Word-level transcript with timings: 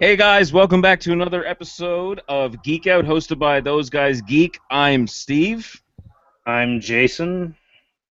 Hey 0.00 0.16
guys, 0.16 0.52
welcome 0.52 0.80
back 0.80 1.00
to 1.00 1.12
another 1.12 1.46
episode 1.46 2.20
of 2.28 2.62
Geek 2.62 2.86
Out, 2.86 3.04
hosted 3.04 3.38
by 3.38 3.60
Those 3.60 3.90
Guys 3.90 4.20
Geek. 4.22 4.58
I'm 4.70 5.06
Steve, 5.06 5.80
I'm 6.46 6.80
Jason. 6.80 7.56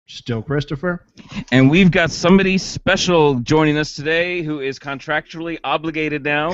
Still 0.07 0.43
Christopher. 0.43 1.05
and 1.53 1.71
we've 1.71 1.91
got 1.91 2.11
somebody 2.11 2.59
special 2.59 3.35
joining 3.37 3.79
us 3.79 3.95
today 3.95 4.43
who 4.43 4.61
is 4.61 4.79
contractually 4.79 5.59
obligated 5.65 6.23
now 6.23 6.53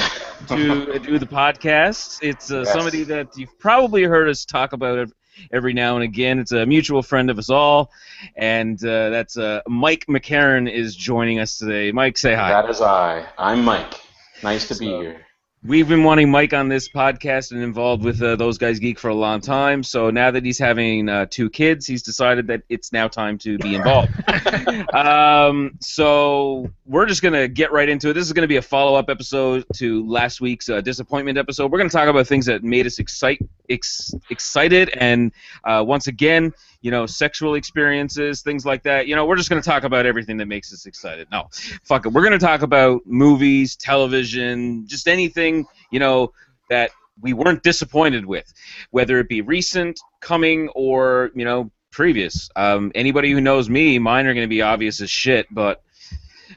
to 0.49 0.99
do 1.05 1.19
the 1.19 1.27
podcast. 1.27 2.19
It's 2.23 2.51
uh, 2.53 2.59
Yes. 2.61 2.73
somebody 2.73 3.03
that 3.05 3.37
you've 3.37 3.59
probably 3.59 4.05
heard 4.05 4.29
us 4.29 4.45
talk 4.45 4.73
about 4.73 5.09
every 5.53 5.73
now 5.75 5.95
and 5.97 6.05
again. 6.05 6.39
It's 6.39 6.53
a 6.53 6.65
mutual 6.67 7.03
friend 7.03 7.31
of 7.31 7.39
us 7.39 7.51
all, 7.51 7.91
and 8.37 8.83
uh, 8.85 9.11
that's 9.11 9.37
uh, 9.37 9.61
Mike 9.69 10.05
McCarran 10.09 10.71
is 10.73 10.95
joining 10.95 11.39
us 11.41 11.59
today. 11.59 11.91
Mike, 11.93 12.17
say 12.17 12.35
hi. 12.35 12.49
That 12.51 12.71
is 12.71 12.81
I. 12.81 13.27
I'm 13.37 13.65
Mike. 13.65 13.95
Nice 14.43 14.69
to 14.69 14.77
be 14.77 14.87
here. 14.87 15.23
We've 15.69 15.87
been 15.87 16.03
wanting 16.03 16.31
Mike 16.31 16.55
on 16.55 16.71
this 16.71 16.89
podcast 16.89 17.53
and 17.53 17.63
involved 17.63 18.03
with 18.03 18.23
uh, 18.23 18.37
those 18.37 18.57
guys 18.57 18.79
geek 18.79 18.99
for 18.99 19.09
a 19.09 19.15
long 19.15 19.43
time. 19.43 19.83
So 19.83 20.09
now 20.09 20.31
that 20.31 20.43
he's 20.43 20.59
having 20.59 21.11
uh, 21.11 21.27
two 21.29 21.51
kids, 21.51 21.87
he's 21.87 22.03
decided 22.03 22.47
that 22.47 22.63
it's 22.71 22.91
now 22.91 23.07
time 23.07 23.37
to 23.41 23.59
be 23.59 23.75
involved. 23.75 24.09
um, 24.95 25.77
so 25.81 26.71
we're 26.87 27.05
just 27.05 27.21
gonna 27.21 27.49
get 27.49 27.71
right 27.71 27.87
into 27.87 28.09
it. 28.09 28.15
This 28.15 28.25
is 28.25 28.33
gonna 28.33 28.47
be 28.47 28.57
a 28.57 28.63
follow-up 28.63 29.11
episode 29.11 29.67
to 29.75 30.09
last 30.09 30.41
week's 30.41 30.71
uh, 30.71 30.81
disappointment 30.81 31.37
episode. 31.37 31.71
We're 31.71 31.77
gonna 31.77 31.91
talk 31.91 32.09
about 32.09 32.27
things 32.27 32.47
that 32.47 32.65
made 32.65 32.87
us 32.87 32.99
excite, 32.99 33.43
ex- 33.69 34.15
excited, 34.31 34.89
and 34.97 35.33
uh, 35.65 35.85
once 35.87 36.07
again, 36.07 36.55
you 36.81 36.91
know, 36.91 37.07
sexual 37.07 37.55
experiences, 37.55 38.43
things 38.43 38.65
like 38.65 38.83
that. 38.85 39.07
You 39.07 39.17
know, 39.17 39.27
we're 39.27 39.37
just 39.37 39.49
gonna 39.49 39.63
talk 39.63 39.85
about 39.85 40.07
everything 40.07 40.37
that 40.39 40.47
makes 40.47 40.73
us 40.73 40.87
excited. 40.87 41.29
No, 41.33 41.49
fuck 41.85 42.07
it. 42.07 42.13
We're 42.13 42.23
gonna 42.23 42.39
talk 42.39 42.63
about 42.63 43.03
movies, 43.07 43.77
television, 43.77 44.87
just 44.87 45.09
anything 45.09 45.67
you 45.91 45.99
know 46.01 46.33
that 46.71 46.91
we 47.21 47.33
weren't 47.33 47.63
disappointed 47.63 48.25
with, 48.25 48.53
whether 48.91 49.19
it 49.19 49.29
be 49.29 49.41
recent, 49.41 49.99
coming, 50.21 50.69
or 50.75 51.31
you 51.35 51.45
know 51.45 51.71
previous. 51.91 52.49
Um, 52.55 52.93
anybody 52.95 53.33
who 53.33 53.41
knows 53.41 53.69
me, 53.69 53.99
mine 53.99 54.27
are 54.27 54.35
gonna 54.35 54.47
be 54.49 54.63
obvious 54.63 55.01
as 55.01 55.11
shit, 55.11 55.47
but. 55.51 55.83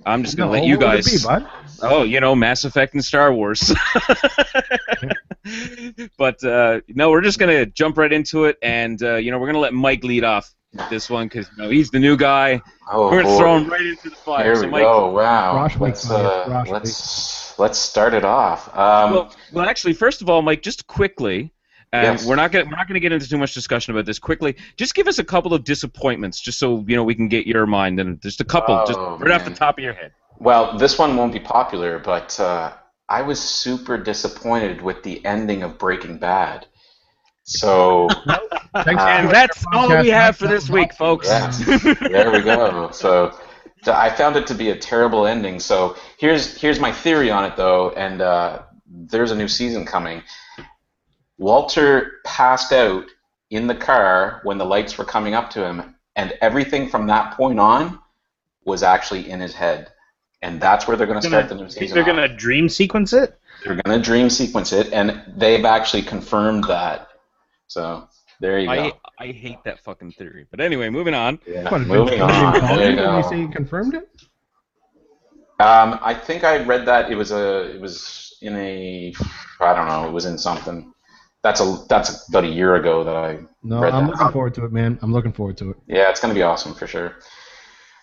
I'm 0.06 0.24
just 0.24 0.38
gonna 0.38 0.48
No, 0.52 0.54
let 0.58 0.64
you 0.66 0.78
what 0.78 0.88
would 0.88 1.00
it 1.00 1.04
guys. 1.04 1.22
be, 1.22 1.28
bud? 1.28 1.50
Oh, 1.84 2.04
you 2.04 2.20
know, 2.20 2.36
Mass 2.36 2.64
Effect 2.64 2.94
and 2.94 3.04
Star 3.04 3.34
Wars. 3.34 3.70
but 6.18 6.44
uh, 6.44 6.82
no, 6.90 7.10
we're 7.10 7.22
just 7.22 7.40
gonna 7.40 7.66
jump 7.66 7.98
right 7.98 8.12
into 8.12 8.46
it, 8.46 8.58
and 8.62 9.02
uh, 9.02 9.16
you 9.16 9.32
know, 9.32 9.40
we're 9.40 9.48
gonna 9.48 9.60
let 9.60 9.74
Mike 9.74 10.04
lead 10.04 10.24
off 10.24 10.52
this 10.90 11.10
one 11.10 11.28
because 11.28 11.50
you 11.58 11.64
know 11.64 11.70
he's 11.70 11.90
the 11.92 12.00
new 12.00 12.16
guy. 12.16 12.62
Oh, 12.92 13.06
we're 13.10 13.22
gonna 13.24 13.34
boy. 13.34 13.38
throw 13.38 13.58
him 13.58 13.70
right 13.70 13.86
into 13.86 14.10
the 14.10 14.16
fire. 14.16 14.44
Here 14.46 14.56
so, 14.56 14.62
we 14.66 14.72
Mike, 14.72 14.84
go. 14.84 15.12
Wow. 15.12 15.56
Rosh 15.56 15.78
let's 15.78 16.10
uh, 16.10 16.64
let's 16.70 17.58
let's 17.60 17.80
start 17.80 18.14
it 18.14 18.24
off. 18.24 18.68
Um, 18.70 19.12
well, 19.12 19.36
well, 19.54 19.66
actually, 19.70 19.94
first 19.94 20.22
of 20.22 20.30
all, 20.30 20.42
Mike, 20.42 20.62
just 20.62 20.88
quickly. 20.88 21.54
And 21.94 22.20
Yes. 22.20 22.26
we're 22.26 22.38
not 22.38 22.54
gonna 22.54 22.64
we're 22.64 22.78
not 22.78 22.88
gonna 22.88 23.02
get 23.02 23.12
into 23.12 23.28
too 23.28 23.38
much 23.38 23.54
discussion 23.54 23.94
about 23.94 24.06
this. 24.06 24.18
Quickly, 24.18 24.56
just 24.78 24.96
give 24.96 25.10
us 25.10 25.20
a 25.20 25.26
couple 25.26 25.54
of 25.54 25.66
disappointments, 25.66 26.40
just 26.40 26.58
so 26.58 26.86
you 26.88 26.96
know 26.96 27.04
we 27.04 27.16
can 27.16 27.28
get 27.28 27.46
your 27.46 27.66
mind 27.66 28.00
and 28.00 28.22
just 28.22 28.40
a 28.40 28.46
couple, 28.46 28.82
just 28.88 28.98
Oh, 28.98 29.18
right 29.18 29.32
off 29.32 29.44
the 29.44 29.52
top 29.52 29.78
of 29.78 29.84
your 29.84 29.92
head. 29.92 30.14
Well, 30.42 30.78
this 30.78 30.98
one 30.98 31.16
won't 31.16 31.34
be 31.34 31.40
popular, 31.40 32.00
but 32.00 32.40
uh, 32.40 32.74
I 33.08 33.22
was 33.22 33.40
super 33.40 33.98
disappointed 33.98 34.82
with 34.82 35.04
the 35.04 35.24
ending 35.26 35.62
of 35.64 35.78
Breaking 35.78 36.18
Bad. 36.18 36.66
So 37.44 38.08
Uh, 38.74 38.84
And 38.98 39.30
that's 39.30 39.64
all 39.74 39.90
we 40.02 40.10
have 40.10 40.38
for 40.38 40.48
this 40.48 40.70
week, 40.70 40.94
folks. 40.94 41.28
Yeah. 41.28 41.52
there 42.10 42.32
we 42.32 42.42
go. 42.42 42.90
So 42.92 43.34
I 43.88 44.10
found 44.10 44.36
it 44.36 44.48
to 44.48 44.56
be 44.56 44.70
a 44.70 44.78
terrible 44.78 45.28
ending. 45.28 45.60
So 45.60 45.96
here's 46.18 46.56
here's 46.60 46.80
my 46.80 46.92
theory 46.92 47.30
on 47.32 47.44
it, 47.46 47.56
though, 47.56 47.92
and 47.92 48.22
uh, 48.22 48.64
there's 48.88 49.32
a 49.32 49.36
new 49.36 49.48
season 49.48 49.86
coming. 49.86 50.24
Walter 51.38 52.20
passed 52.26 52.72
out 52.72 53.06
in 53.50 53.68
the 53.68 53.76
car 53.76 54.42
when 54.44 54.58
the 54.58 54.66
lights 54.66 54.98
were 54.98 55.06
coming 55.06 55.34
up 55.34 55.50
to 55.52 55.66
him, 55.66 55.96
and 56.16 56.34
everything 56.42 56.88
from 56.90 57.08
that 57.08 57.36
point 57.36 57.60
on 57.60 58.00
was 58.66 58.84
actually 58.84 59.30
in 59.30 59.40
his 59.40 59.54
head, 59.54 59.92
and 60.42 60.60
that's 60.60 60.88
where 60.88 60.98
they're 60.98 61.08
going 61.08 61.22
to 61.22 61.28
start 61.28 61.50
the 61.50 61.56
new 61.56 61.70
season. 61.70 61.96
They're 61.96 62.06
gonna 62.06 62.28
dream 62.28 62.70
sequence 62.70 63.14
it. 63.14 63.40
They're 63.64 63.76
going 63.76 64.00
to 64.02 64.04
dream 64.04 64.30
sequence 64.30 64.74
it, 64.74 64.92
and 64.92 65.22
they've 65.38 65.66
actually 65.66 66.02
confirmed 66.02 66.64
that. 66.66 67.10
So 67.68 68.08
there 68.40 68.60
you 68.60 68.68
go. 68.68 68.98
I 69.20 69.24
I 69.24 69.28
hate 69.28 69.64
that 69.66 69.80
fucking 69.80 70.14
theory. 70.14 70.48
But 70.50 70.60
anyway, 70.60 70.90
moving 70.90 71.14
on. 71.14 71.40
yeah, 71.48 71.70
What, 71.70 71.82
moving 71.82 72.20
did 72.20 72.22
on. 72.22 72.60
call 72.60 72.78
There 72.78 72.92
you 72.92 72.98
you 73.02 73.18
you 73.18 73.24
say 73.24 73.40
you 73.40 73.48
confirmed 73.50 73.94
it? 73.96 74.10
Um, 75.60 76.00
I 76.02 76.16
think 76.16 76.44
I 76.44 76.64
read 76.64 76.88
that 76.88 77.12
it 77.12 77.16
was 77.16 77.32
a 77.32 77.76
it 77.76 77.80
was 77.80 78.36
in 78.42 78.56
a 78.56 79.14
I 79.60 79.76
don't 79.76 79.88
know 79.88 80.08
it 80.08 80.12
was 80.12 80.26
in 80.26 80.40
something. 80.40 80.92
That's 81.44 81.62
a 81.62 81.86
that's 81.88 82.28
about 82.30 82.46
a 82.46 82.48
year 82.48 82.76
ago 82.76 83.04
that 83.04 83.16
I 83.16 83.40
No, 83.64 83.80
read 83.82 83.94
I'm 83.94 84.08
that. 84.08 84.12
looking 84.12 84.30
forward 84.30 84.56
to 84.56 84.66
it, 84.66 84.72
man. 84.72 84.98
I'm 85.04 85.14
looking 85.14 85.34
forward 85.34 85.58
to 85.58 85.70
it. 85.72 85.78
Yeah, 85.88 86.10
it's 86.10 86.20
gonna 86.20 86.34
be 86.34 86.42
awesome 86.42 86.74
for 86.74 86.88
sure. 86.88 87.18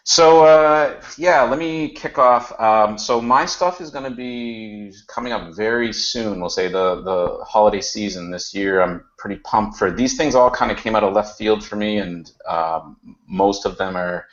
So 0.09 0.43
uh, 0.43 1.03
yeah, 1.19 1.43
let 1.43 1.59
me 1.59 1.91
kick 1.91 2.17
off. 2.17 2.59
Um, 2.59 2.97
so 2.97 3.21
my 3.21 3.45
stuff 3.45 3.79
is 3.83 3.91
gonna 3.91 4.11
be 4.11 4.91
coming 5.07 5.35
up 5.35 5.55
very 5.55 5.93
soon. 5.93 6.41
We'll 6.41 6.49
say 6.49 6.67
the 6.67 7.03
the 7.03 7.45
holiday 7.45 7.83
season 7.83 8.31
this 8.31 8.55
year. 8.55 8.81
I'm 8.81 9.05
pretty 9.19 9.37
pumped 9.41 9.77
for 9.77 9.91
these 9.91 10.17
things. 10.17 10.35
All 10.35 10.51
kind 10.51 10.73
of 10.73 10.79
came 10.79 10.97
out 10.97 11.05
of 11.05 11.13
left 11.13 11.37
field 11.37 11.63
for 11.63 11.77
me, 11.77 11.99
and 11.99 12.33
um, 12.49 12.97
most 13.27 13.67
of 13.67 13.77
them 13.77 13.99
are. 13.99 14.27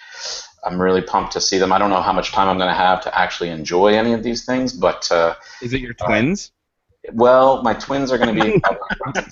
I'm 0.64 0.82
really 0.82 1.02
pumped 1.02 1.34
to 1.34 1.42
see 1.42 1.58
them. 1.58 1.74
I 1.74 1.78
don't 1.78 1.90
know 1.90 2.02
how 2.02 2.14
much 2.14 2.32
time 2.32 2.48
I'm 2.48 2.58
gonna 2.58 2.74
have 2.74 3.02
to 3.04 3.20
actually 3.20 3.50
enjoy 3.50 3.96
any 3.96 4.14
of 4.14 4.24
these 4.24 4.46
things, 4.46 4.72
but 4.72 5.12
uh, 5.12 5.36
Is 5.62 5.74
it 5.74 5.82
your 5.82 5.94
twins? 5.94 6.54
Well, 7.14 7.62
my 7.64 7.74
twins 7.74 8.12
are 8.12 8.18
going 8.18 8.36
to 8.36 8.44
be. 8.44 8.62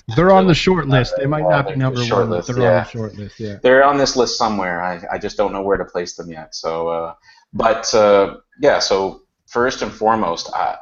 They're 0.16 0.32
on 0.32 0.46
the 0.46 0.54
short 0.54 0.88
list. 0.88 1.14
They 1.18 1.26
might 1.26 1.40
Yeah, 1.40 1.48
not 1.50 1.64
be 1.66 1.70
they're 1.70 1.76
number 1.78 2.04
short 2.04 2.20
one, 2.22 2.30
but 2.30 2.36
list, 2.36 2.48
they're 2.48 2.56
on 2.76 2.84
the 2.84 2.90
short 2.90 3.14
list. 3.16 3.40
Yeah. 3.40 3.56
they're 3.62 3.84
on 3.84 3.96
this 3.98 4.16
list 4.16 4.38
somewhere. 4.38 4.82
I, 4.82 5.02
I 5.12 5.18
just 5.18 5.36
don't 5.36 5.52
know 5.52 5.62
where 5.62 5.76
to 5.76 5.84
place 5.84 6.14
them 6.14 6.30
yet. 6.30 6.54
So, 6.54 6.88
uh, 6.88 7.14
but 7.52 7.92
uh, 7.94 8.36
yeah. 8.60 8.78
So 8.78 9.22
first 9.46 9.82
and 9.82 9.92
foremost, 9.92 10.50
uh, 10.54 10.76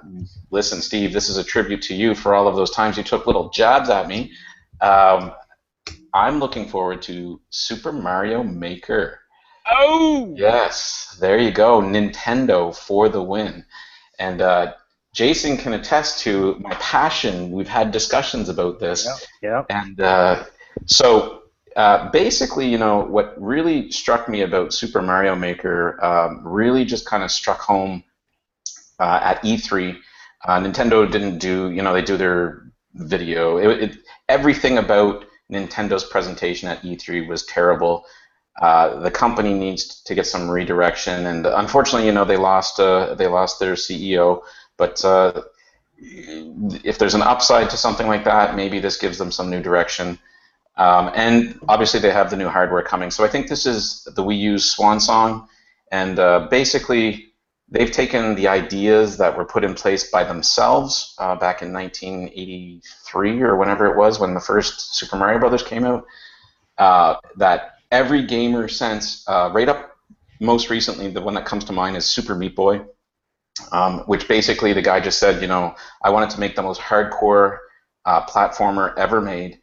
listen, 0.50 0.80
Steve. 0.80 1.12
This 1.12 1.28
is 1.28 1.36
a 1.36 1.44
tribute 1.44 1.82
to 1.82 1.94
you 1.94 2.14
for 2.14 2.34
all 2.34 2.48
of 2.48 2.56
those 2.56 2.70
times 2.70 2.96
you 2.96 3.02
took 3.02 3.26
little 3.26 3.50
jabs 3.50 3.88
at 3.90 4.08
me. 4.08 4.32
Um, 4.80 5.32
I'm 6.14 6.38
looking 6.40 6.68
forward 6.68 7.00
to 7.02 7.40
Super 7.50 7.92
Mario 7.92 8.42
Maker. 8.42 9.20
Oh. 9.70 10.34
Yes, 10.36 11.16
there 11.20 11.38
you 11.38 11.50
go. 11.50 11.80
Nintendo 11.80 12.76
for 12.76 13.08
the 13.08 13.22
win. 13.22 13.64
And 14.18 14.40
uh, 14.40 14.74
Jason 15.14 15.56
can 15.56 15.74
attest 15.74 16.20
to 16.20 16.56
my 16.60 16.74
passion. 16.74 17.50
We've 17.50 17.68
had 17.68 17.90
discussions 17.90 18.48
about 18.48 18.80
this. 18.80 19.06
Yeah. 19.42 19.64
And 19.68 20.00
uh, 20.00 20.44
so 20.86 21.42
uh, 21.76 22.10
basically, 22.10 22.66
you 22.66 22.78
know, 22.78 23.00
what 23.00 23.34
really 23.40 23.90
struck 23.92 24.28
me 24.28 24.42
about 24.42 24.72
Super 24.72 25.02
Mario 25.02 25.34
Maker 25.34 26.02
um, 26.02 26.46
really 26.46 26.84
just 26.84 27.04
kind 27.06 27.22
of 27.22 27.30
struck 27.30 27.60
home 27.60 28.02
uh, 28.98 29.20
at 29.22 29.42
E3. 29.42 29.98
Uh, 30.44 30.60
Nintendo 30.60 31.10
didn't 31.10 31.38
do, 31.38 31.70
you 31.70 31.82
know, 31.82 31.92
they 31.92 32.02
do 32.02 32.16
their 32.16 32.72
video. 32.94 33.58
It, 33.58 33.82
it, 33.82 33.98
everything 34.28 34.78
about 34.78 35.26
Nintendo's 35.50 36.04
presentation 36.04 36.68
at 36.68 36.82
E3 36.82 37.28
was 37.28 37.44
terrible. 37.44 38.06
Uh, 38.60 39.00
the 39.00 39.10
company 39.10 39.54
needs 39.54 40.02
to 40.02 40.14
get 40.14 40.26
some 40.26 40.50
redirection, 40.50 41.24
and 41.24 41.46
unfortunately, 41.46 42.06
you 42.06 42.12
know, 42.12 42.24
they 42.24 42.36
lost 42.36 42.78
uh, 42.78 43.14
they 43.14 43.26
lost 43.26 43.58
their 43.58 43.72
CEO. 43.74 44.42
But 44.76 45.04
uh, 45.04 45.42
if 45.98 46.98
there's 46.98 47.14
an 47.14 47.22
upside 47.22 47.70
to 47.70 47.76
something 47.76 48.06
like 48.06 48.24
that, 48.24 48.56
maybe 48.56 48.80
this 48.80 48.96
gives 48.96 49.18
them 49.18 49.30
some 49.30 49.50
new 49.50 49.62
direction. 49.62 50.18
Um, 50.76 51.10
and 51.14 51.58
obviously, 51.68 52.00
they 52.00 52.10
have 52.10 52.30
the 52.30 52.36
new 52.36 52.48
hardware 52.48 52.82
coming. 52.82 53.10
So 53.10 53.24
I 53.24 53.28
think 53.28 53.48
this 53.48 53.66
is 53.66 54.04
the 54.16 54.22
Wii 54.22 54.38
U's 54.38 54.70
swan 54.70 55.00
song. 55.00 55.48
And 55.90 56.18
uh, 56.18 56.48
basically, 56.50 57.32
they've 57.68 57.90
taken 57.90 58.34
the 58.34 58.48
ideas 58.48 59.18
that 59.18 59.36
were 59.36 59.44
put 59.44 59.64
in 59.64 59.74
place 59.74 60.10
by 60.10 60.24
themselves 60.24 61.14
uh, 61.18 61.36
back 61.36 61.62
in 61.62 61.72
1983 61.72 63.42
or 63.42 63.56
whenever 63.56 63.86
it 63.86 63.96
was 63.96 64.18
when 64.18 64.34
the 64.34 64.40
first 64.40 64.96
Super 64.96 65.16
Mario 65.16 65.38
Brothers 65.38 65.62
came 65.62 65.84
out. 65.84 66.06
Uh, 66.78 67.16
that 67.36 67.74
every 67.90 68.24
gamer 68.26 68.66
since, 68.66 69.28
uh, 69.28 69.50
right 69.52 69.68
up 69.68 69.96
most 70.40 70.70
recently, 70.70 71.08
the 71.08 71.20
one 71.20 71.34
that 71.34 71.44
comes 71.44 71.64
to 71.64 71.72
mind 71.72 71.96
is 71.96 72.06
Super 72.06 72.34
Meat 72.34 72.56
Boy 72.56 72.82
um, 73.70 74.00
which 74.00 74.28
basically 74.28 74.72
the 74.72 74.82
guy 74.82 75.00
just 75.00 75.18
said, 75.18 75.42
you 75.42 75.48
know, 75.48 75.74
I 76.02 76.10
wanted 76.10 76.30
to 76.30 76.40
make 76.40 76.56
the 76.56 76.62
most 76.62 76.80
hardcore 76.80 77.58
uh, 78.04 78.24
platformer 78.26 78.96
ever 78.96 79.20
made. 79.20 79.58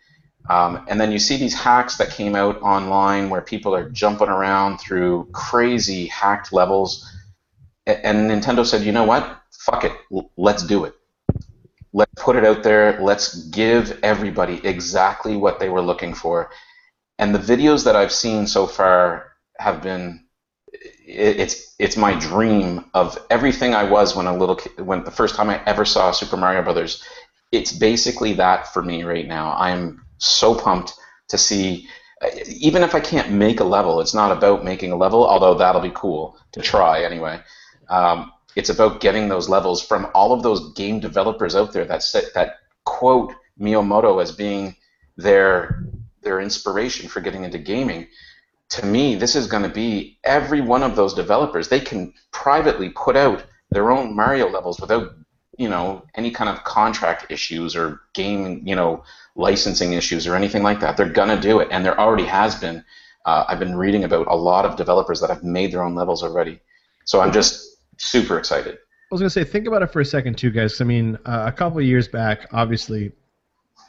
Um, 0.50 0.86
and 0.88 1.00
then 1.00 1.12
you 1.12 1.20
see 1.20 1.38
these 1.38 1.54
hacks 1.54 1.98
that 1.98 2.12
came 2.12 2.36
out 2.36 2.62
online 2.62 3.30
where 3.30 3.42
people 3.42 3.76
are 3.76 3.90
jumping 3.90 4.30
around 4.30 4.80
through 4.80 5.30
crazy 5.32 6.08
hacked 6.08 6.52
levels. 6.54 7.08
And 7.86 8.30
Nintendo 8.30 8.66
said, 8.66 8.84
you 8.84 8.92
know 8.92 9.04
what? 9.04 9.42
Fuck 9.52 9.84
it. 9.84 9.94
Let's 10.38 10.66
do 10.66 10.86
it. 10.86 10.96
Let's 11.92 12.12
put 12.18 12.36
it 12.36 12.46
out 12.46 12.64
there. 12.64 13.00
Let's 13.02 13.48
give 13.50 14.00
everybody 14.04 14.66
exactly 14.66 15.36
what 15.36 15.60
they 15.60 15.70
were 15.70 15.82
looking 15.82 16.14
for. 16.14 16.52
And 17.18 17.34
the 17.36 17.40
videos 17.40 17.84
that 17.86 17.96
I've 17.96 18.12
seen 18.12 18.48
so 18.48 18.66
far 18.66 19.34
have 19.60 19.82
been 19.82 20.26
it, 21.10 21.40
it's 21.40 21.76
it's 21.80 21.98
my 21.98 22.14
dream 22.14 22.86
of 22.94 23.18
everything 23.30 23.74
I 23.74 23.84
was 23.84 24.16
when 24.16 24.28
a 24.28 24.38
little 24.38 24.56
kid, 24.56 24.80
when 24.80 25.04
the 25.04 25.12
first 25.12 25.36
time 25.36 25.50
I 25.50 25.62
ever 25.66 25.86
saw 25.86 26.12
Super 26.12 26.38
Mario 26.38 26.62
Brothers. 26.62 27.04
It's 27.52 27.72
basically 27.72 28.34
that 28.34 28.72
for 28.72 28.84
me 28.84 29.04
right 29.04 29.28
now. 29.28 29.52
I 29.52 29.72
am 29.72 30.06
so 30.20 30.54
pumped 30.54 30.94
to 31.30 31.38
see. 31.38 31.88
Even 32.48 32.84
if 32.84 32.94
I 32.94 33.00
can't 33.00 33.32
make 33.32 33.60
a 33.60 33.64
level, 33.64 34.02
it's 34.02 34.14
not 34.14 34.32
about 34.32 34.64
making 34.64 34.92
a 34.92 34.98
level, 34.98 35.26
although 35.26 35.56
that'll 35.56 35.82
be 35.82 35.92
cool 35.96 36.38
to 36.52 36.62
try 36.62 37.04
anyway. 37.04 37.40
Um, 37.90 38.32
it's 38.56 38.70
about 38.70 39.00
getting 39.00 39.30
those 39.30 39.50
levels 39.50 39.82
from 39.82 40.10
all 40.14 40.34
of 40.34 40.44
those 40.44 40.74
game 40.74 41.00
developers 41.00 41.56
out 41.56 41.72
there 41.74 41.86
that 41.86 42.04
set, 42.04 42.34
that 42.36 42.58
quote 42.84 43.34
Miyamoto 43.60 44.22
as 44.22 44.32
being 44.32 44.76
their 45.18 45.86
their 46.22 46.40
inspiration 46.42 47.08
for 47.08 47.22
getting 47.22 47.46
into 47.46 47.58
gaming. 47.58 48.08
To 48.72 48.86
me, 48.86 49.16
this 49.16 49.36
is 49.36 49.48
going 49.48 49.64
to 49.64 49.70
be 49.70 50.20
every 50.24 50.62
one 50.62 50.84
of 50.84 50.96
those 50.96 51.14
developers. 51.14 51.70
They 51.70 51.80
can 51.80 52.14
privately 52.32 52.90
put 52.90 53.16
out 53.16 53.44
their 53.72 53.92
own 53.92 54.16
Mario 54.16 54.50
levels 54.50 54.80
without 54.80 55.12
you 55.58 55.70
know 55.70 56.06
any 56.16 56.32
kind 56.32 56.50
of 56.50 56.64
contract 56.64 57.26
issues 57.30 57.76
or 57.76 58.02
game 58.14 58.62
you 58.66 58.76
know 58.76 59.04
licensing 59.36 59.94
issues 59.94 60.26
or 60.26 60.36
anything 60.36 60.64
like 60.64 60.80
that. 60.80 60.98
They're 60.98 61.10
gonna 61.10 61.40
do 61.40 61.60
it, 61.60 61.68
and 61.72 61.86
there 61.86 62.00
already 62.00 62.26
has 62.26 62.56
been. 62.56 62.84
Uh, 63.26 63.44
I've 63.48 63.60
been 63.60 63.76
reading 63.76 64.06
about 64.06 64.28
a 64.28 64.36
lot 64.36 64.66
of 64.66 64.78
developers 64.78 65.20
that 65.20 65.30
have 65.30 65.44
made 65.44 65.72
their 65.72 65.84
own 65.84 65.94
levels 65.94 66.24
already. 66.24 66.60
So 67.06 67.20
I'm 67.20 67.32
just 67.32 67.78
super 67.98 68.38
excited. 68.38 68.76
I 68.76 69.16
was 69.16 69.22
gonna 69.22 69.30
say, 69.30 69.44
think 69.44 69.68
about 69.68 69.82
it 69.82 69.88
for 69.92 70.00
a 70.00 70.06
second 70.06 70.38
too, 70.38 70.52
guys. 70.52 70.80
I 70.80 70.86
mean, 70.86 71.18
uh, 71.26 71.46
a 71.48 71.52
couple 71.52 71.80
of 71.80 71.86
years 71.86 72.08
back, 72.08 72.48
obviously, 72.54 73.12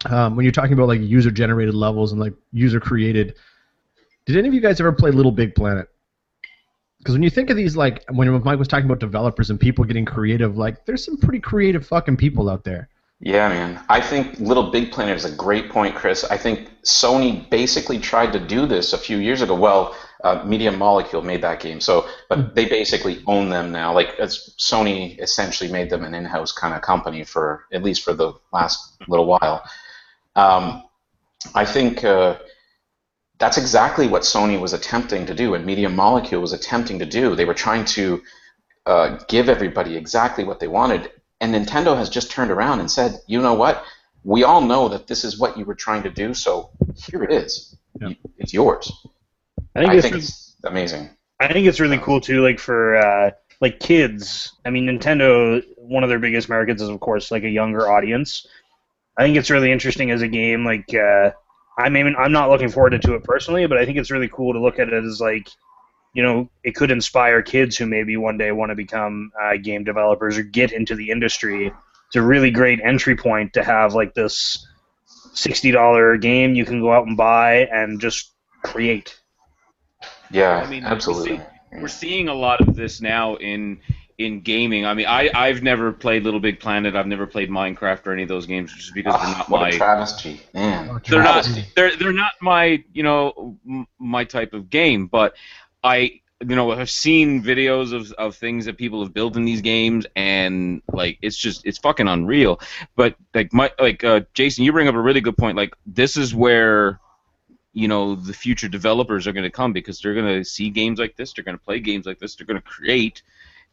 um, 0.06 0.34
when 0.36 0.44
you're 0.44 0.52
talking 0.52 0.72
about 0.72 0.88
like 0.88 1.00
user-generated 1.00 1.74
levels 1.74 2.12
and 2.12 2.20
like 2.20 2.34
user-created, 2.52 3.36
did 4.26 4.37
any 4.37 4.49
of 4.49 4.55
you 4.55 4.61
guys 4.61 4.81
ever 4.81 4.93
play 4.93 5.11
Little 5.11 5.32
Big 5.32 5.55
Planet? 5.55 5.88
Because 6.99 7.14
when 7.14 7.22
you 7.22 7.31
think 7.31 7.49
of 7.49 7.56
these, 7.56 7.76
like 7.76 8.05
when 8.11 8.31
Mike 8.43 8.58
was 8.58 8.69
talking 8.69 8.84
about 8.84 9.00
developers 9.00 9.49
and 9.49 9.58
people 9.58 9.84
getting 9.84 10.05
creative, 10.05 10.58
like 10.58 10.84
there's 10.84 11.05
some 11.05 11.17
pretty 11.17 11.40
creative 11.40 11.87
fucking 11.87 12.19
people 12.19 12.50
out 12.50 12.64
there. 12.64 12.88
Yeah, 13.20 13.49
man. 13.49 13.82
I 13.88 14.00
think 14.00 14.38
Little 14.40 14.70
Big 14.70 14.93
Planet 14.93 15.17
is 15.17 15.26
a 15.26 15.34
great 15.34 15.69
point, 15.69 15.94
Chris. 15.94 16.25
I 16.25 16.38
think 16.38 16.70
Sony 16.84 17.49
basically 17.50 17.99
tried 17.99 18.32
to 18.32 18.40
do 18.40 18.64
this 18.67 18.94
a 18.94 18.99
few 18.99 19.19
years 19.19 19.43
ago. 19.43 19.55
Well, 19.55 19.94
uh, 20.25 20.43
Media 20.44 20.73
Molecule 20.73 21.23
made 21.23 21.43
that 21.43 21.61
game, 21.61 21.81
so 21.81 22.08
but 22.28 22.55
they 22.55 22.66
basically 22.66 23.23
own 23.26 23.50
them 23.50 23.73
now. 23.73 23.93
Like 23.93 24.16
Sony 24.19 25.19
essentially 25.20 25.70
made 25.70 25.90
them 25.90 26.05
an 26.05 26.14
in-house 26.14 26.52
kind 26.52 26.75
of 26.75 26.82
company 26.82 27.25
for 27.25 27.64
at 27.73 27.82
least 27.82 28.02
for 28.02 28.14
the 28.14 28.32
last 28.52 28.96
little 29.08 29.26
while. 29.26 29.64
Um, 30.37 30.84
I 31.55 31.64
think 31.64 32.05
uh, 32.05 32.38
that's 33.40 33.56
exactly 33.56 34.06
what 34.06 34.22
Sony 34.22 34.60
was 34.60 34.75
attempting 34.75 35.26
to 35.26 35.34
do, 35.34 35.54
and 35.54 35.64
Media 35.64 35.88
Molecule 35.88 36.42
was 36.42 36.52
attempting 36.52 36.98
to 36.98 37.06
do. 37.06 37.34
They 37.34 37.46
were 37.46 37.54
trying 37.54 37.87
to 37.87 38.22
uh, 38.87 39.19
give 39.28 39.48
everybody 39.48 39.96
exactly 39.96 40.44
what 40.44 40.60
they 40.60 40.69
wanted, 40.69 41.10
and 41.40 41.54
Nintendo 41.54 41.96
has 41.96 42.10
just 42.10 42.31
turned 42.31 42.50
around 42.50 42.81
and 42.81 42.90
said, 42.90 43.19
"You 43.26 43.40
know 43.40 43.54
what? 43.54 43.82
We 44.22 44.44
all 44.44 44.60
know 44.60 44.88
that 44.90 45.06
this 45.06 45.25
is 45.25 45.38
what 45.38 45.56
you 45.56 45.64
were 45.64 45.75
trying 45.75 46.02
to 46.02 46.10
do, 46.10 46.34
so 46.34 46.70
here 46.94 47.25
it 47.25 47.32
is. 47.32 47.75
Yeah. 47.98 48.12
It's 48.37 48.52
yours." 48.52 48.92
I 49.75 49.81
think, 49.81 49.90
I 49.90 49.94
it's, 49.96 50.02
think 50.02 50.16
it's 50.16 50.56
amazing. 50.64 51.10
I 51.40 51.52
think 51.52 51.66
it's 51.66 51.81
really 51.81 51.98
cool 51.98 52.20
too, 52.20 52.42
like 52.42 52.58
for 52.58 52.96
uh, 52.96 53.31
like 53.62 53.81
kids. 53.81 54.52
I 54.66 54.70
mean, 54.70 54.87
Nintendo. 54.87 55.64
One 55.78 56.04
of 56.04 56.08
their 56.08 56.20
biggest 56.20 56.48
markets 56.48 56.82
is, 56.82 56.88
of 56.88 57.00
course, 57.00 57.32
like 57.32 57.42
a 57.42 57.48
younger 57.48 57.90
audience. 57.90 58.46
I 59.16 59.25
think 59.25 59.37
it's 59.37 59.50
really 59.50 59.72
interesting 59.72 60.12
as 60.12 60.22
a 60.22 60.28
game. 60.28 60.64
Like, 60.64 60.94
uh, 60.94 61.32
I'm 61.80 61.96
even, 61.96 62.14
I'm 62.16 62.32
not 62.32 62.50
looking 62.50 62.68
forward 62.68 63.00
to 63.00 63.14
it 63.14 63.24
personally, 63.24 63.66
but 63.66 63.78
I 63.78 63.84
think 63.84 63.98
it's 63.98 64.10
really 64.10 64.28
cool 64.28 64.52
to 64.52 64.60
look 64.60 64.78
at 64.78 64.88
it 64.88 65.04
as 65.04 65.20
like, 65.20 65.48
you 66.14 66.22
know, 66.22 66.48
it 66.64 66.74
could 66.74 66.90
inspire 66.90 67.42
kids 67.42 67.76
who 67.76 67.86
maybe 67.86 68.16
one 68.16 68.36
day 68.38 68.52
want 68.52 68.70
to 68.70 68.74
become 68.76 69.30
uh, 69.40 69.56
game 69.56 69.84
developers 69.84 70.38
or 70.38 70.42
get 70.42 70.72
into 70.72 70.94
the 70.94 71.10
industry. 71.10 71.72
It's 72.08 72.16
a 72.16 72.22
really 72.22 72.50
great 72.50 72.80
entry 72.82 73.16
point 73.16 73.52
to 73.54 73.62
have 73.62 73.94
like 73.94 74.14
this 74.14 74.66
sixty 75.32 75.70
dollar 75.70 76.16
game 76.16 76.54
you 76.54 76.64
can 76.64 76.80
go 76.80 76.92
out 76.92 77.06
and 77.06 77.16
buy 77.16 77.68
and 77.72 78.00
just 78.00 78.32
create. 78.64 79.20
Yeah, 80.32 80.56
I 80.56 80.68
mean, 80.68 80.82
we 80.82 80.88
absolutely. 80.88 81.38
see- 81.38 81.44
We're 81.80 81.88
seeing 81.88 82.28
a 82.28 82.34
lot 82.34 82.60
of 82.60 82.74
this 82.74 83.00
now 83.00 83.36
in 83.36 83.80
in 84.20 84.40
gaming. 84.43 84.84
I 84.87 84.94
mean, 84.94 85.06
I 85.06 85.31
I've 85.34 85.62
never 85.62 85.93
played 85.93 86.22
Little 86.25 86.40
Big 86.40 86.61
Planet. 86.61 86.94
I've 86.94 87.06
never 87.06 87.26
played 87.26 87.50
Minecraft 87.50 88.06
or 88.06 88.12
any 88.12 88.22
of 88.22 88.28
those 88.28 88.46
games 88.46 88.72
just 88.72 88.94
because 88.94 89.14
they're 89.14 89.22
Ah, 89.22 89.38
not 89.38 89.49
what 89.50 89.61
my 89.62 89.69
a 89.69 89.72
travesty, 89.72 90.40
man. 90.55 91.00
they're 91.08 91.22
not 91.22 91.49
they're 91.76 91.96
they're 91.96 92.12
not 92.12 92.32
my 92.40 92.84
you 92.93 93.02
know 93.02 93.56
my 93.99 94.25
type 94.25 94.52
of 94.52 94.70
game 94.70 95.06
but 95.06 95.34
i 95.82 96.20
you 96.49 96.56
know 96.56 96.70
have 96.72 96.88
seen 96.90 97.43
videos 97.43 97.93
of, 97.93 98.12
of 98.12 98.37
things 98.37 98.64
that 98.67 98.76
people 98.78 99.02
have 99.02 99.12
built 99.12 99.37
in 99.37 99.44
these 99.44 99.61
games 99.61 100.06
and 100.17 100.82
like 100.93 101.19
it's 101.23 101.37
just 101.37 101.66
it's 101.66 101.78
fucking 101.78 102.08
unreal 102.08 102.61
but 102.96 103.14
like 103.34 103.52
my 103.52 103.70
like 103.78 104.02
uh, 104.05 104.20
jason 104.34 104.64
you 104.64 104.73
bring 104.73 104.88
up 104.88 104.94
a 104.94 105.00
really 105.00 105.20
good 105.20 105.37
point 105.37 105.56
like 105.56 105.75
this 105.87 106.16
is 106.16 106.34
where 106.34 106.99
you 107.73 107.88
know 107.88 108.14
the 108.14 108.32
future 108.32 108.69
developers 108.69 109.26
are 109.26 109.32
going 109.32 109.44
to 109.44 109.50
come 109.50 109.73
because 109.73 110.00
they're 110.00 110.14
going 110.14 110.26
to 110.38 110.44
see 110.44 110.70
games 110.70 110.99
like 110.99 111.16
this 111.16 111.32
they're 111.32 111.44
going 111.44 111.56
to 111.58 111.64
play 111.64 111.78
games 111.78 112.06
like 112.06 112.19
this 112.19 112.34
they're 112.34 112.46
going 112.46 112.61
to 112.61 112.66
create 112.66 113.23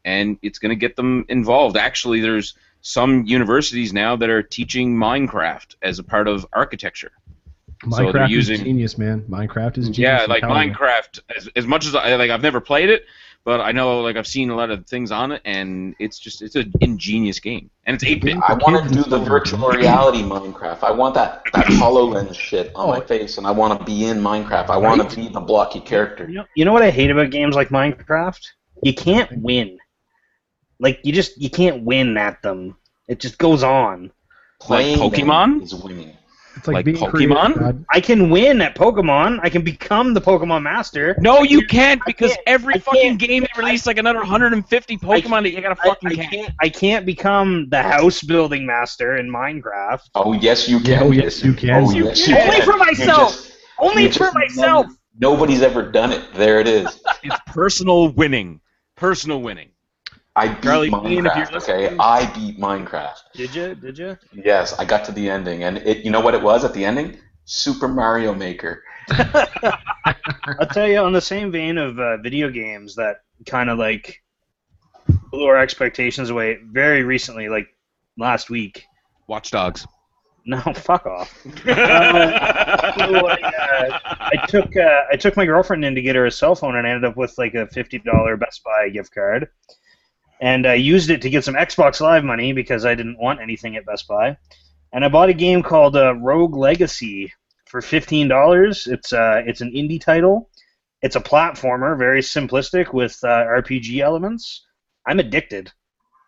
and 0.05 0.37
it's 0.41 0.59
going 0.59 0.69
to 0.69 0.75
get 0.75 0.95
them 0.95 1.25
involved 1.29 1.77
actually 1.77 2.19
there's 2.21 2.53
some 2.81 3.25
universities 3.25 3.91
now 3.93 4.15
that 4.15 4.29
are 4.29 4.41
teaching 4.43 4.95
minecraft 4.95 5.75
as 5.81 5.99
a 5.99 6.03
part 6.03 6.27
of 6.27 6.45
architecture 6.53 7.11
So 7.83 7.89
Minecraft 7.89 8.29
using- 8.29 8.55
is 8.55 8.61
genius, 8.63 8.97
man. 8.97 9.21
Minecraft 9.29 9.77
is 9.77 9.85
genius. 9.89 9.97
yeah, 9.99 10.25
like 10.27 10.41
telling. 10.41 10.73
Minecraft. 10.73 11.19
As, 11.35 11.49
as 11.55 11.67
much 11.67 11.85
as 11.85 11.93
I 11.95 12.15
like, 12.15 12.31
I've 12.31 12.41
never 12.41 12.59
played 12.59 12.89
it, 12.89 13.05
but 13.43 13.59
I 13.61 13.71
know 13.71 14.01
like 14.01 14.15
I've 14.15 14.25
seen 14.27 14.49
a 14.49 14.55
lot 14.55 14.71
of 14.71 14.87
things 14.87 15.11
on 15.11 15.31
it, 15.31 15.41
and 15.45 15.93
it's 15.99 16.17
just 16.17 16.41
it's 16.41 16.55
an 16.55 16.71
ingenious 16.81 17.39
game, 17.39 17.69
and 17.85 17.93
it's 17.93 18.03
eight 18.03 18.23
bit. 18.23 18.35
I 18.37 18.53
want 18.55 18.87
to 18.89 18.93
do 18.95 19.03
the 19.03 19.19
virtual 19.19 19.69
reality 19.69 20.23
Minecraft. 20.23 20.81
I 20.83 20.89
want 20.91 21.13
that 21.15 21.43
that 21.53 21.65
Hololens 21.67 22.33
shit 22.35 22.71
on 22.73 22.89
my 22.89 22.99
face, 23.01 23.37
and 23.37 23.45
I 23.45 23.51
want 23.51 23.77
to 23.79 23.85
be 23.85 24.05
in 24.05 24.17
Minecraft. 24.21 24.69
I 24.69 24.77
want 24.77 25.01
Right? 25.01 25.09
to 25.11 25.15
be 25.15 25.27
the 25.29 25.39
blocky 25.41 25.79
character. 25.79 26.27
You 26.27 26.35
know, 26.39 26.45
you 26.55 26.65
know 26.65 26.73
what 26.73 26.81
I 26.83 26.89
hate 26.89 27.11
about 27.11 27.29
games 27.29 27.55
like 27.55 27.69
Minecraft? 27.69 28.43
You 28.81 28.93
can't 28.95 29.29
win. 29.41 29.77
Like 30.79 30.99
you 31.03 31.11
just 31.13 31.39
you 31.41 31.49
can't 31.49 31.83
win 31.83 32.17
at 32.17 32.41
them. 32.41 32.75
It 33.07 33.19
just 33.19 33.37
goes 33.37 33.63
on. 33.63 34.11
Playing 34.59 34.99
them 34.99 35.09
Pokemon? 35.11 35.63
is 35.63 35.73
winning. 35.75 36.13
It's 36.55 36.65
like, 36.67 36.73
like 36.73 36.85
being 36.85 36.97
Pokemon? 36.97 37.53
creative, 37.53 37.85
I 37.91 38.01
can 38.01 38.31
win 38.31 38.61
at 38.61 38.75
Pokemon. 38.75 39.39
I 39.43 39.49
can 39.49 39.61
become 39.61 40.15
the 40.15 40.21
Pokemon 40.21 40.63
Master. 40.63 41.15
No, 41.19 41.43
you 41.43 41.67
can't 41.67 42.01
because 42.07 42.31
can't- 42.31 42.41
every 42.47 42.73
I 42.73 42.79
fucking 42.79 43.17
game 43.17 43.43
they 43.43 43.61
release 43.61 43.85
like 43.85 43.99
another 43.99 44.17
150 44.19 44.97
Pokemon 44.97 45.43
that 45.43 45.51
you 45.51 45.61
gotta 45.61 45.75
fucking 45.75 46.09
I 46.09 46.15
catch. 46.15 46.31
can't. 46.31 46.53
I 46.59 46.69
can't 46.69 47.05
become 47.05 47.69
the 47.69 47.83
house 47.83 48.23
building 48.23 48.65
master 48.65 49.17
in 49.17 49.29
Minecraft. 49.31 50.01
Oh 50.15 50.33
yes, 50.33 50.67
you 50.67 50.79
can. 50.79 51.03
oh, 51.03 51.11
yes, 51.11 51.43
you 51.43 51.53
can. 51.53 51.83
Oh 51.85 51.91
You 51.91 52.05
yes, 52.05 52.25
can. 52.25 52.35
you 52.35 52.41
Only 52.51 52.61
for 52.61 52.77
myself. 52.77 53.31
just- 53.33 53.51
Only 53.79 54.07
for 54.07 54.17
just 54.19 54.33
myself. 54.33 54.85
never- 54.87 54.97
nobody's 55.19 55.61
ever 55.61 55.83
done 55.91 56.11
it. 56.11 56.23
There 56.33 56.59
it 56.59 56.67
is. 56.67 56.99
It's 57.23 57.37
personal 57.45 58.09
winning. 58.09 58.61
Personal 58.95 59.41
winning. 59.43 59.69
I 60.37 60.49
beat 60.49 60.61
Charlie 60.61 60.89
Sheen, 60.89 61.25
if 61.25 61.35
you're 61.35 61.45
Minecraft. 61.45 61.51
listening. 61.51 61.85
Okay, 61.85 61.97
I 61.99 62.25
beat 62.33 62.59
Minecraft. 62.59 63.21
Did 63.33 63.55
you? 63.55 63.75
Did 63.75 63.97
you? 63.97 64.17
Yes, 64.33 64.77
I 64.77 64.85
got 64.85 65.03
to 65.05 65.11
the 65.11 65.29
ending, 65.29 65.63
and 65.63 65.79
it. 65.79 66.05
You 66.05 66.11
know 66.11 66.19
what 66.21 66.35
it 66.35 66.41
was 66.41 66.63
at 66.63 66.73
the 66.73 66.85
ending? 66.85 67.17
Super 67.45 67.87
Mario 67.87 68.33
Maker. 68.33 68.83
I'll 69.11 70.67
tell 70.71 70.87
you, 70.87 70.99
on 70.99 71.11
the 71.11 71.21
same 71.21 71.51
vein 71.51 71.77
of 71.77 71.99
uh, 71.99 72.17
video 72.17 72.49
games 72.49 72.95
that 72.95 73.17
kind 73.45 73.69
of 73.69 73.79
like 73.79 74.21
blew 75.31 75.45
our 75.45 75.57
expectations 75.57 76.29
away 76.29 76.59
very 76.71 77.03
recently, 77.03 77.49
like 77.49 77.67
last 78.17 78.49
week. 78.49 78.83
Watch 79.27 79.51
Dogs. 79.51 79.87
No, 80.45 80.61
fuck 80.75 81.05
off. 81.05 81.41
So 81.43 81.71
I, 81.73 83.37
uh, 83.43 83.99
I 84.19 84.45
took 84.47 84.75
uh, 84.77 85.01
I 85.11 85.15
took 85.17 85.35
my 85.35 85.45
girlfriend 85.45 85.83
in 85.83 85.95
to 85.95 86.01
get 86.01 86.15
her 86.15 86.25
a 86.25 86.31
cell 86.31 86.55
phone, 86.55 86.77
and 86.77 86.87
I 86.87 86.91
ended 86.91 87.09
up 87.09 87.17
with 87.17 87.37
like 87.37 87.53
a 87.55 87.67
fifty 87.67 87.99
dollar 87.99 88.37
Best 88.37 88.63
Buy 88.63 88.89
gift 88.89 89.13
card, 89.13 89.49
and 90.41 90.65
I 90.65 90.75
used 90.75 91.09
it 91.09 91.21
to 91.23 91.29
get 91.29 91.43
some 91.43 91.55
Xbox 91.55 92.01
Live 92.01 92.23
money 92.23 92.53
because 92.53 92.85
I 92.85 92.95
didn't 92.95 93.19
want 93.19 93.41
anything 93.41 93.75
at 93.75 93.85
Best 93.85 94.07
Buy, 94.07 94.37
and 94.93 95.03
I 95.03 95.09
bought 95.09 95.29
a 95.29 95.33
game 95.33 95.63
called 95.63 95.95
uh, 95.95 96.15
Rogue 96.15 96.55
Legacy 96.55 97.33
for 97.65 97.81
fifteen 97.81 98.27
dollars. 98.27 98.87
It's 98.87 99.13
uh, 99.13 99.43
it's 99.45 99.61
an 99.61 99.71
indie 99.71 100.01
title. 100.01 100.49
It's 101.01 101.15
a 101.15 101.21
platformer, 101.21 101.97
very 101.97 102.21
simplistic 102.21 102.93
with 102.93 103.17
uh, 103.23 103.27
RPG 103.27 103.99
elements. 103.99 104.65
I'm 105.07 105.19
addicted. 105.19 105.71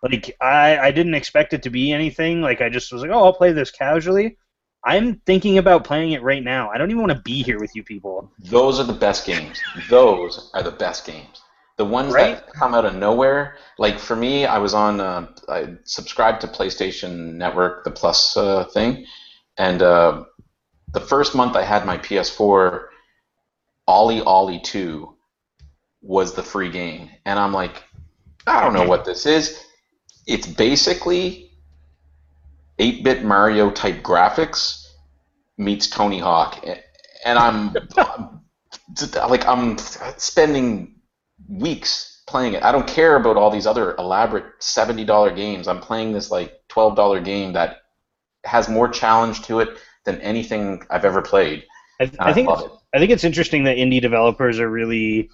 Like 0.04 0.36
I, 0.42 0.78
I 0.78 0.92
didn't 0.92 1.16
expect 1.16 1.54
it 1.54 1.63
to 1.63 1.70
be 1.70 1.92
anything. 1.92 2.42
Like 2.42 2.62
I 2.62 2.70
just 2.70 2.92
was 2.94 3.01
like, 3.01 3.12
oh, 3.12 3.25
I'll 3.25 3.34
play 3.34 3.51
this 3.51 3.72
casually. 3.72 4.38
I'm 4.86 5.16
thinking 5.25 5.58
about 5.58 5.84
playing 5.84 6.13
it 6.13 6.24
right 6.24 6.44
now. 6.44 6.70
I 6.70 6.78
don't 6.78 6.89
even 6.89 7.01
want 7.01 7.12
to 7.12 7.22
be 7.22 7.44
here 7.44 7.60
with 7.60 7.75
you 7.75 7.84
people. 7.84 8.32
Those 8.39 8.80
are 8.80 8.86
the 8.86 8.94
best 8.94 9.25
games. 9.25 9.60
Those 9.89 10.50
are 10.54 10.63
the 10.63 10.72
best 10.72 11.06
games. 11.06 11.42
The 11.79 11.86
ones 11.86 12.13
Right? 12.13 12.36
that 12.36 12.53
come 12.53 12.75
out 12.75 12.83
of 12.83 12.93
nowhere. 12.95 13.55
Like 13.77 14.00
for 14.00 14.13
me, 14.13 14.45
I 14.45 14.57
was 14.57 14.74
on. 14.74 15.00
Uh, 15.00 15.27
I 15.48 15.77
subscribed 15.86 16.41
to 16.41 16.48
PlayStation 16.48 17.36
Network, 17.36 17.86
the 17.86 17.91
Plus 17.91 18.36
uh, 18.36 18.65
thing, 18.65 19.05
and 19.57 19.81
uh, 19.81 20.25
the 20.91 21.00
first 21.00 21.36
month 21.36 21.55
I 21.55 21.63
had 21.63 21.86
my 21.86 21.98
PS4, 21.98 22.88
Ollie 23.88 24.19
Ollie 24.19 24.59
Two 24.59 25.15
was 26.01 26.33
the 26.33 26.43
free 26.43 26.69
game, 26.69 27.12
and 27.25 27.39
I'm 27.39 27.53
like, 27.53 27.81
I 28.45 28.59
don't 28.62 28.74
know 28.74 28.86
what 28.86 29.05
this 29.05 29.25
is. 29.25 29.63
It's 30.27 30.48
basically 30.48 31.51
8-bit 32.77 33.24
Mario 33.24 33.71
type 33.71 34.03
graphics 34.03 34.86
meets 35.57 35.88
Tony 35.88 36.19
Hawk, 36.19 36.62
and 37.24 37.39
I'm 37.39 37.74
like 39.29 39.45
I'm 39.48 39.77
spending 40.17 40.99
weeks 41.48 42.24
playing 42.27 42.53
it. 42.53 42.63
I 42.63 42.72
don't 42.72 42.88
care 42.88 43.15
about 43.15 43.38
all 43.38 43.50
these 43.50 43.67
other 43.67 43.96
elaborate 43.98 44.46
seventy 44.60 45.05
dollar 45.05 45.31
games. 45.31 45.67
I'm 45.67 45.79
playing 45.79 46.13
this 46.13 46.31
like 46.31 46.62
twelve 46.67 46.96
dollar 46.96 47.19
game 47.19 47.53
that 47.53 47.77
has 48.46 48.69
more 48.69 48.88
challenge 48.88 49.41
to 49.43 49.60
it 49.60 49.69
than 50.05 50.22
anything 50.22 50.84
I've 50.89 51.05
ever 51.05 51.22
played. 51.22 51.65
I, 52.00 52.12
I 52.19 52.34
think 52.34 52.50
it's, 52.50 52.63
I 52.93 53.00
think 53.00 53.12
it's 53.12 53.24
interesting 53.24 53.65
that 53.65 53.77
indie 53.77 54.01
developers 54.01 54.60
are 54.60 54.69
really, 54.69 55.29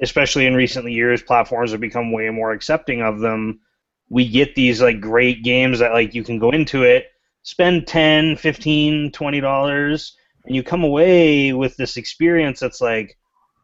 especially 0.00 0.46
in 0.46 0.54
recent 0.54 0.90
years, 0.90 1.22
platforms 1.22 1.72
have 1.72 1.80
become 1.80 2.12
way 2.12 2.30
more 2.30 2.52
accepting 2.52 3.02
of 3.02 3.20
them. 3.20 3.60
We 4.08 4.28
get 4.28 4.54
these 4.54 4.80
like 4.80 5.00
great 5.00 5.44
games 5.44 5.78
that 5.80 5.92
like 5.92 6.14
you 6.14 6.24
can 6.24 6.38
go 6.38 6.50
into 6.50 6.82
it, 6.84 7.06
spend 7.42 7.86
10 7.86 8.36
15 8.36 9.12
20 9.12 9.40
dollars 9.40 10.16
and 10.44 10.56
you 10.56 10.62
come 10.62 10.82
away 10.82 11.52
with 11.52 11.76
this 11.76 11.96
experience 11.96 12.60
that's 12.60 12.80
like 12.80 13.16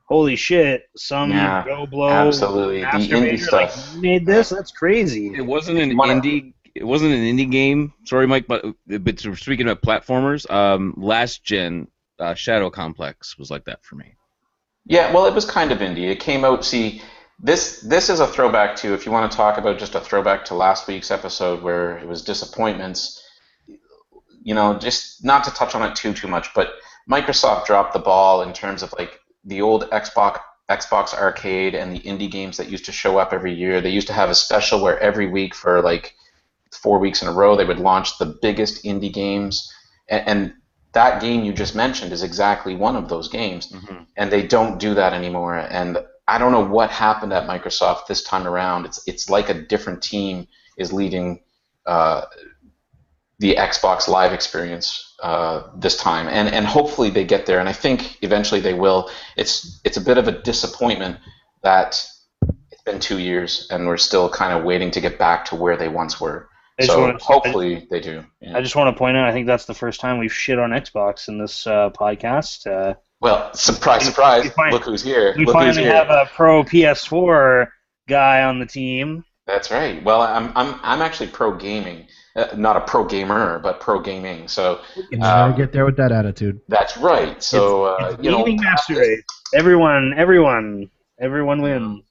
holy 0.07 0.37
shit, 0.37 0.85
some 0.97 1.31
Yeah, 1.31 1.65
Joe 1.65 1.87
Blow 1.87 2.09
absolutely. 2.09 2.81
The 2.81 2.87
indie 2.87 3.21
maker, 3.21 3.57
like, 3.57 3.71
stuff. 3.71 3.95
you 3.95 4.01
made 4.01 4.27
this. 4.27 4.49
That's 4.49 4.71
crazy. 4.71 5.35
It 5.35 5.43
wasn't 5.43 5.79
an 5.79 5.95
Money. 5.95 6.15
indie. 6.15 6.53
It 6.75 6.85
wasn't 6.85 7.13
an 7.13 7.21
indie 7.21 7.51
game. 7.51 7.93
Sorry, 8.05 8.27
Mike, 8.27 8.47
but 8.47 8.65
but 8.87 9.19
speaking 9.19 9.69
of 9.69 9.81
platformers, 9.81 10.49
um, 10.51 10.95
last 10.97 11.43
gen 11.45 11.89
uh, 12.19 12.35
Shadow 12.35 12.71
Complex 12.71 13.39
was 13.39 13.51
like 13.51 13.65
that 13.65 13.85
for 13.85 13.97
me. 13.97 14.15
Yeah, 14.85 15.13
well, 15.13 15.27
it 15.27 15.35
was 15.35 15.45
kind 15.45 15.73
of 15.73 15.79
indie. 15.79 16.11
It 16.11 16.21
came 16.21 16.45
out. 16.45 16.65
See, 16.65 17.03
this 17.41 17.81
this 17.81 18.09
is 18.09 18.21
a 18.21 18.27
throwback 18.27 18.77
to 18.77 18.95
if 18.95 19.05
you 19.07 19.13
want 19.13 19.31
to 19.31 19.37
talk 19.37 19.59
about 19.59 19.79
just 19.79 19.95
a 19.95 20.01
throwback 20.01 20.45
to 20.47 20.55
last 20.55 20.87
week's 20.87 21.11
episode 21.11 21.63
where 21.63 21.99
it 21.99 22.07
was 22.07 22.23
disappointments. 22.23 23.23
You 24.43 24.55
know, 24.55 24.79
just 24.79 25.25
not 25.25 25.43
to 25.45 25.51
touch 25.51 25.75
on 25.75 25.83
it 25.83 25.97
too 25.97 26.13
too 26.13 26.29
much, 26.29 26.55
but 26.55 26.75
Microsoft 27.11 27.67
dropped 27.67 27.95
the 27.95 27.99
ball 27.99 28.43
in 28.43 28.53
terms 28.53 28.83
of 28.83 28.93
like 28.99 29.19
the 29.47 29.63
old 29.63 29.91
Xbox 29.91 30.41
Xbox 30.69 31.15
Arcade 31.15 31.75
and 31.75 31.93
the 31.93 32.01
indie 32.01 32.31
games 32.31 32.57
that 32.57 32.69
used 32.69 32.85
to 32.87 32.93
show 32.93 33.19
up 33.19 33.33
every 33.33 33.55
year. 33.55 33.81
They 33.81 33.91
used 33.91 34.09
to 34.09 34.13
have 34.13 34.31
a 34.31 34.35
special 34.35 34.83
where 34.83 34.99
every 34.99 35.29
week 35.29 35.55
for 35.55 35.81
like 35.81 36.15
four 36.73 36.99
weeks 36.99 37.23
in 37.23 37.29
a 37.29 37.33
row 37.33 37.57
they 37.57 37.65
would 37.65 37.79
launch 37.79 38.19
the 38.19 38.27
biggest 38.43 38.85
indie 38.85 39.13
games, 39.13 39.73
and, 40.09 40.29
and 40.29 40.53
that 40.93 41.21
game 41.21 41.45
you 41.45 41.53
just 41.53 41.75
mentioned 41.77 42.13
is 42.13 42.23
exactly 42.23 42.75
one 42.75 42.97
of 42.97 43.09
those 43.09 43.29
games 43.29 43.71
and 44.17 44.33
they 44.33 44.47
don't 44.47 44.79
do 44.79 44.95
that 44.95 45.13
anymore. 45.13 45.59
And 45.59 45.99
I 46.27 46.39
don't 46.39 46.53
know 46.53 46.65
what 46.65 46.91
happened 46.91 47.33
at 47.35 47.47
Microsoft 47.47 48.07
this 48.07 48.23
time 48.23 48.47
around. 48.47 48.87
It's 48.87 49.07
it's 49.07 49.29
like 49.29 49.49
a 49.51 49.55
different 49.55 50.03
team 50.03 50.49
is 50.79 50.93
leading 50.93 51.43
uh, 51.87 52.23
the 53.39 53.55
Xbox 53.57 54.09
Live 54.09 54.33
experience 54.33 55.15
uh, 55.23 55.65
this 55.77 55.97
time, 55.97 56.27
and 56.29 56.49
and 56.49 56.67
hopefully 56.67 57.11
they 57.11 57.25
get 57.25 57.47
there. 57.47 57.61
And 57.61 57.69
I 57.69 57.73
think 57.73 58.19
eventually 58.23 58.61
they 58.61 58.75
will. 58.75 59.11
It's 59.37 59.81
it's 59.85 59.97
a 59.97 60.01
bit 60.01 60.19
of 60.19 60.27
a 60.29 60.33
disappointment 60.33 61.19
that 61.63 62.03
it's 62.71 62.83
been 62.85 63.01
two 63.01 63.19
years 63.19 63.67
and 63.71 63.87
we're 63.87 63.97
still 63.97 64.29
kind 64.31 64.57
of 64.57 64.65
waiting 64.65 64.91
to 64.93 65.01
get 65.01 65.19
back 65.19 65.45
to 65.47 65.57
where 65.57 65.77
they 65.77 65.89
once 65.89 66.21
were. 66.21 66.49
So 66.81 67.01
wanna- 67.01 67.19
hopefully 67.21 67.87
they 67.91 68.01
do. 68.01 68.23
yeah. 68.41 68.57
I 68.57 68.61
just 68.61 68.77
want 68.77 68.95
to 68.95 68.99
point 68.99 69.17
out, 69.17 69.27
I 69.29 69.33
think 69.33 69.47
that's 69.47 69.65
the 69.65 69.75
first 69.75 69.99
time 69.99 70.19
we've 70.19 70.33
shit 70.33 70.59
on 70.59 70.71
Xbox 70.71 71.27
in 71.29 71.39
this 71.39 71.67
uh, 71.67 71.91
podcast. 71.91 72.67
Uh, 72.71 72.95
Well, 73.21 73.53
surprise, 73.55 74.05
surprise! 74.05 74.45
We 74.45 74.51
find- 74.51 74.73
Look 74.75 74.85
who's 74.85 75.03
here! 75.03 75.35
we 75.37 75.47
Look 75.47 75.57
who's 75.57 75.65
finally 75.75 75.83
here! 75.85 75.93
have 75.95 76.11
a 76.11 76.27
pro 76.35 76.63
PS4 76.65 77.69
guy 78.09 78.43
on 78.43 78.59
the 78.61 78.67
team. 78.67 79.25
That's 79.47 79.71
right. 79.71 80.03
Well, 80.05 80.21
I'm 80.23 80.53
I'm 80.55 80.79
I'm 80.83 81.01
actually 81.03 81.29
pro 81.29 81.55
gaming, 81.57 82.07
uh, 82.37 82.49
not 82.57 82.77
a 82.77 82.81
pro 82.83 83.05
gamer, 83.05 83.59
but 83.59 83.81
pro 83.81 83.99
gaming. 84.01 84.47
So 84.49 84.81
You 85.11 85.19
Um, 85.23 85.51
never 85.51 85.53
get 85.57 85.73
there 85.73 85.85
with 85.85 85.97
that 85.97 86.13
attitude. 86.13 86.61
that's 86.69 86.97
right. 86.97 87.43
So 87.43 87.85
uh, 87.85 88.11
It's 88.15 88.23
you 88.23 88.31
know, 88.31 88.39
gaming 88.39 88.61
master 88.63 88.95
race. 88.99 89.23
Everyone, 89.55 90.13
everyone, 90.17 90.91
everyone 91.21 91.63
wins. 91.63 92.03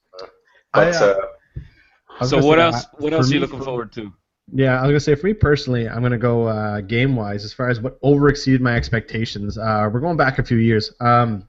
but 0.74 0.94
I, 0.94 1.06
uh, 1.06 1.16
uh, 2.20 2.26
So 2.26 2.38
what 2.38 2.58
say, 2.58 2.62
else? 2.64 2.86
What 2.98 3.12
for 3.12 3.18
else 3.18 3.30
are 3.32 3.34
you 3.34 3.40
looking 3.40 3.60
for- 3.60 3.66
forward 3.66 3.92
to? 3.94 4.12
Yeah, 4.54 4.78
I 4.78 4.82
was 4.84 4.90
gonna 4.92 5.00
say 5.00 5.16
for 5.16 5.26
me 5.26 5.34
personally, 5.34 5.90
I'm 5.90 6.04
gonna 6.04 6.20
go 6.20 6.48
uh, 6.48 6.82
game 6.82 7.16
wise 7.16 7.44
as 7.46 7.52
far 7.52 7.68
as 7.70 7.80
what 7.82 7.98
over 8.04 8.28
exceeded 8.30 8.62
my 8.62 8.76
expectations. 8.76 9.58
Uh, 9.58 9.90
we're 9.92 10.00
going 10.00 10.18
back 10.18 10.38
a 10.38 10.44
few 10.44 10.58
years. 10.58 10.94
Um, 11.00 11.48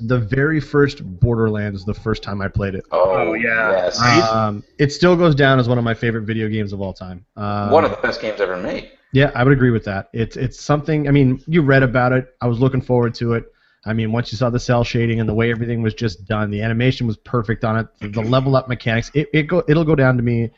the 0.00 0.18
very 0.18 0.58
first 0.60 1.02
Borderlands, 1.20 1.84
the 1.84 1.94
first 1.94 2.22
time 2.22 2.40
I 2.40 2.48
played 2.48 2.74
it, 2.74 2.84
oh, 2.92 3.10
Oh, 3.12 3.34
yeah. 3.34 3.72
yes, 3.72 4.00
um, 4.00 4.62
it 4.78 4.90
still 4.92 5.16
goes 5.16 5.34
down 5.34 5.58
as 5.58 5.68
one 5.68 5.76
of 5.78 5.84
my 5.84 5.94
favorite 5.94 6.22
video 6.22 6.48
games 6.48 6.72
of 6.72 6.80
all 6.80 6.92
time. 6.94 7.24
Um, 7.36 7.70
one 7.70 7.84
of 7.84 7.90
the 7.90 7.98
best 7.98 8.20
games 8.20 8.40
ever 8.40 8.56
made. 8.56 8.90
Yeah, 9.12 9.30
I 9.34 9.44
would 9.44 9.52
agree 9.52 9.70
with 9.70 9.84
that. 9.84 10.08
It's 10.14 10.36
it's 10.38 10.58
something. 10.58 11.06
I 11.06 11.10
mean, 11.10 11.42
you 11.46 11.60
read 11.60 11.82
about 11.82 12.12
it. 12.12 12.34
I 12.40 12.46
was 12.46 12.58
looking 12.58 12.80
forward 12.80 13.14
to 13.16 13.34
it. 13.34 13.44
I 13.84 13.92
mean, 13.92 14.12
once 14.12 14.32
you 14.32 14.38
saw 14.38 14.48
the 14.48 14.60
cell 14.60 14.84
shading 14.84 15.20
and 15.20 15.28
the 15.28 15.34
way 15.34 15.50
everything 15.50 15.82
was 15.82 15.92
just 15.92 16.24
done, 16.24 16.50
the 16.50 16.62
animation 16.62 17.06
was 17.06 17.18
perfect 17.18 17.62
on 17.64 17.76
it. 17.78 17.88
The, 18.00 18.08
the 18.08 18.22
level 18.22 18.56
up 18.56 18.68
mechanics, 18.68 19.10
it, 19.12 19.28
it 19.34 19.42
go 19.42 19.62
it'll 19.68 19.84
go 19.84 19.94
down 19.94 20.16
to 20.16 20.22
me. 20.22 20.50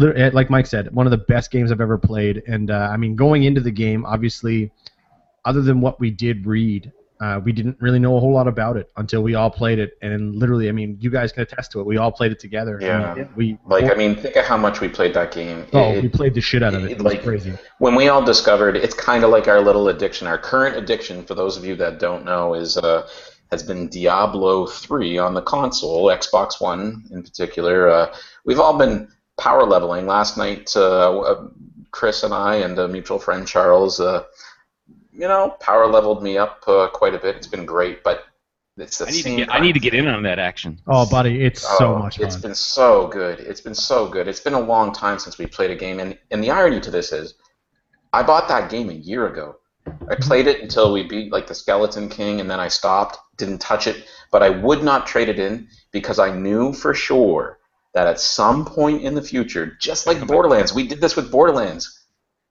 eh, 0.00 0.30
Like 0.32 0.50
Mike 0.50 0.66
said, 0.66 0.94
one 0.94 1.06
of 1.06 1.10
the 1.10 1.18
best 1.18 1.50
games 1.50 1.72
I've 1.72 1.80
ever 1.80 1.98
played. 1.98 2.44
And 2.46 2.70
uh, 2.70 2.88
I 2.92 2.96
mean, 2.96 3.16
going 3.16 3.42
into 3.42 3.60
the 3.60 3.72
game, 3.72 4.04
obviously, 4.06 4.70
other 5.44 5.62
than 5.62 5.80
what 5.80 5.98
we 5.98 6.10
did 6.12 6.46
read, 6.46 6.92
uh, 7.20 7.38
we 7.44 7.52
didn't 7.52 7.76
really 7.80 7.98
know 7.98 8.16
a 8.16 8.20
whole 8.20 8.32
lot 8.32 8.48
about 8.48 8.78
it 8.78 8.90
until 8.96 9.22
we 9.22 9.34
all 9.34 9.50
played 9.50 9.78
it. 9.78 9.98
And 10.00 10.34
literally, 10.36 10.70
I 10.70 10.72
mean, 10.72 10.96
you 11.00 11.10
guys 11.10 11.32
can 11.32 11.42
attest 11.42 11.70
to 11.72 11.80
it. 11.80 11.86
We 11.86 11.98
all 11.98 12.10
played 12.10 12.32
it 12.32 12.38
together. 12.38 12.78
I 12.80 12.84
Yeah. 12.86 13.14
mean, 13.14 13.28
we 13.36 13.58
Like 13.66 13.92
I 13.92 13.94
mean, 13.94 14.16
think 14.16 14.36
of 14.36 14.46
how 14.46 14.56
much 14.56 14.80
we 14.80 14.88
played 14.88 15.12
that 15.14 15.30
game. 15.30 15.66
oh, 15.74 15.92
It- 15.92 16.02
we 16.02 16.08
played 16.08 16.32
the 16.34 16.40
shit 16.40 16.62
out 16.62 16.72
of 16.74 16.82
it. 16.84 16.86
it- 16.86 16.92
It 16.92 17.02
was 17.02 17.12
like- 17.12 17.22
crazy. 17.22 17.52
when 17.78 17.94
we 17.94 18.08
all 18.08 18.22
discovered 18.22 18.74
it's 18.76 18.94
kind 18.94 19.22
of 19.22 19.30
like 19.30 19.48
our 19.48 19.60
little 19.60 19.88
addiction 19.88 20.26
our 20.26 20.38
current 20.38 20.76
addiction 20.76 21.22
for 21.24 21.34
those 21.34 21.56
of 21.58 21.64
you 21.64 21.74
that 21.76 21.98
don't 21.98 22.24
know 22.24 22.54
is 22.54 22.76
uh, 22.78 23.06
has 23.50 23.62
been 23.62 23.88
diablo 23.88 24.64
3 24.66 25.18
on 25.18 25.34
the 25.34 25.42
console 25.42 26.06
xbox 26.06 26.60
one 26.60 27.02
in 27.10 27.22
particular 27.22 27.88
uh, 27.88 28.06
we've 28.46 28.60
all 28.60 28.76
been 28.78 29.08
power 29.38 29.64
leveling 29.64 30.06
last 30.06 30.36
night 30.38 30.72
uh, 30.76 31.18
uh, 31.20 31.42
chris 31.90 32.22
and 32.22 32.32
i 32.32 32.54
and 32.56 32.78
a 32.78 32.86
mutual 32.88 33.18
friend 33.18 33.46
charles 33.46 33.98
uh, 34.00 34.22
you 35.20 35.28
know 35.28 35.50
power 35.60 35.86
leveled 35.86 36.22
me 36.22 36.38
up 36.38 36.62
uh, 36.66 36.88
quite 36.88 37.14
a 37.14 37.18
bit 37.18 37.36
it's 37.36 37.46
been 37.46 37.66
great 37.66 38.02
but 38.02 38.24
it's 38.80 38.98
the 38.98 39.06
I 39.06 39.10
need 39.10 39.16
to 39.16 39.22
same 39.22 39.36
get. 39.38 39.52
I 39.52 39.60
need 39.60 39.72
to 39.74 39.80
get 39.80 39.94
in 39.94 40.06
on 40.08 40.22
that 40.22 40.38
action. 40.38 40.80
Oh, 40.86 41.08
buddy, 41.08 41.44
it's 41.44 41.60
so 41.60 41.94
Oh, 41.94 41.98
much 41.98 42.18
It's 42.20 42.36
been 42.36 42.54
so 42.54 43.08
good. 43.08 43.40
It's 43.40 43.60
been 43.60 43.74
so 43.74 44.08
good. 44.08 44.28
It's 44.28 44.40
been 44.40 44.54
a 44.54 44.60
long 44.60 44.92
time 44.92 45.18
since 45.18 45.38
we 45.38 45.46
played 45.46 45.70
a 45.70 45.76
game, 45.76 46.00
and 46.00 46.16
and 46.30 46.42
the 46.42 46.50
irony 46.50 46.80
to 46.80 46.90
this 46.90 47.12
is, 47.12 47.34
I 48.12 48.22
bought 48.22 48.48
that 48.48 48.70
game 48.70 48.88
a 48.88 48.94
year 48.94 49.26
ago. 49.26 49.56
I 50.08 50.14
played 50.14 50.46
it 50.46 50.60
until 50.60 50.92
we 50.92 51.02
beat 51.02 51.32
like 51.32 51.46
the 51.46 51.54
Skeleton 51.54 52.08
King, 52.08 52.40
and 52.40 52.50
then 52.50 52.60
I 52.60 52.68
stopped, 52.68 53.18
didn't 53.36 53.58
touch 53.60 53.86
it. 53.86 54.06
But 54.30 54.42
I 54.42 54.50
would 54.50 54.82
not 54.82 55.06
trade 55.06 55.28
it 55.28 55.38
in 55.38 55.68
because 55.90 56.18
I 56.18 56.34
knew 56.34 56.72
for 56.72 56.94
sure 56.94 57.58
that 57.92 58.06
at 58.06 58.20
some 58.20 58.64
point 58.64 59.02
in 59.02 59.14
the 59.14 59.22
future, 59.22 59.76
just 59.80 60.06
like 60.06 60.24
Borderlands, 60.26 60.72
we 60.72 60.86
did 60.86 61.00
this 61.00 61.16
with 61.16 61.30
Borderlands. 61.32 62.06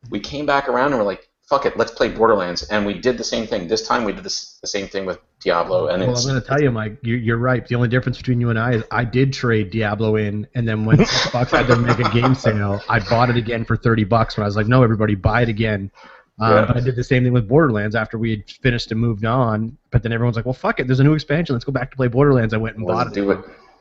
We 0.10 0.20
came 0.20 0.46
back 0.46 0.68
around 0.68 0.88
and 0.92 0.98
we're 0.98 1.06
like, 1.06 1.29
"Fuck 1.50 1.66
it, 1.66 1.78
let's 1.78 1.92
play 1.92 2.10
Borderlands," 2.10 2.64
and 2.64 2.86
we 2.86 2.94
did 2.94 3.18
the 3.18 3.24
same 3.24 3.48
thing. 3.48 3.68
This 3.68 3.88
time 3.88 4.04
we 4.04 4.14
did 4.14 4.24
this, 4.24 4.60
the 4.62 4.68
same 4.68 4.88
thing 4.88 5.06
with 5.06 5.20
Diablo, 5.42 5.88
and 5.88 6.02
well, 6.02 6.12
it's 6.12 6.26
I'm 6.26 6.32
going 6.32 6.42
to 6.42 6.48
tell 6.48 6.62
you, 6.62 6.72
Mike, 6.72 6.98
you, 7.02 7.16
you're 7.16 7.38
right. 7.38 7.66
The 7.66 7.76
only 7.76 7.88
difference 7.88 8.18
between 8.18 8.40
you 8.40 8.50
and 8.50 8.60
I 8.60 8.74
is 8.74 8.84
I 8.92 9.04
did 9.04 9.34
trade 9.34 9.72
Diablo 9.72 10.16
in, 10.16 10.48
and 10.56 10.68
then 10.68 10.86
when 10.86 10.98
Xbox 11.00 11.52
had 11.52 11.68
to 11.68 11.76
make 11.76 12.00
a 12.00 12.10
game 12.12 12.36
sale, 12.36 12.82
I 12.88 13.00
bought 13.00 13.30
it 13.30 13.38
again 13.38 13.66
for 13.66 13.76
30 13.76 14.04
bucks. 14.04 14.38
When 14.38 14.44
I 14.44 14.48
was 14.48 14.56
like, 14.56 14.68
no, 14.68 14.84
everybody, 14.84 15.16
buy 15.16 15.42
it 15.42 15.50
again. 15.50 15.92
Um, 16.40 16.54
Yeah. 16.54 16.66
But 16.66 16.78
I 16.78 16.80
did 16.82 16.96
the 16.96 17.04
same 17.04 17.24
thing 17.24 17.34
with 17.34 17.48
Borderlands 17.48 17.96
after 17.96 18.18
we 18.18 18.32
had 18.32 18.50
finished 18.50 18.92
and 18.92 19.00
moved 19.00 19.26
on. 19.26 19.78
But 19.92 20.04
then 20.04 20.14
everyone's 20.14 20.36
like, 20.36 20.46
well, 20.46 20.54
fuck 20.54 20.80
it, 20.80 20.88
there's 20.88 21.00
a 21.00 21.04
new 21.04 21.14
expansion. 21.14 21.56
Let's 21.56 21.66
go 21.66 21.72
back 21.72 21.92
to 21.92 21.98
play 21.98 22.08
Borderlands. 22.08 22.54
I 22.54 22.58
went 22.58 22.78
and 22.78 22.86
bought 22.86 23.08
let's 23.08 23.18
it. 23.18 23.22
do 23.22 23.32
it. 23.32 23.40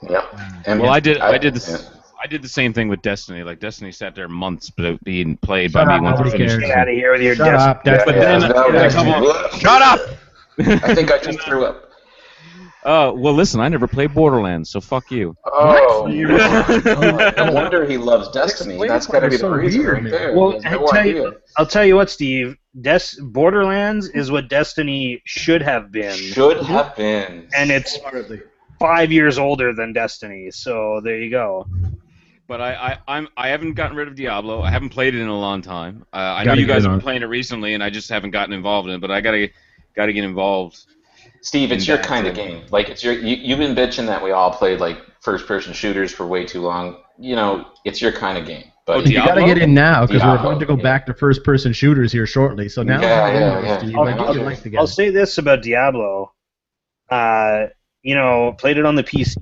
Yeah. 0.09 0.61
And 0.65 0.81
Well, 0.81 0.91
I 0.91 1.01
did. 1.01 1.19
I 1.19 1.39
did 1.39 1.57
yeah. 1.69 1.79
This. 2.19 2.25
I 2.25 2.27
did 2.29 2.43
the 2.43 2.49
same 2.49 2.73
thing 2.73 2.89
with 2.89 3.03
Destiny. 3.03 3.43
Like 3.43 3.61
Destiny 3.61 3.93
sat 3.93 4.15
there 4.15 4.29
months, 4.29 4.71
but 4.71 4.85
it 4.87 5.05
being 5.05 5.37
played 5.39 5.73
Shut 5.73 5.87
by 5.87 5.95
up, 5.97 6.01
me 6.03 6.05
once 6.07 6.21
I 6.21 6.25
nobody 6.25 6.39
finished. 6.45 6.59
cares. 6.61 6.69
Get 6.71 6.79
out 6.79 6.89
of 6.89 6.95
here 6.95 7.13
with 7.13 7.23
your 7.23 7.35
Shut 7.37 7.47
desk. 7.47 7.69
up. 7.69 7.85
That's 7.85 8.05
But 8.05 8.15
Yeah, 8.17 8.39
then- 8.39 8.41
no, 8.51 8.73
then 8.73 8.75
a 8.75 8.89
that's- 8.89 9.61
Shut 9.61 9.83
up. 9.83 10.01
I 10.89 10.95
think 10.95 11.13
I 11.13 11.19
just 11.19 11.41
threw 11.43 11.65
up. 11.65 11.85
Uh, 12.85 13.13
well, 13.15 13.35
listen, 13.35 13.61
I 13.61 13.69
never 13.69 13.87
played 13.87 14.15
Borderlands, 14.15 14.71
so 14.71 14.81
fuck 14.81 15.11
you. 15.11 15.37
Oh, 15.45 16.07
no 17.37 17.53
wonder 17.53 17.85
he 17.85 17.99
loves 17.99 18.29
Destiny. 18.31 18.75
Explain 18.75 18.89
That's 18.89 19.09
why 19.09 19.15
got 19.15 19.21
to 19.21 19.29
be 19.31 19.37
the 19.37 19.41
so 19.41 19.51
reason 19.51 19.81
weird, 19.83 20.03
right 20.05 20.11
there. 20.11 20.35
Well, 20.37 20.51
He 20.53 20.57
has 20.63 20.65
I 20.67 20.71
no 20.71 20.87
tell 20.87 21.01
idea. 21.01 21.15
you, 21.23 21.37
I'll 21.57 21.67
tell 21.67 21.85
you 21.85 21.97
what, 21.97 22.09
Steve. 22.09 22.57
Des- 22.81 23.21
Borderlands 23.21 24.09
is 24.11 24.31
what 24.31 24.49
Destiny 24.49 25.21
should 25.25 25.61
have 25.63 25.91
been, 25.91 26.17
Should 26.17 26.63
have 26.65 26.95
been. 26.97 27.49
and 27.55 27.71
it's 27.71 27.99
five 28.79 29.11
years 29.13 29.39
older 29.39 29.75
than 29.75 29.93
Destiny. 29.93 30.51
So 30.53 31.01
there 31.03 31.19
you 31.19 31.31
go. 31.31 31.67
But 32.49 32.63
I, 32.63 32.73
I, 32.73 32.99
I'm, 33.17 33.29
I 33.37 33.49
haven't 33.51 33.75
gotten 33.75 33.95
rid 33.97 34.09
of 34.09 34.15
Diablo. 34.15 34.63
I 34.63 34.71
haven't 34.71 34.89
played 34.89 35.15
it 35.15 35.21
in 35.21 35.29
a 35.29 35.39
long 35.39 35.61
time. 35.61 36.07
Uh, 36.15 36.17
I 36.17 36.45
know 36.45 36.55
you 36.55 36.67
guys 36.67 36.83
have 36.85 36.93
been 36.93 37.01
playing 37.01 37.21
it 37.23 37.27
recently, 37.27 37.75
and 37.75 37.83
I 37.85 37.91
just 37.91 38.09
haven't 38.09 38.31
gotten 38.31 38.55
involved 38.55 38.89
in 38.89 38.95
it. 38.95 39.01
But 39.03 39.11
I 39.11 39.21
gotta, 39.21 39.51
gotta 39.95 40.15
get 40.15 40.25
involved. 40.25 40.79
Steve, 41.43 41.71
it's 41.73 41.85
in 41.85 41.95
your 41.95 42.03
kind 42.03 42.27
of 42.27 42.35
game. 42.35 42.65
Like 42.71 42.89
it's 42.89 43.05
your 43.05 43.13
you, 43.13 43.37
you've 43.37 43.59
been 43.59 43.75
bitching 43.77 44.07
that 44.07 44.25
we 44.25 44.31
all 44.33 44.51
played 44.51 44.81
like 44.81 44.99
first-person 45.21 45.73
shooters 45.75 46.11
for 46.13 46.27
way 46.27 46.45
too 46.47 46.63
long. 46.63 46.97
You 47.19 47.37
know, 47.37 47.67
it's 47.85 48.01
your 48.01 48.13
kind 48.13 48.39
of 48.39 48.47
game. 48.47 48.65
But 48.87 48.97
Oh, 48.97 49.01
You 49.01 49.17
got 49.17 49.35
to 49.35 49.45
get 49.45 49.59
in 49.59 49.75
now 49.75 50.07
because 50.07 50.23
we're 50.23 50.29
Diablo, 50.33 50.51
about 50.53 50.61
to 50.61 50.67
go 50.67 50.77
yeah. 50.77 50.83
back 50.83 51.05
to 51.07 51.15
first-person 51.15 51.75
shooters 51.75 52.11
here 52.11 52.27
shortly. 52.27 52.71
So 52.71 52.83
now, 52.83 53.01
Yeah, 53.03 53.33
yeah, 53.33 53.61
yeah. 53.63 53.79
Steve. 53.79 53.95
I'll- 53.97 54.09
I 54.09 54.15
know 54.17 54.25
I'll- 54.25 54.43
like 54.43 54.75
I'll 54.79 54.87
say 54.87 55.11
this 55.11 55.37
about 55.37 55.63
Diablo. 55.63 56.33
Uh, 57.11 57.67
you 58.03 58.15
know, 58.15 58.55
played 58.59 58.79
it 58.79 58.87
on 58.87 58.95
the 58.95 59.05
PC. 59.05 59.37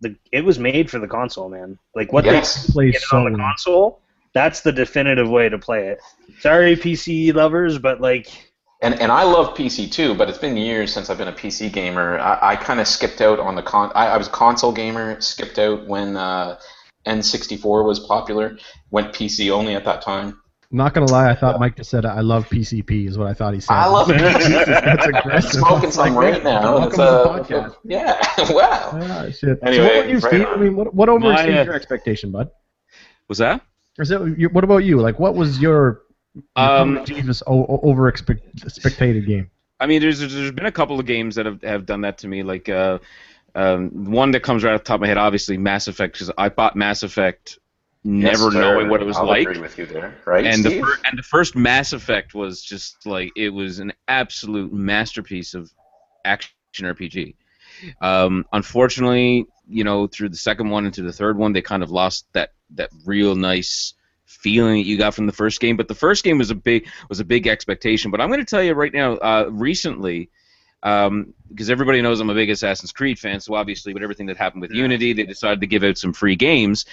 The 0.00 0.14
it 0.32 0.44
was 0.44 0.58
made 0.58 0.90
for 0.90 0.98
the 0.98 1.08
console, 1.08 1.48
man. 1.48 1.78
Like 1.94 2.12
what 2.12 2.24
Yes. 2.24 2.66
they 2.66 2.72
Play 2.72 2.90
get 2.92 3.02
it 3.02 3.12
on 3.12 3.32
the 3.32 3.38
console. 3.38 4.00
That's 4.34 4.60
the 4.60 4.72
definitive 4.72 5.28
way 5.28 5.48
to 5.48 5.58
play 5.58 5.88
it. 5.88 6.00
Sorry, 6.40 6.76
PC 6.76 7.34
lovers, 7.34 7.78
but 7.78 8.00
like, 8.00 8.28
And 8.82 8.94
and 9.00 9.10
I 9.10 9.24
love 9.24 9.56
PC 9.56 9.90
too, 9.90 10.14
but 10.14 10.28
it's 10.28 10.38
been 10.38 10.56
years 10.56 10.92
since 10.92 11.10
I've 11.10 11.18
been 11.18 11.28
a 11.28 11.32
PC 11.32 11.72
gamer. 11.72 12.18
I, 12.18 12.52
I 12.52 12.56
kind 12.56 12.78
of 12.78 12.86
skipped 12.86 13.20
out 13.20 13.40
on 13.40 13.56
the 13.56 13.62
con. 13.62 13.90
I, 13.94 14.08
I 14.08 14.16
was 14.16 14.28
a 14.28 14.30
console 14.30 14.72
gamer, 14.72 15.20
skipped 15.20 15.58
out 15.58 15.86
when 15.88 16.16
uh, 16.16 16.58
N64 17.06 17.84
was 17.84 17.98
popular. 18.00 18.56
Went 18.90 19.12
PC 19.12 19.50
only 19.50 19.74
at 19.74 19.84
that 19.84 20.02
time. 20.02 20.40
Not 20.70 20.92
gonna 20.92 21.06
lie, 21.10 21.30
I 21.30 21.34
thought 21.34 21.58
Mike 21.58 21.76
just 21.76 21.88
said 21.88 22.04
I 22.04 22.20
love 22.20 22.46
PCP 22.50 23.08
is 23.08 23.16
what 23.16 23.26
I 23.26 23.32
thought 23.32 23.54
he 23.54 23.60
said. 23.60 23.72
I 23.72 23.86
love 23.86 24.08
Jesus, 24.08 24.66
that's 24.66 25.06
I'm 25.06 25.14
aggressive. 25.14 25.60
smoking 25.60 25.90
some 25.90 26.14
like, 26.14 26.34
right 26.34 26.44
now. 26.44 26.74
Welcome 26.78 26.86
It's, 26.88 26.96
to 26.96 27.02
the 27.02 27.08
uh, 27.08 27.38
podcast. 27.70 27.76
yeah, 27.84 28.20
wow. 28.52 28.90
Ah, 28.92 29.24
shit. 29.30 29.40
so 29.40 29.54
what 29.62 29.72
about 29.72 30.08
you, 30.10 30.18
right 30.18 30.22
Steve? 30.22 30.46
on. 30.46 30.52
I 30.52 30.56
mean, 30.56 30.76
what, 30.76 30.92
what 30.94 31.08
overexceeded 31.08 31.60
uh, 31.60 31.64
your 31.64 31.72
expectation, 31.74 32.30
bud? 32.32 32.50
Was 33.28 33.38
that? 33.38 33.62
Is 33.98 34.10
that 34.10 34.34
your, 34.38 34.50
what 34.50 34.62
about 34.62 34.78
you? 34.78 35.00
Like, 35.00 35.18
what 35.18 35.34
was 35.34 35.58
your, 35.58 36.02
your 36.34 36.44
Um, 36.56 37.02
Jesus 37.06 37.42
o- 37.46 37.64
o- 37.64 37.80
over 37.82 38.06
expected 38.08 39.26
game? 39.26 39.50
I 39.80 39.86
mean, 39.86 40.02
there's 40.02 40.18
there's 40.20 40.50
been 40.52 40.66
a 40.66 40.72
couple 40.72 41.00
of 41.00 41.06
games 41.06 41.36
that 41.36 41.46
have, 41.46 41.62
have 41.62 41.86
done 41.86 42.02
that 42.02 42.18
to 42.18 42.28
me. 42.28 42.42
Like 42.42 42.68
uh, 42.68 42.98
um, 43.54 44.10
one 44.12 44.32
that 44.32 44.40
comes 44.42 44.64
right 44.64 44.74
off 44.74 44.80
the 44.80 44.84
top 44.84 44.96
of 44.96 45.00
my 45.00 45.06
head, 45.08 45.16
obviously 45.16 45.56
Mass 45.56 45.88
Effect, 45.88 46.12
because 46.12 46.30
I 46.36 46.50
bought 46.50 46.76
Mass 46.76 47.02
Effect 47.02 47.58
never 48.04 48.44
Yes, 48.44 48.54
knowing 48.54 48.88
what 48.88 49.00
it 49.02 49.06
was 49.06 49.16
I'll 49.16 49.26
like. 49.26 49.48
agree 49.48 49.60
with 49.60 49.78
you 49.78 49.86
there, 49.86 50.14
right, 50.24 50.46
and 50.46 50.64
the 50.64 50.80
fir- 50.80 50.98
and 51.04 51.18
the 51.18 51.22
first 51.22 51.56
Mass 51.56 51.92
Effect 51.92 52.34
was 52.34 52.62
just 52.62 53.06
like 53.06 53.30
it 53.36 53.50
was 53.50 53.78
an 53.78 53.92
absolute 54.06 54.72
masterpiece 54.72 55.54
of 55.54 55.70
action 56.24 56.52
RPG. 56.80 57.34
Um, 58.00 58.44
unfortunately, 58.52 59.46
you 59.68 59.84
know, 59.84 60.06
through 60.06 60.30
the 60.30 60.36
second 60.36 60.70
one 60.70 60.86
into 60.86 61.02
the 61.02 61.12
third 61.12 61.36
one, 61.38 61.52
they 61.52 61.62
kind 61.62 61.82
of 61.82 61.90
lost 61.90 62.26
that 62.32 62.52
that 62.70 62.90
real 63.04 63.34
nice 63.34 63.94
feeling 64.26 64.76
that 64.82 64.86
you 64.86 64.98
got 64.98 65.14
from 65.14 65.26
the 65.26 65.32
first 65.32 65.60
game. 65.60 65.76
But 65.76 65.88
the 65.88 65.94
first 65.94 66.24
game 66.24 66.38
was 66.38 66.50
a 66.50 66.54
big 66.54 66.88
was 67.08 67.20
a 67.20 67.24
big 67.24 67.46
expectation. 67.46 68.10
But 68.10 68.20
I'm 68.20 68.28
going 68.28 68.40
to 68.40 68.46
tell 68.46 68.62
you 68.62 68.74
right 68.74 68.92
now, 68.92 69.14
uh, 69.16 69.48
recently. 69.50 70.30
Um, 70.82 71.34
because 71.48 71.70
everybody 71.70 72.00
knows 72.02 72.20
I'm 72.20 72.30
a 72.30 72.34
big 72.34 72.50
Assassin's 72.50 72.92
Creed 72.92 73.18
fan, 73.18 73.40
so 73.40 73.54
obviously 73.54 73.94
with 73.94 74.02
everything 74.02 74.26
that 74.26 74.36
happened 74.36 74.62
with 74.62 74.70
Unity, 74.70 75.12
they 75.12 75.24
decided 75.24 75.60
to 75.60 75.66
give 75.66 75.82
out 75.82 75.98
some 75.98 76.12
free 76.12 76.36
games, 76.36 76.84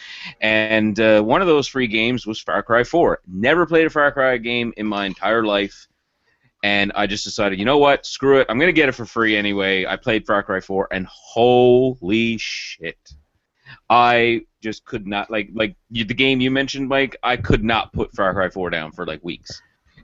and 0.41 0.99
uh, 0.99 1.21
one 1.21 1.41
of 1.41 1.47
those 1.47 1.67
free 1.67 1.87
games 1.87 2.25
was 2.25 2.39
Far 2.39 2.63
Cry 2.63 2.83
4. 2.83 3.19
Never 3.27 3.65
played 3.65 3.85
a 3.85 3.89
Far 3.89 4.11
Cry 4.11 4.37
game 4.37 4.73
in 4.77 4.87
my 4.87 5.05
entire 5.05 5.43
life, 5.43 5.87
and 6.63 6.93
I 6.95 7.05
just 7.05 7.25
decided, 7.25 7.59
you 7.59 7.65
know 7.65 7.77
what, 7.77 8.05
screw 8.05 8.39
it, 8.39 8.47
I'm 8.49 8.57
gonna 8.57 8.71
get 8.71 8.89
it 8.89 8.93
for 8.93 9.05
free 9.05 9.35
anyway. 9.35 9.85
I 9.85 9.97
played 9.97 10.25
Far 10.25 10.41
Cry 10.41 10.61
4, 10.61 10.87
and 10.91 11.05
holy 11.07 12.37
shit, 12.37 12.97
I 13.89 14.45
just 14.61 14.85
could 14.85 15.05
not 15.05 15.29
like 15.29 15.49
like 15.53 15.75
you, 15.91 16.05
the 16.05 16.13
game 16.13 16.41
you 16.41 16.49
mentioned, 16.49 16.87
Mike. 16.87 17.17
I 17.21 17.37
could 17.37 17.63
not 17.63 17.93
put 17.93 18.13
Far 18.13 18.33
Cry 18.33 18.49
4 18.49 18.69
down 18.69 18.91
for 18.93 19.05
like 19.05 19.23
weeks. 19.23 19.61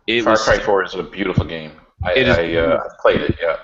It 0.08 0.24
Far 0.24 0.34
was 0.34 0.44
Cry 0.44 0.60
4 0.60 0.84
is 0.84 0.94
a 0.96 1.04
beautiful 1.04 1.46
game. 1.46 1.72
I, 2.04 2.14
It 2.14 2.28
is 2.28 2.38
I 2.38 2.54
uh, 2.54 2.90
played 3.02 3.22
it, 3.22 3.38
yeah. 3.42 3.58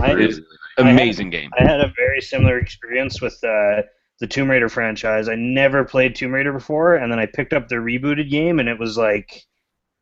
I, 0.00 0.12
it 0.12 0.20
is 0.20 0.40
I 0.78 0.82
had- 0.84 0.90
amazing 0.92 1.30
game. 1.30 1.50
I 1.58 1.64
had 1.64 1.80
a 1.80 1.92
very 1.96 2.20
similar 2.20 2.58
experience 2.58 3.20
with 3.20 3.34
uh, 3.44 3.82
the 4.20 4.26
Tomb 4.26 4.50
Raider 4.50 4.68
franchise. 4.68 5.28
I 5.28 5.34
never 5.34 5.84
played 5.84 6.14
Tomb 6.14 6.32
Raider 6.32 6.52
before, 6.52 6.96
and 6.96 7.10
then 7.10 7.18
I 7.18 7.26
picked 7.26 7.52
up 7.52 7.68
the 7.68 7.76
rebooted 7.76 8.30
game, 8.30 8.60
and 8.60 8.68
it 8.68 8.78
was 8.78 8.96
like 8.98 9.44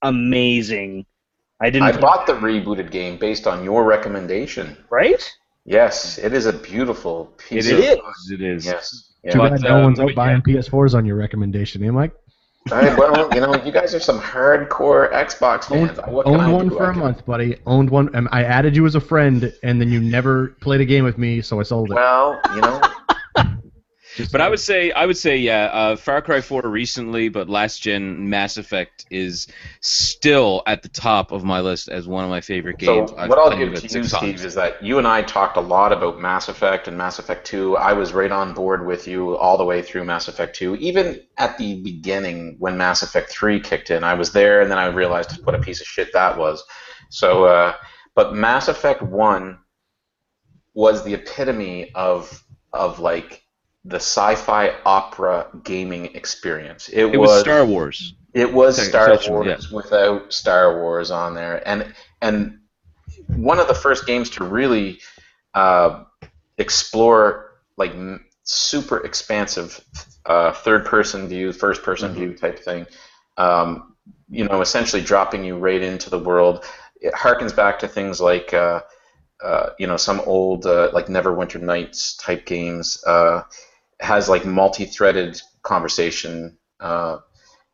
amazing. 0.03 1.07
I 1.61 1.71
didn't. 1.71 1.89
I 1.89 1.93
play- 1.93 2.01
bought 2.01 2.27
the 2.27 2.35
rebooted 2.35 2.91
game 2.91 3.17
based 3.19 3.47
on 3.47 3.65
your 3.65 3.85
recommendation. 3.85 4.77
right. 4.91 5.23
Yes, 5.65 6.17
it 6.17 6.33
is 6.33 6.47
a 6.47 6.53
beautiful 6.55 7.27
piece 7.37 7.67
It 7.67 7.75
of 7.75 7.81
is. 7.81 8.31
It 8.31 8.41
is. 8.41 8.65
Yes. 8.65 9.13
Too 9.31 9.37
Yeah. 9.37 9.37
But, 9.37 9.51
bad 9.51 9.61
no 9.65 9.81
uh, 9.81 9.83
one's 9.83 10.01
out 10.01 10.07
but 10.07 10.15
buying 10.15 10.41
PS4s 10.41 10.95
on 10.95 11.05
your 11.05 11.17
recommendation, 11.17 11.85
eh, 11.85 11.91
Mike? 11.91 12.13
All 12.71 12.77
right, 12.77 12.99
well, 12.99 13.31
you 13.35 13.41
know, 13.41 13.55
you 13.65 13.73
guys 13.73 13.95
are 13.95 14.01
some 14.01 14.21
hardcore 14.21 15.11
Xbox 15.11 15.65
fans. 15.65 15.99
I 15.99 16.11
Owned 16.11 16.53
one 16.53 16.69
for 16.69 16.87
I 16.87 16.91
a 16.91 16.93
can- 16.93 17.01
month, 17.01 17.25
buddy. 17.25 17.57
Owned 17.67 17.89
one, 17.89 18.15
and 18.15 18.29
I 18.31 18.43
added 18.45 18.77
you 18.77 18.85
as 18.85 18.95
a 18.95 19.01
friend, 19.01 19.51
and 19.63 19.81
then 19.81 19.91
you 19.91 20.01
never 20.01 20.49
played 20.61 20.83
a 20.83 20.85
game 20.85 21.05
with 21.05 21.17
me, 21.17 21.41
so 21.41 21.61
I 21.61 21.63
sold 21.63 21.91
it. 21.91 21.95
Well, 21.95 22.39
you 22.55 22.61
know, 22.61 22.81
But 24.33 24.41
I 24.41 24.49
would 24.49 24.61
say 24.61 24.91
I 24.93 25.07
would 25.07 25.17
say 25.17 25.37
yeah, 25.37 25.67
uh, 25.67 25.97
Far 25.97 26.23
Cry 26.23 26.41
4 26.41 26.63
recently, 26.63 27.29
but 27.29 27.49
last 27.49 27.81
gen 27.83 28.29
Mass 28.29 28.57
Effect 28.57 29.07
is 29.11 29.47
still 29.81 30.63
at 30.67 30.83
the 30.83 30.89
top 30.89 31.33
of 31.33 31.45
my 31.45 31.61
list 31.61 31.89
as 31.89 32.07
one 32.07 32.25
of 32.25 32.31
my 32.31 32.41
favorite 32.41 32.77
so 32.81 32.87
games. 32.87 33.13
I've 33.17 33.29
what 33.29 33.39
I'll 33.39 33.57
give 33.57 33.75
to 33.75 33.99
you, 33.99 34.05
Steve, 34.05 34.45
is 34.45 34.55
that 34.55 34.83
you 34.83 34.99
and 34.99 35.07
I 35.07 35.23
talked 35.23 35.57
a 35.57 35.61
lot 35.61 35.93
about 35.93 36.21
Mass 36.21 36.49
Effect 36.49 36.89
and 36.89 36.99
Mass 36.99 37.19
Effect 37.19 37.47
2. 37.47 37.77
I 37.77 37.93
was 37.93 38.13
right 38.13 38.33
on 38.33 38.55
board 38.55 38.87
with 38.87 39.07
you 39.07 39.37
all 39.37 39.57
the 39.57 39.65
way 39.65 39.83
through 39.83 40.05
Mass 40.05 40.29
Effect 40.29 40.57
2. 40.57 40.77
Even 40.77 41.21
at 41.37 41.57
the 41.59 41.81
beginning, 41.83 42.57
when 42.59 42.77
Mass 42.77 43.03
Effect 43.03 43.31
3 43.31 43.61
kicked 43.61 43.91
in, 43.91 44.05
I 44.05 44.15
was 44.15 44.33
there, 44.33 44.61
and 44.61 44.71
then 44.71 44.79
I 44.79 44.87
realized 44.87 45.45
what 45.45 45.55
a 45.55 45.59
piece 45.59 45.81
of 45.81 45.87
shit 45.87 46.13
that 46.13 46.37
was. 46.37 46.63
So, 47.11 47.45
uh, 47.45 47.75
but 48.15 48.35
Mass 48.35 48.69
Effect 48.69 49.03
1 49.03 49.59
was 50.75 51.05
the 51.05 51.15
epitome 51.15 51.93
of 51.95 52.45
of 52.73 53.01
like 53.01 53.43
the 53.89 53.97
sci-fi 53.97 54.75
opera 54.85 55.47
gaming 55.65 56.15
experience. 56.15 56.89
It, 56.89 57.07
It 57.07 57.17
was 57.17 57.41
Star 57.41 57.65
Wars. 57.65 58.15
It 58.35 58.53
was 58.53 58.77
Star 58.89 59.19
Wars 59.29 59.71
without 59.73 60.33
Star 60.33 60.81
Wars 60.81 61.11
on 61.11 61.35
there, 61.35 61.67
and 61.67 61.95
and 62.21 62.59
one 63.29 63.59
of 63.59 63.67
the 63.67 63.75
first 63.75 64.07
games 64.07 64.29
to 64.31 64.45
really 64.45 65.01
uh, 65.55 66.05
explore 66.59 67.61
like 67.79 67.93
m- 67.93 68.25
super 68.43 68.99
expansive 69.05 69.83
uh, 70.27 70.53
third-person 70.53 71.29
view, 71.29 71.53
first-person 71.53 72.13
view 72.13 72.35
type 72.35 72.59
thing. 72.59 72.87
Um, 73.39 73.95
you 74.29 74.45
know, 74.45 74.61
essentially 74.61 75.01
dropping 75.03 75.45
you 75.45 75.57
right 75.57 75.81
into 75.81 76.11
the 76.11 76.19
world. 76.19 76.65
It 77.01 77.15
harkens 77.15 77.57
back 77.57 77.79
to 77.79 77.89
things 77.89 78.21
like 78.21 78.53
uh, 78.53 78.83
uh, 79.43 79.71
you 79.79 79.87
know 79.87 79.97
some 79.97 80.21
old 80.27 80.67
uh, 80.67 80.91
like 80.93 81.07
Neverwinter 81.07 81.63
Nights 81.63 82.17
type 82.19 82.45
games. 82.45 83.03
Has 84.01 84.29
like 84.29 84.45
multi-threaded 84.45 85.41
conversation. 85.63 86.57
Uh, 86.81 87.19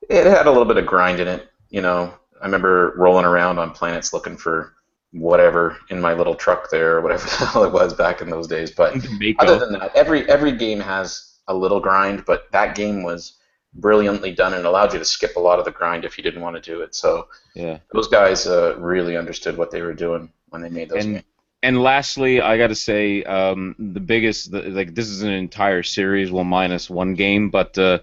it 0.09 0.27
had 0.27 0.47
a 0.47 0.51
little 0.51 0.65
bit 0.65 0.77
of 0.77 0.87
grind 0.87 1.21
in 1.21 1.29
it. 1.29 1.49
You 1.71 1.83
know, 1.83 2.15
I 2.41 2.45
remember 2.45 2.95
rolling 2.97 3.25
around 3.25 3.59
on 3.59 3.71
planets 3.73 4.13
looking 4.13 4.37
for 4.37 4.73
whatever 5.13 5.77
in 5.91 6.01
my 6.01 6.13
little 6.13 6.35
truck 6.35 6.71
there, 6.71 6.97
or 6.97 7.01
whatever 7.03 7.25
the 7.39 7.47
hell 7.47 7.65
it 7.65 7.73
was 7.73 7.95
back 7.95 8.21
in 8.21 8.31
those 8.31 8.47
days. 8.47 8.71
But 8.71 8.97
other 9.39 9.59
than 9.59 9.73
that, 9.73 9.95
every 9.95 10.29
every 10.29 10.53
game 10.53 10.81
has 10.81 11.39
a 11.49 11.55
little 11.55 11.81
grind, 11.81 12.25
but 12.25 12.51
that 12.53 12.75
game 12.75 13.03
was 13.03 13.35
brilliantly 13.75 14.33
done 14.33 14.55
and 14.55 14.65
allowed 14.67 14.93
you 14.93 14.99
to 14.99 15.05
skip 15.05 15.37
a 15.37 15.41
lot 15.41 15.59
of 15.59 15.65
the 15.65 15.71
grind 15.71 16.05
if 16.05 16.17
you 16.17 16.23
didn't 16.25 16.41
want 16.41 16.57
to 16.57 16.63
do 16.63 16.81
it. 16.81 16.95
So 16.95 17.29
yeah. 17.55 17.79
those 17.93 18.09
guys 18.09 18.47
uh, 18.47 18.77
really 18.79 19.17
understood 19.17 19.57
what 19.57 19.71
they 19.71 19.83
were 19.83 19.95
doing 19.95 20.33
when 20.49 20.63
they 20.63 20.69
made 20.69 20.89
those 20.89 21.05
And- 21.05 21.15
games. 21.15 21.25
And 21.65 21.83
lastly, 21.83 22.41
I 22.41 22.59
got 22.59 22.69
to 22.69 22.75
say, 22.75 23.25
um, 23.25 23.75
the 23.79 24.01
biggest, 24.01 24.51
the, 24.53 24.63
like 24.63 24.95
this 24.95 25.09
is 25.09 25.23
an 25.23 25.31
entire 25.33 25.83
series, 25.83 26.31
well 26.31 26.45
minus 26.45 26.91
one 26.91 27.15
game, 27.15 27.51
but 27.51 27.77
uh, 27.79 28.01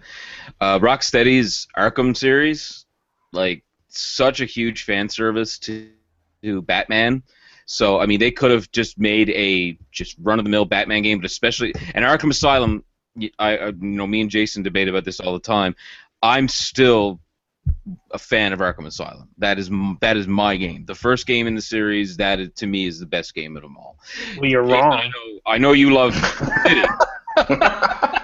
uh, 0.59 0.79
Rocksteady's 0.79 1.67
Arkham 1.77 2.17
series, 2.17 2.85
like 3.31 3.63
such 3.89 4.41
a 4.41 4.45
huge 4.45 4.83
fan 4.83 5.09
service 5.09 5.59
to, 5.59 5.89
to 6.43 6.61
Batman. 6.63 7.23
So 7.65 7.99
I 8.01 8.05
mean, 8.07 8.19
they 8.19 8.31
could 8.31 8.51
have 8.51 8.71
just 8.71 8.99
made 8.99 9.29
a 9.29 9.77
just 9.91 10.15
run 10.19 10.39
of 10.39 10.45
the 10.45 10.51
mill 10.51 10.65
Batman 10.65 11.03
game, 11.03 11.19
but 11.19 11.25
especially 11.25 11.73
and 11.93 12.03
Arkham 12.03 12.31
Asylum. 12.31 12.83
I, 13.39 13.57
I- 13.57 13.67
you 13.67 13.75
know, 13.79 14.07
me 14.07 14.21
and 14.21 14.29
Jason 14.29 14.63
debate 14.63 14.87
about 14.87 15.05
this 15.05 15.19
all 15.19 15.33
the 15.33 15.39
time. 15.39 15.75
I'm 16.23 16.47
still 16.47 17.19
a 18.11 18.19
fan 18.19 18.53
of 18.53 18.59
Arkham 18.59 18.85
Asylum. 18.85 19.29
That 19.37 19.57
is 19.59 19.69
that 20.01 20.17
is 20.17 20.27
my 20.27 20.55
game. 20.57 20.85
The 20.85 20.95
first 20.95 21.25
game 21.25 21.47
in 21.47 21.55
the 21.55 21.61
series, 21.61 22.17
that 22.17 22.39
is, 22.39 22.49
to 22.57 22.67
me 22.67 22.85
is 22.85 22.99
the 22.99 23.05
best 23.05 23.33
game 23.33 23.55
of 23.55 23.63
them 23.63 23.77
all. 23.77 23.97
Well, 24.37 24.49
you're 24.49 24.63
Jason, 24.63 24.79
I 24.79 24.81
wrong. 24.81 24.99
know, 24.99 25.39
I 25.45 25.57
know 25.57 25.71
you 25.73 25.93
love 25.93 26.13
City. 26.15 26.83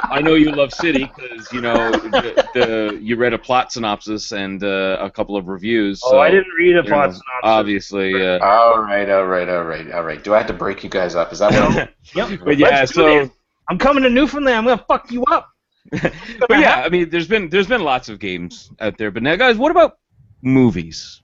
I 0.10 0.22
know 0.22 0.36
you 0.36 0.52
love 0.52 0.74
City 0.74 1.10
because 1.16 1.52
you 1.52 1.62
know 1.62 1.92
the, 1.92 2.48
the 2.54 3.00
you 3.02 3.16
read 3.16 3.34
a 3.34 3.38
plot 3.38 3.72
synopsis 3.72 4.32
and 4.32 4.64
uh, 4.64 4.98
a 5.00 5.10
couple 5.10 5.36
of 5.36 5.48
reviews. 5.48 6.02
Oh, 6.04 6.20
I 6.20 6.30
didn't 6.30 6.52
read 6.58 6.76
a 6.76 6.78
you 6.78 6.84
know, 6.84 6.84
plot 6.84 7.10
synopsis. 7.12 7.24
Obviously, 7.44 8.26
uh, 8.26 8.40
all 8.46 8.80
right, 8.80 9.10
all 9.10 9.26
right, 9.26 9.50
all 9.50 9.64
right, 9.64 9.92
all 9.92 10.04
right. 10.04 10.24
Do 10.24 10.34
I 10.34 10.38
have 10.38 10.48
to 10.48 10.54
break 10.54 10.84
you 10.84 10.90
guys 10.90 11.16
up? 11.16 11.34
Is 11.34 11.40
that 11.40 11.52
what? 11.52 11.94
Yep. 12.16 12.40
but 12.46 12.58
yeah, 12.58 12.70
Let's 12.70 12.94
so. 12.94 13.30
I'm 13.70 13.78
coming 13.78 14.04
to 14.04 14.10
Newfoundland. 14.10 14.58
I'm 14.58 14.66
gonna 14.66 14.86
fuck 14.88 15.12
you 15.12 15.24
up. 15.26 15.50
but 16.50 16.60
yeah, 16.60 16.84
I 16.86 16.90
mean, 16.90 17.10
there's 17.10 17.28
been 17.28 17.50
there's 17.50 17.68
been 17.68 17.82
lots 17.84 18.10
of 18.10 18.20
games 18.20 18.72
out 18.80 18.98
there. 18.98 19.12
But 19.12 19.24
now, 19.24 19.36
guys, 19.36 19.58
what 19.58 19.72
about 19.72 19.98
movies? 20.42 21.22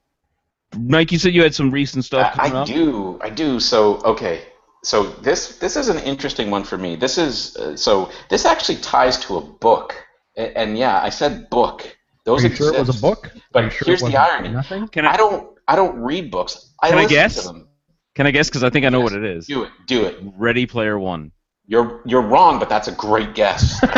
Mike, 0.77 1.11
you 1.11 1.19
said 1.19 1.33
you 1.33 1.43
had 1.43 1.53
some 1.53 1.69
recent 1.71 2.05
stuff 2.05 2.31
I, 2.33 2.35
coming 2.37 2.53
I 2.55 2.61
up. 2.61 2.67
do, 2.67 3.19
I 3.21 3.29
do. 3.29 3.59
So 3.59 4.01
okay, 4.03 4.43
so 4.83 5.03
this 5.03 5.57
this 5.59 5.75
is 5.75 5.89
an 5.89 5.99
interesting 5.99 6.49
one 6.49 6.63
for 6.63 6.77
me. 6.77 6.95
This 6.95 7.17
is 7.17 7.55
uh, 7.57 7.75
so 7.75 8.09
this 8.29 8.45
actually 8.45 8.77
ties 8.77 9.17
to 9.25 9.37
a 9.37 9.41
book, 9.41 9.95
and, 10.35 10.55
and 10.57 10.77
yeah, 10.77 11.01
I 11.01 11.09
said 11.09 11.49
book. 11.49 11.95
Those 12.25 12.45
Are 12.45 12.47
you 12.47 12.55
sure 12.55 12.73
it 12.73 12.79
was 12.79 12.97
a 12.97 13.01
book? 13.01 13.31
But 13.51 13.71
sure 13.71 13.85
here's 13.87 13.99
the 13.99 14.05
wasn't 14.05 14.23
irony. 14.23 14.49
Nothing. 14.49 14.87
Can 14.87 15.05
I 15.05 15.13
I 15.13 15.17
don't 15.17 15.57
I 15.67 15.75
don't 15.75 15.97
read 15.97 16.31
books. 16.31 16.73
I 16.81 16.89
Can 16.89 16.99
I 16.99 17.05
guess? 17.05 17.35
to 17.41 17.47
them. 17.47 17.67
can 18.15 18.27
I 18.27 18.31
guess? 18.31 18.49
Because 18.49 18.63
I 18.63 18.69
think 18.69 18.85
I 18.85 18.89
know 18.89 19.01
Yes. 19.01 19.11
what 19.11 19.23
it 19.23 19.25
is. 19.37 19.45
Do 19.45 19.63
it. 19.63 19.71
Do 19.87 20.05
it. 20.05 20.17
Ready 20.37 20.65
Player 20.65 20.97
One. 20.97 21.31
You're 21.65 22.01
you're 22.05 22.21
wrong, 22.21 22.59
but 22.59 22.69
that's 22.69 22.87
a 22.87 22.91
great 22.93 23.35
guess. 23.35 23.79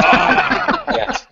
yes. 0.89 1.27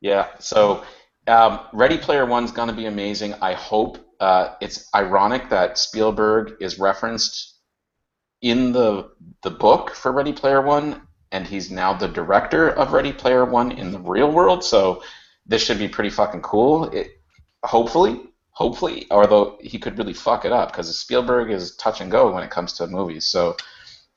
Yeah. 0.00 0.28
So, 0.38 0.84
um, 1.26 1.60
Ready 1.72 1.98
Player 1.98 2.26
One's 2.26 2.52
gonna 2.52 2.72
be 2.72 2.86
amazing. 2.86 3.34
I 3.40 3.54
hope. 3.54 3.98
Uh, 4.18 4.54
it's 4.62 4.88
ironic 4.94 5.50
that 5.50 5.76
Spielberg 5.76 6.54
is 6.60 6.78
referenced 6.78 7.58
in 8.40 8.72
the 8.72 9.10
the 9.42 9.50
book 9.50 9.90
for 9.90 10.12
Ready 10.12 10.32
Player 10.32 10.62
One, 10.62 11.02
and 11.32 11.46
he's 11.46 11.70
now 11.70 11.92
the 11.92 12.08
director 12.08 12.70
of 12.70 12.92
Ready 12.92 13.12
Player 13.12 13.44
One 13.44 13.72
in 13.72 13.90
the 13.92 13.98
real 13.98 14.30
world. 14.30 14.64
So, 14.64 15.02
this 15.46 15.62
should 15.62 15.78
be 15.78 15.88
pretty 15.88 16.10
fucking 16.10 16.42
cool. 16.42 16.84
It, 16.90 17.08
hopefully, 17.62 18.22
hopefully, 18.50 19.06
although 19.10 19.58
he 19.60 19.78
could 19.78 19.98
really 19.98 20.14
fuck 20.14 20.44
it 20.44 20.52
up 20.52 20.72
because 20.72 20.98
Spielberg 20.98 21.50
is 21.50 21.76
touch 21.76 22.00
and 22.00 22.10
go 22.10 22.32
when 22.32 22.42
it 22.42 22.50
comes 22.50 22.72
to 22.74 22.86
movies. 22.86 23.26
So 23.26 23.56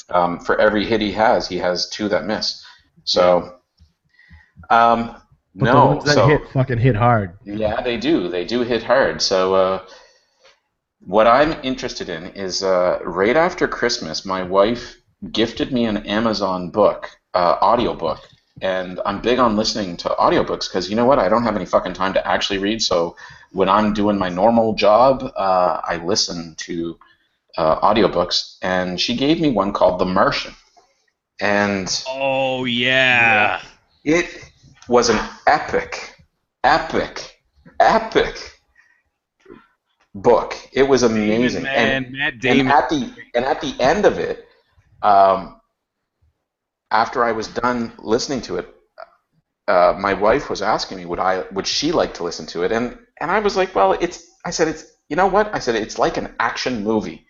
um, 0.10 0.40
for 0.40 0.60
every 0.60 0.86
hit 0.86 1.02
he 1.02 1.12
has, 1.12 1.48
he 1.48 1.58
has 1.58 1.90
two 1.90 2.08
that 2.10 2.26
miss. 2.26 2.64
So, 3.04 3.59
um, 4.70 5.16
But 5.60 5.70
the 5.72 5.80
no. 5.80 5.80
ones 5.80 6.04
that 6.06 6.18
So 6.18 6.26
hit 6.26 6.50
fucking 6.50 6.80
hit 6.80 6.96
hard. 6.96 7.38
yeah, 7.46 7.82
they 7.82 7.98
do. 7.98 8.28
They 8.30 8.46
do 8.46 8.62
hit 8.62 8.84
hard. 8.84 9.22
So 9.22 9.56
uh, 9.56 9.86
what 11.02 11.28
I'm 11.28 11.58
interested 11.64 12.10
in 12.10 12.28
is 12.28 12.64
uh, 12.64 13.00
right 13.04 13.36
after 13.36 13.68
Christmas, 13.68 14.26
my 14.26 14.44
wife 14.44 14.98
gifted 15.32 15.72
me 15.72 15.86
an 15.86 16.06
Amazon 16.06 16.70
book, 16.72 17.10
uh, 17.34 17.58
audiobook. 17.62 18.20
And 18.62 19.00
I'm 19.06 19.22
big 19.22 19.40
on 19.40 19.56
listening 19.56 19.96
to 19.98 20.10
audiobooks 20.10 20.70
because 20.70 20.90
you 20.90 20.96
know 20.98 21.06
what? 21.06 21.18
I 21.20 21.30
don't 21.30 21.44
have 21.44 21.56
any 21.56 21.66
fucking 21.66 21.94
time 21.94 22.14
to 22.14 22.28
actually 22.28 22.60
read. 22.60 22.82
So 22.82 23.16
when 23.54 23.70
I'm 23.70 23.94
doing 23.94 24.18
my 24.18 24.28
normal 24.30 24.74
job, 24.74 25.24
uh, 25.38 25.80
I 25.84 26.02
listen 26.04 26.56
to 26.60 27.00
uh, 27.58 27.80
audiobooks. 27.82 28.58
And 28.62 29.00
she 29.00 29.16
gave 29.16 29.42
me 29.42 29.52
one 29.52 29.74
called 29.74 30.00
The 30.00 30.06
Martian. 30.06 30.56
And 31.42 31.90
Oh 32.06 32.66
yeah. 32.66 33.62
it 34.04 34.49
was 34.90 35.10
an 35.10 35.20
epic, 35.48 36.16
epic, 36.64 37.42
epic 37.80 38.60
book. 40.16 40.56
It 40.74 40.84
was 40.84 41.04
amazing. 41.04 41.64
Man, 41.64 42.06
and, 42.06 42.12
Matt 42.12 42.34
and 42.44 42.70
at 42.70 42.90
the 42.90 43.14
and 43.36 43.46
at 43.46 43.62
the 43.62 43.76
end 43.80 44.06
of 44.06 44.18
it, 44.18 44.46
um, 45.02 45.62
after 46.92 47.24
I 47.24 47.32
was 47.32 47.48
done 47.48 47.94
listening 48.00 48.42
to 48.42 48.58
it, 48.58 48.76
uh, 49.68 49.96
my 49.98 50.14
wife 50.16 50.50
was 50.50 50.62
asking 50.62 50.98
me 50.98 51.06
would 51.06 51.20
I 51.20 51.46
would 51.52 51.68
she 51.68 51.92
like 51.92 52.16
to 52.16 52.24
listen 52.24 52.48
to 52.48 52.64
it, 52.64 52.72
and 52.72 52.98
and 53.22 53.30
I 53.30 53.40
was 53.40 53.56
like, 53.56 53.76
well, 53.76 53.94
it's 53.94 54.26
I 54.44 54.50
said 54.50 54.68
it's 54.68 54.86
you 55.08 55.16
know 55.16 55.28
what 55.28 55.54
I 55.54 55.60
said 55.60 55.76
it's 55.76 56.00
like 56.00 56.18
an 56.18 56.34
action 56.40 56.84
movie. 56.84 57.26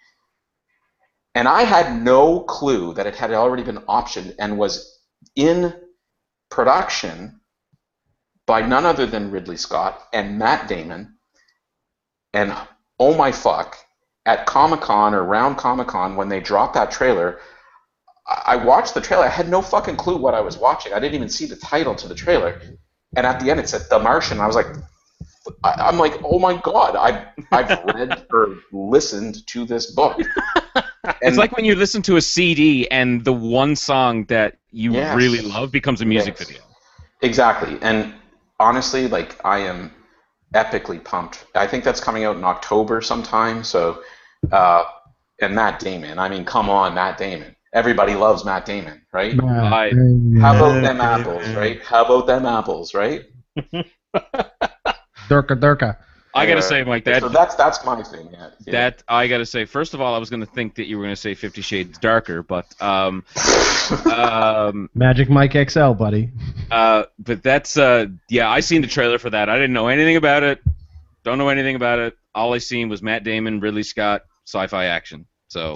And 1.36 1.48
I 1.48 1.62
had 1.62 2.02
no 2.02 2.39
clue 2.41 2.93
that 2.95 3.06
it 3.06 3.15
had 3.15 3.32
already 3.32 3.63
been 3.63 3.78
optioned 3.88 4.34
and 4.39 4.58
was 4.58 5.00
in 5.36 5.74
production 6.50 7.38
by 8.49 8.65
none 8.65 8.83
other 8.83 9.05
than 9.05 9.29
Ridley 9.29 9.57
Scott 9.57 10.07
and 10.12 10.39
Matt 10.39 10.67
Damon. 10.67 11.17
And 12.33 12.51
oh 12.99 13.15
my 13.15 13.31
fuck, 13.31 13.77
at 14.25 14.47
Comic 14.47 14.81
Con 14.81 15.13
or 15.13 15.23
around 15.23 15.57
Comic 15.57 15.88
Con 15.89 16.15
when 16.15 16.29
they 16.29 16.39
dropped 16.39 16.73
that 16.73 16.89
trailer, 16.89 17.39
I 18.27 18.55
watched 18.55 18.95
the 18.95 19.01
trailer. 19.01 19.25
I 19.25 19.29
had 19.29 19.49
no 19.49 19.62
fucking 19.62 19.97
clue 19.97 20.17
what 20.17 20.33
I 20.33 20.41
was 20.41 20.57
watching. 20.57 20.93
I 20.93 20.99
didn't 20.99 21.13
even 21.13 21.29
see 21.29 21.45
the 21.45 21.57
title 21.57 21.93
to 21.93 22.07
the 22.07 22.15
trailer. 22.15 22.59
And 23.15 23.27
at 23.27 23.39
the 23.39 23.51
end 23.51 23.59
it 23.59 23.69
said 23.69 23.83
The 23.88 23.99
Martian. 23.99 24.39
I 24.39 24.47
was 24.47 24.55
like, 24.55 24.67
I, 25.63 25.75
I'm 25.77 25.99
like, 25.99 26.19
oh 26.23 26.39
my 26.39 26.57
god, 26.57 26.95
I've, 26.95 27.27
I've 27.51 27.85
read 27.93 28.25
or 28.33 28.55
listened 28.71 29.45
to 29.45 29.65
this 29.65 29.91
book. 29.91 30.19
it's 31.21 31.38
like 31.38 31.55
when 31.55 31.65
you 31.65 31.75
listen 31.75 32.01
to 32.01 32.15
a 32.15 32.21
CD 32.21 32.89
and 32.89 33.23
the 33.23 33.33
one 33.33 33.75
song 33.75 34.25
that 34.25 34.57
you 34.71 34.93
Yes. 34.93 35.15
really 35.15 35.41
love 35.41 35.71
becomes 35.71 36.01
a 36.01 36.05
music 36.05 36.35
Yes. 36.39 36.47
video. 36.47 36.63
Exactly. 37.21 37.77
And 37.81 38.13
honestly, 38.60 39.08
like 39.08 39.39
I 39.45 39.60
am 39.60 39.91
epically 40.54 41.04
pumped. 41.04 41.45
I 41.56 41.67
think 41.67 41.84
that's 41.84 42.00
coming 42.00 42.24
out 42.24 42.36
in 42.38 42.43
October 42.43 43.02
sometime. 43.02 43.63
So, 43.63 44.02
uh, 44.52 44.84
and 45.41 45.56
Matt 45.56 45.80
Damon. 45.80 46.19
I 46.19 46.28
mean, 46.30 46.43
come 46.45 46.69
on, 46.69 46.93
Matt 46.95 47.17
Damon. 47.17 47.56
Everybody 47.74 48.15
loves 48.15 48.43
Matt 48.45 48.65
Damon, 48.65 49.02
right? 49.13 49.36
I- 49.74 49.89
How 50.41 50.56
about 50.56 50.82
them 50.82 51.02
apples, 51.02 51.48
right? 51.56 51.82
How 51.84 52.04
about 52.06 52.26
them 52.28 52.45
apples, 52.45 52.93
right? 52.93 53.26
Durka 55.30 55.56
Durka. 55.56 55.98
I 56.34 56.46
gotta 56.46 56.62
say, 56.62 56.84
Mike, 56.84 57.06
that 57.06 57.22
so 57.22 57.30
that's 57.30 57.56
that's 57.56 57.84
my 57.84 58.02
thing. 58.04 58.30
Yeah. 58.32 58.50
yeah. 58.65 58.72
that 58.72 59.04
I 59.08 59.28
gotta 59.28 59.46
say. 59.46 59.65
First 59.65 59.94
of 59.94 60.02
all, 60.02 60.13
I 60.13 60.18
was 60.20 60.30
gonna 60.30 60.46
think 60.46 60.76
that 60.76 60.86
you 60.86 60.98
were 60.98 61.04
gonna 61.04 61.15
say 61.15 61.34
Fifty 61.34 61.62
Shades 61.62 61.98
Darker, 61.98 62.44
but 62.44 62.65
um, 62.82 63.24
um, 64.06 64.89
Magic 64.94 65.30
Mike 65.30 65.54
XL, 65.70 65.94
buddy. 65.94 66.32
uh, 66.72 67.04
but 67.18 67.42
that's 67.44 67.78
uh, 67.78 68.06
yeah. 68.30 68.50
I 68.50 68.60
seen 68.60 68.82
the 68.82 68.88
trailer 68.88 69.18
for 69.18 69.30
that. 69.32 69.50
I 69.50 69.56
didn't 69.56 69.74
know 69.74 69.88
anything 69.88 70.15
about 70.18 70.44
it. 70.44 70.60
Don't 71.24 71.38
know 71.38 71.50
anything 71.50 71.76
about 71.76 72.00
it. 72.00 72.18
All 72.36 72.54
I 72.54 72.60
seen 72.60 72.89
was 72.89 73.02
Matt 73.02 73.24
Damon, 73.24 73.60
Ridley 73.60 73.84
Scott, 73.84 74.22
sci-fi 74.46 74.86
action. 74.86 75.26
So, 75.48 75.76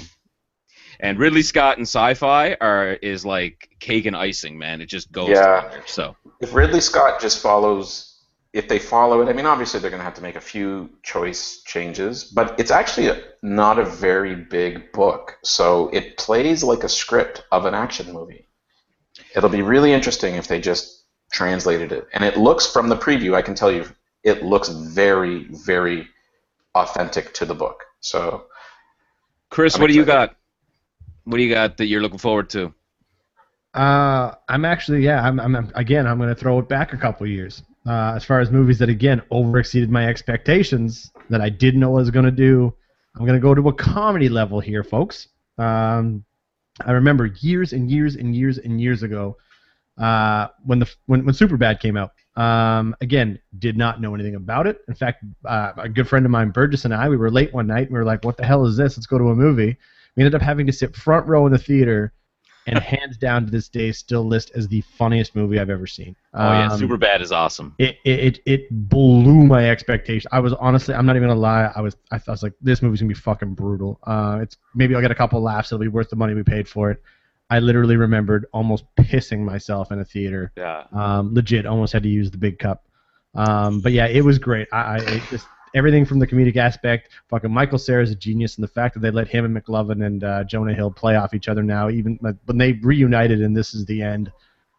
and 1.00 1.18
Ridley 1.18 1.42
Scott 1.42 1.78
and 1.78 1.88
sci-fi 1.88 2.56
are 2.62 2.94
is 2.94 3.26
like 3.26 3.70
cake 3.80 4.06
and 4.06 4.16
icing, 4.16 4.58
man. 4.58 4.82
It 4.82 4.86
just 4.86 5.12
goes 5.12 5.30
Yeah. 5.30 5.62
together. 5.62 5.84
So. 5.88 6.16
if 6.40 6.54
Ridley 6.54 6.80
Scott 6.82 7.20
just 7.20 7.42
follows, 7.42 8.13
if 8.54 8.68
they 8.68 8.78
follow 8.78 9.22
it, 9.22 9.30
I 9.30 9.34
mean, 9.34 9.48
obviously 9.48 9.80
they're 9.80 9.90
going 9.90 10.00
to 10.00 10.06
have 10.06 10.14
to 10.14 10.22
make 10.22 10.36
a 10.36 10.42
few 10.42 10.90
choice 11.02 11.64
changes, 11.64 12.24
but 12.24 12.60
it's 12.60 12.70
actually 12.70 13.08
a, 13.08 13.20
not 13.42 13.80
a 13.80 13.86
very 13.86 14.36
big 14.36 14.92
book, 14.92 15.40
so 15.44 15.90
it 15.90 16.18
plays 16.18 16.64
like 16.64 16.84
a 16.84 16.90
script 16.90 17.44
of 17.52 17.66
an 17.66 17.74
action 17.74 18.14
movie. 18.14 18.48
It'll 19.36 19.50
be 19.50 19.64
really 19.64 19.92
interesting 19.92 20.36
if 20.36 20.48
they 20.48 20.62
just 20.62 21.04
translated 21.32 21.92
it, 21.92 22.08
and 22.14 22.24
it 22.24 22.38
looks 22.38 22.72
from 22.72 22.90
the 22.90 22.96
preview. 22.96 23.34
I 23.34 23.42
can 23.42 23.56
tell 23.56 23.72
you, 23.72 23.86
it 24.24 24.44
looks 24.44 24.70
very, 24.70 25.46
very 25.50 26.08
authentic 26.76 27.34
to 27.34 27.46
the 27.46 27.56
book. 27.56 27.84
So 28.02 28.46
Chris, 29.50 29.76
I'm 29.76 29.82
what 29.82 29.88
do 29.90 29.96
you 29.96 30.06
got? 30.06 30.36
What 31.24 31.38
do 31.38 31.44
you 31.44 31.54
got 31.54 31.78
that 31.78 31.88
you're 31.88 32.02
looking 32.02 32.20
forward 32.20 32.52
to? 32.52 32.74
Uh, 33.74 34.36
I'm 34.48 34.66
actually, 34.66 35.04
yeah, 35.04 35.24
I'm, 35.24 35.40
I'm 35.40 35.72
again, 35.74 36.06
I'm 36.06 36.18
going 36.18 36.30
to 36.30 36.36
throw 36.36 36.60
it 36.60 36.70
back 36.70 36.94
a 36.94 36.98
couple 36.98 37.26
years. 37.26 37.64
Uh, 37.86 38.14
as 38.16 38.24
far 38.24 38.40
as 38.40 38.50
movies 38.50 38.80
that 38.80 38.90
again 38.90 39.22
over 39.30 39.58
exceeded 39.60 39.90
my 39.90 40.08
expectations 40.08 41.12
that 41.30 41.42
I 41.42 41.50
didn't 41.50 41.82
know 41.82 41.98
I 41.98 42.00
was 42.00 42.12
going 42.12 42.26
to 42.26 42.32
do, 42.32 42.74
I'm 43.16 43.26
going 43.26 43.40
to 43.40 43.42
go 43.42 43.54
to 43.54 43.68
a 43.70 43.74
comedy 43.74 44.30
level 44.30 44.60
here, 44.60 44.84
folks. 44.84 45.28
Um, 45.58 46.24
I 46.86 46.92
remember 46.92 47.26
years 47.26 47.74
and 47.74 47.92
years 47.92 48.16
and 48.16 48.36
years 48.36 48.58
and 48.58 48.82
years 48.82 49.04
ago 49.04 49.38
uh, 49.98 50.48
when 50.66 50.80
the 50.80 50.90
when 51.06 51.26
when 51.26 51.36
Superbad 51.36 51.80
came 51.80 51.98
out. 51.98 52.12
Um, 52.36 52.96
again, 53.02 53.38
did 53.60 53.78
not 53.78 54.02
know 54.02 54.16
anything 54.16 54.36
about 54.36 54.66
it. 54.66 54.80
In 54.88 54.96
fact, 54.96 55.24
uh, 55.46 55.74
a 55.78 55.90
good 55.90 56.08
friend 56.08 56.26
of 56.26 56.32
mine, 56.32 56.50
Burgess, 56.50 56.86
and 56.86 56.94
I, 56.94 57.08
we 57.10 57.18
were 57.18 57.30
late 57.30 57.54
one 57.54 57.68
night 57.68 57.88
and 57.88 57.92
we 57.92 58.00
were 58.00 58.06
like, 58.06 58.24
"What 58.26 58.38
the 58.38 58.46
hell 58.46 58.66
is 58.66 58.76
this? 58.76 58.98
Let's 58.98 59.06
go 59.06 59.20
to 59.20 59.30
a 59.30 59.36
movie." 59.36 59.78
We 60.16 60.24
ended 60.24 60.36
up 60.36 60.42
having 60.42 60.66
to 60.68 60.74
sit 60.74 60.96
front 60.96 61.28
row 61.28 61.46
in 61.46 61.52
the 61.52 61.60
theater, 61.60 62.14
and 62.68 62.80
hands 62.94 63.18
down 63.18 63.46
to 63.46 63.52
this 63.52 63.68
day, 63.70 63.92
still 63.92 64.24
list 64.26 64.52
as 64.56 64.68
the 64.68 64.82
funniest 64.82 65.36
movie 65.36 65.60
I've 65.60 65.70
ever 65.70 65.88
seen. 65.88 66.16
Oh 66.34 66.40
yeah, 66.52 66.72
Um, 66.72 66.80
Super 66.80 66.98
Bad 66.98 67.22
is 67.22 67.32
awesome. 67.32 67.76
it, 67.78 67.98
it 68.06 68.20
it 68.20 68.40
it 68.46 68.90
blew 68.90 69.46
my 69.46 69.70
expectations. 69.70 70.28
I 70.32 70.40
was 70.40 70.54
honestly, 70.54 70.94
I'm 70.96 71.06
not 71.06 71.16
even 71.16 71.28
gonna 71.30 71.40
lie. 71.40 71.72
I 71.76 71.82
was 71.82 71.96
I, 72.12 72.18
thought- 72.18 72.30
I 72.30 72.32
was 72.34 72.44
like, 72.44 72.54
this 72.62 72.82
movie's 72.82 73.02
gonna 73.02 73.10
be 73.10 73.14
fucking 73.16 73.54
brutal. 73.54 74.00
Uh, 74.04 74.40
it's 74.42 74.58
maybe 74.76 74.96
I'll 74.96 75.02
get 75.02 75.12
a 75.12 75.16
couple 75.16 75.42
laughs. 75.42 75.72
It'll 75.72 75.82
be 75.82 75.88
worth 75.88 76.10
the 76.10 76.16
money 76.16 76.34
we 76.34 76.44
paid 76.44 76.68
for 76.68 76.92
it. 76.92 77.02
I 77.50 77.60
literally 77.60 77.98
remembered 77.98 78.46
almost 78.54 78.86
pissing 78.96 79.40
myself 79.42 79.92
in 79.92 80.00
a 80.00 80.06
theater. 80.06 80.52
Yeah. 80.58 80.86
Um, 80.92 81.34
legit, 81.34 81.66
almost 81.66 81.94
had 81.94 82.04
to 82.04 82.10
use 82.10 82.32
the 82.32 82.38
big 82.38 82.58
cup. 82.58 82.86
Um, 83.36 83.80
but 83.82 83.92
yeah, 83.92 84.08
it 84.08 84.24
was 84.24 84.40
great. 84.40 84.68
I, 84.72 84.78
I 84.78 84.96
it 84.98 85.22
just 85.30 85.48
everything 85.74 86.06
from 86.06 86.20
the 86.20 86.28
comedic 86.28 86.58
aspect. 86.58 87.10
Fucking 87.30 87.52
Michael 87.52 87.78
Cera's 87.78 88.12
a 88.12 88.16
genius, 88.16 88.56
and 88.56 88.64
the 88.64 88.68
fact 88.68 88.94
that 88.96 89.02
they 89.02 89.12
let 89.12 89.28
him 89.28 89.46
and 89.46 89.56
McLovin 89.56 90.06
and 90.06 90.24
uh, 90.24 90.44
Jonah 90.44 90.74
Hill 90.74 90.92
play 90.92 91.16
off 91.16 91.34
each 91.34 91.48
other 91.48 91.64
now, 91.64 91.90
even 91.90 92.18
when 92.22 92.58
they 92.58 92.74
reunited 92.74 93.42
and 93.42 93.56
this 93.56 93.74
is 93.74 93.86
the 93.86 94.02
end. 94.02 94.32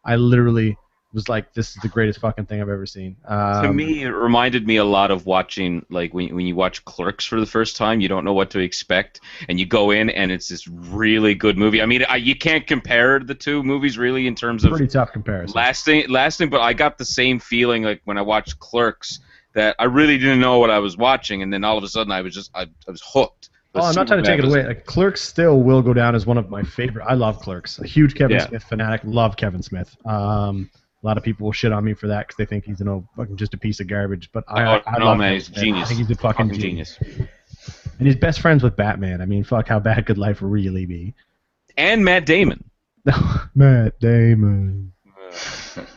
I 0.03 0.15
literally 0.17 0.77
was 1.15 1.29
like, 1.29 1.53
this 1.53 1.69
is 1.69 1.77
the 1.81 1.87
greatest 1.87 2.19
fucking 2.19 2.45
thing 2.45 2.61
I've 2.61 2.69
ever 2.69 2.85
seen. 2.85 3.15
Um, 3.25 3.63
to 3.63 3.73
me, 3.73 4.03
it 4.03 4.09
reminded 4.09 4.67
me 4.67 4.75
a 4.75 4.83
lot 4.83 5.09
of 5.09 5.25
watching, 5.25 5.83
like 5.89 6.13
when 6.13 6.35
when 6.35 6.45
you 6.45 6.55
watch 6.55 6.83
Clerks 6.85 7.25
for 7.25 7.39
the 7.39 7.45
first 7.45 7.75
time, 7.77 8.01
you 8.01 8.07
don't 8.07 8.25
know 8.25 8.33
what 8.33 8.51
to 8.51 8.59
expect, 8.59 9.21
and 9.49 9.59
you 9.59 9.65
go 9.65 9.91
in 9.91 10.09
and 10.09 10.31
it's 10.31 10.49
this 10.49 10.67
really 10.67 11.33
good 11.33 11.57
movie. 11.57 11.81
I 11.81 11.85
mean, 11.85 12.03
I, 12.07 12.17
you 12.17 12.35
can't 12.35 12.67
compare 12.67 13.19
the 13.19 13.33
two 13.33 13.63
movies 13.63 13.97
really 13.97 14.27
in 14.27 14.35
terms 14.35 14.65
of 14.65 14.71
pretty 14.71 14.87
tough 14.87 15.11
comparison. 15.11 15.55
lasting, 15.55 16.09
lasting. 16.09 16.49
But 16.49 16.61
I 16.61 16.73
got 16.73 16.97
the 16.97 17.05
same 17.05 17.39
feeling 17.39 17.83
like 17.83 18.01
when 18.03 18.17
I 18.17 18.21
watched 18.21 18.59
Clerks 18.59 19.19
that 19.55 19.75
I 19.79 19.85
really 19.85 20.17
didn't 20.17 20.39
know 20.39 20.59
what 20.59 20.69
I 20.69 20.79
was 20.79 20.95
watching, 20.97 21.41
and 21.41 21.51
then 21.51 21.63
all 21.63 21.77
of 21.77 21.83
a 21.83 21.87
sudden 21.87 22.11
I 22.11 22.21
was 22.21 22.33
just 22.33 22.51
I, 22.53 22.61
I 22.87 22.91
was 22.91 23.01
hooked. 23.03 23.49
but 23.73 23.81
Oh, 23.81 23.85
I'm 23.87 23.95
not 23.95 24.07
trying 24.07 24.23
to 24.23 24.29
take 24.29 24.39
it 24.39 24.45
away. 24.45 24.65
Like, 24.67 24.85
Clerks 24.85 25.21
still 25.21 25.61
will 25.63 25.81
go 25.81 25.93
down 25.93 26.13
as 26.15 26.25
one 26.25 26.37
of 26.37 26.49
my 26.49 26.61
favorite. 26.63 27.05
I 27.09 27.15
love 27.15 27.39
Clerks. 27.39 27.79
A 27.79 27.87
huge 27.87 28.13
Kevin 28.15 28.37
Yeah. 28.37 28.47
Smith 28.47 28.63
fanatic. 28.63 29.01
Love 29.03 29.35
Kevin 29.37 29.63
Smith. 29.63 29.95
Um, 30.05 30.69
a 31.03 31.05
lot 31.05 31.17
of 31.17 31.23
people 31.23 31.45
will 31.45 31.51
shit 31.51 31.71
on 31.71 31.83
me 31.83 31.93
for 31.93 32.07
that 32.07 32.27
because 32.27 32.37
they 32.37 32.45
think 32.45 32.65
he's 32.65 32.79
you 32.79 32.85
know 32.85 33.07
fucking 33.15 33.37
just 33.37 33.53
a 33.53 33.57
piece 33.57 33.79
of 33.79 33.87
garbage. 33.87 34.29
But 34.31 34.43
I, 34.47 34.77
Oh, 34.77 34.81
I 34.87 34.97
no, 34.99 35.05
love 35.05 35.17
man, 35.17 35.27
Kevin 35.27 35.33
he's 35.35 35.45
Smith. 35.47 35.59
genius. 35.59 35.85
I 35.85 35.87
think 35.95 36.07
he's 36.07 36.17
a 36.17 36.21
fucking, 36.21 36.47
Fucking 36.47 36.61
genius. 36.61 36.97
genius. 37.01 37.29
And 37.97 38.07
he's 38.07 38.15
best 38.17 38.41
friends 38.41 38.61
with 38.61 38.75
Batman. 38.75 39.21
I 39.21 39.25
mean, 39.25 39.43
fuck, 39.43 39.67
how 39.67 39.79
bad 39.79 40.05
could 40.05 40.17
life 40.17 40.39
really 40.41 40.85
be? 40.85 41.13
And 41.77 42.03
Matt 42.03 42.25
Damon. 42.25 42.63
Matt 43.55 43.99
Damon. 43.99 44.91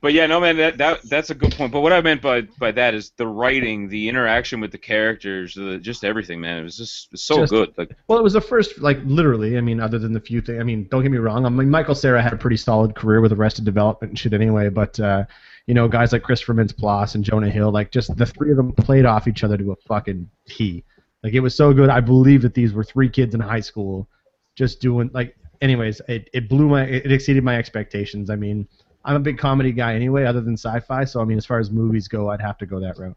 But 0.00 0.12
yeah, 0.12 0.26
no 0.26 0.40
man, 0.40 0.56
that, 0.58 0.78
that 0.78 1.02
that's 1.02 1.30
a 1.30 1.34
good 1.34 1.52
point. 1.54 1.72
But 1.72 1.80
what 1.80 1.92
I 1.92 2.00
meant 2.00 2.22
by 2.22 2.42
by 2.58 2.72
that 2.72 2.94
is 2.94 3.10
the 3.16 3.26
writing, 3.26 3.88
the 3.88 4.08
interaction 4.08 4.60
with 4.60 4.72
the 4.72 4.78
characters, 4.78 5.54
the, 5.54 5.78
just 5.78 6.04
everything, 6.04 6.40
man. 6.40 6.58
It 6.58 6.64
was 6.64 6.76
just 6.76 7.08
it's 7.12 7.22
so 7.22 7.36
Just- 7.38 7.52
good. 7.52 7.72
Like 7.76 7.96
Well, 8.08 8.18
it 8.18 8.22
was 8.22 8.34
the 8.34 8.40
first, 8.40 8.78
like 8.80 8.98
literally. 9.04 9.56
I 9.58 9.60
mean, 9.60 9.80
other 9.80 9.98
than 9.98 10.12
the 10.12 10.20
few 10.20 10.40
things. 10.40 10.60
I 10.60 10.62
mean, 10.62 10.86
don't 10.90 11.02
get 11.02 11.10
me 11.10 11.18
wrong. 11.18 11.46
I 11.46 11.48
mean, 11.48 11.70
Michael 11.70 11.94
Cera 11.94 12.22
had 12.22 12.32
a 12.32 12.36
pretty 12.36 12.56
solid 12.56 12.94
career 12.94 13.20
with 13.20 13.32
Arrested 13.32 13.64
Development 13.64 14.10
and 14.10 14.18
shit 14.18 14.32
anyway. 14.32 14.68
But 14.68 14.98
uh, 15.00 15.24
you 15.66 15.74
know, 15.74 15.88
guys 15.88 16.12
like 16.12 16.22
Christopher 16.22 16.54
Mintz-Plasse 16.54 17.14
and 17.14 17.24
Jonah 17.24 17.50
Hill, 17.50 17.70
like 17.72 17.90
just 17.90 18.16
the 18.16 18.26
three 18.26 18.50
of 18.50 18.56
them 18.56 18.72
played 18.72 19.04
off 19.04 19.26
each 19.26 19.42
other 19.44 19.56
to 19.56 19.72
a 19.72 19.76
fucking 19.88 20.28
T. 20.48 20.84
Like 21.22 21.34
it 21.34 21.40
was 21.40 21.56
so 21.56 21.72
good. 21.72 21.90
I 21.90 22.00
believe 22.00 22.42
that 22.42 22.54
these 22.54 22.72
were 22.72 22.84
three 22.84 23.08
kids 23.08 23.34
in 23.34 23.40
high 23.40 23.60
school, 23.60 24.08
just 24.54 24.80
doing 24.80 25.10
like. 25.12 25.36
Anyways, 25.62 26.02
it, 26.06 26.28
it 26.34 26.50
blew 26.50 26.68
my. 26.68 26.84
It 26.84 27.10
exceeded 27.10 27.42
my 27.42 27.56
expectations. 27.56 28.28
I 28.28 28.36
mean, 28.36 28.68
I'm 29.06 29.14
a 29.16 29.20
big 29.20 29.38
comedy 29.38 29.70
guy 29.70 29.94
anyway, 29.94 30.24
other 30.24 30.40
than 30.40 30.54
sci-fi. 30.54 31.04
So 31.04 31.20
I 31.20 31.24
mean, 31.24 31.38
as 31.38 31.46
far 31.46 31.60
as 31.60 31.70
movies 31.70 32.08
go, 32.08 32.28
I'd 32.28 32.40
have 32.40 32.58
to 32.58 32.66
go 32.66 32.80
that 32.80 32.98
route. 32.98 33.16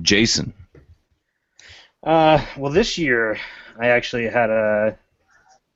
Jason. 0.00 0.54
Uh, 2.04 2.40
well, 2.56 2.72
this 2.72 2.96
year 2.96 3.38
I 3.78 3.88
actually 3.88 4.28
had 4.28 4.50
a 4.50 4.96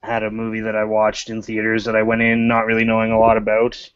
had 0.03 0.23
a 0.23 0.31
movie 0.31 0.61
that 0.61 0.77
I 0.77 0.85
watched 0.85 1.31
in 1.31 1.43
theaters 1.43 1.85
that 1.85 1.97
I 1.97 2.03
went 2.03 2.23
in 2.23 2.47
not 2.47 2.67
really 2.67 2.85
knowing 2.85 3.11
a 3.11 3.19
lot 3.19 3.37
about. 3.37 3.91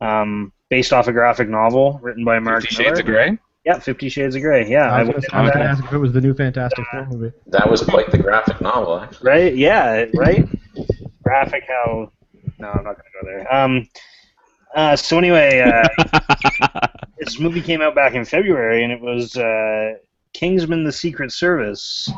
Um, 0.00 0.52
based 0.70 0.92
off 0.92 1.08
a 1.08 1.12
graphic 1.12 1.48
novel 1.48 1.98
written 2.02 2.24
by 2.24 2.38
Mark 2.38 2.62
Fifty 2.62 2.82
Millar. 2.82 2.96
Shades 2.96 3.00
of 3.00 3.06
Grey. 3.06 3.38
Yeah, 3.64 3.78
Fifty 3.80 4.08
Shades 4.08 4.36
of 4.36 4.42
Grey. 4.42 4.68
Yeah, 4.68 4.92
I 4.92 5.00
I 5.00 5.02
was, 5.02 5.26
gonna, 5.26 5.26
I 5.32 5.42
was 5.42 5.50
gonna 5.52 5.64
ask 5.64 5.84
if 5.84 5.92
it 5.92 5.98
was 5.98 6.12
the 6.12 6.20
new 6.20 6.34
Fantastic 6.34 6.84
Four 6.92 7.06
movie. 7.06 7.32
That 7.48 7.68
was 7.68 7.82
quite 7.82 8.10
the 8.10 8.18
graphic 8.18 8.60
novel, 8.60 9.00
actually. 9.00 9.30
Right? 9.30 9.56
Yeah, 9.56 10.06
right. 10.14 10.46
Graphic. 11.24 11.64
How? 11.66 12.12
No, 12.64 12.70
I'm 12.70 12.84
not 12.84 12.96
gonna 12.96 13.10
go 13.20 13.26
there. 13.26 13.54
Um. 13.54 13.88
Uh, 14.74 14.96
so 14.96 15.18
anyway, 15.18 15.60
uh, 15.60 16.88
this 17.18 17.38
movie 17.38 17.60
came 17.60 17.82
out 17.82 17.94
back 17.94 18.14
in 18.14 18.24
February, 18.24 18.82
and 18.82 18.90
it 18.90 19.00
was 19.02 19.36
uh, 19.36 19.96
Kingsman: 20.32 20.82
The 20.82 20.90
Secret 20.90 21.30
Service. 21.30 22.10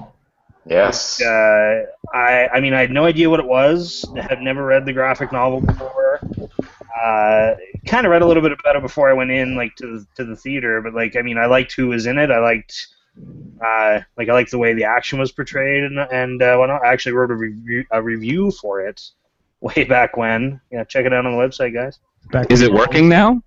Yes. 0.64 1.20
Uh, 1.20 1.86
I 2.14 2.48
I 2.54 2.60
mean 2.60 2.74
I 2.74 2.80
had 2.80 2.92
no 2.92 3.06
idea 3.06 3.28
what 3.28 3.40
it 3.40 3.46
was. 3.46 4.04
Had 4.16 4.40
never 4.40 4.64
read 4.64 4.86
the 4.86 4.92
graphic 4.92 5.32
novel 5.32 5.62
before. 5.62 6.20
Uh, 7.04 7.56
kind 7.86 8.06
of 8.06 8.12
read 8.12 8.22
a 8.22 8.26
little 8.26 8.42
bit 8.42 8.52
about 8.52 8.76
it 8.76 8.82
before 8.82 9.10
I 9.10 9.14
went 9.14 9.32
in 9.32 9.56
like 9.56 9.74
to 9.76 9.98
the, 9.98 10.06
to 10.14 10.24
the 10.24 10.36
theater, 10.36 10.80
but 10.80 10.94
like 10.94 11.16
I 11.16 11.22
mean 11.22 11.38
I 11.38 11.46
liked 11.46 11.72
who 11.72 11.88
was 11.88 12.06
in 12.06 12.18
it. 12.18 12.30
I 12.30 12.38
liked 12.38 12.86
uh, 13.60 14.00
like 14.16 14.28
I 14.28 14.32
liked 14.32 14.52
the 14.52 14.58
way 14.58 14.74
the 14.74 14.84
action 14.84 15.18
was 15.18 15.32
portrayed, 15.32 15.82
and 15.82 15.98
and 15.98 16.40
uh, 16.40 16.56
whatnot. 16.56 16.84
I 16.84 16.92
actually 16.92 17.12
wrote 17.12 17.32
a 17.32 17.34
review 17.34 17.84
a 17.90 18.00
review 18.00 18.52
for 18.52 18.80
it 18.80 19.02
way 19.60 19.84
back 19.84 20.16
when. 20.16 20.60
Yeah, 20.70 20.84
check 20.84 21.06
it 21.06 21.12
out 21.12 21.26
on 21.26 21.32
the 21.32 21.38
website, 21.38 21.74
guys. 21.74 21.98
Back 22.30 22.50
Is 22.50 22.62
it 22.62 22.72
working 22.72 23.08
now? 23.08 23.42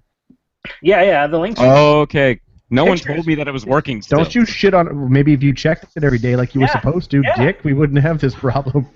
Yeah, 0.81 1.01
yeah, 1.03 1.27
the 1.27 1.39
link. 1.39 1.57
Oh, 1.59 2.01
okay. 2.01 2.39
No 2.69 2.85
one 2.85 2.97
told 2.97 3.25
me 3.25 3.35
that 3.35 3.47
it 3.47 3.51
was 3.51 3.65
working. 3.65 4.01
Still. 4.01 4.19
Don't 4.19 4.35
you 4.35 4.45
shit 4.45 4.73
on? 4.73 5.11
Maybe 5.11 5.33
if 5.33 5.41
you 5.41 5.53
checked 5.53 5.85
it 5.95 6.03
every 6.03 6.19
day 6.19 6.35
like 6.35 6.53
you 6.53 6.61
were 6.61 6.67
supposed 6.67 7.09
to, 7.11 7.21
yeah. 7.21 7.35
Dick, 7.35 7.63
we 7.63 7.73
wouldn't 7.73 7.99
have 7.99 8.19
this 8.19 8.35
problem. 8.35 8.87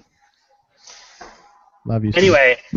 Love 1.85 2.05
you. 2.05 2.11
Steve. 2.11 2.23
Anyway, 2.23 2.57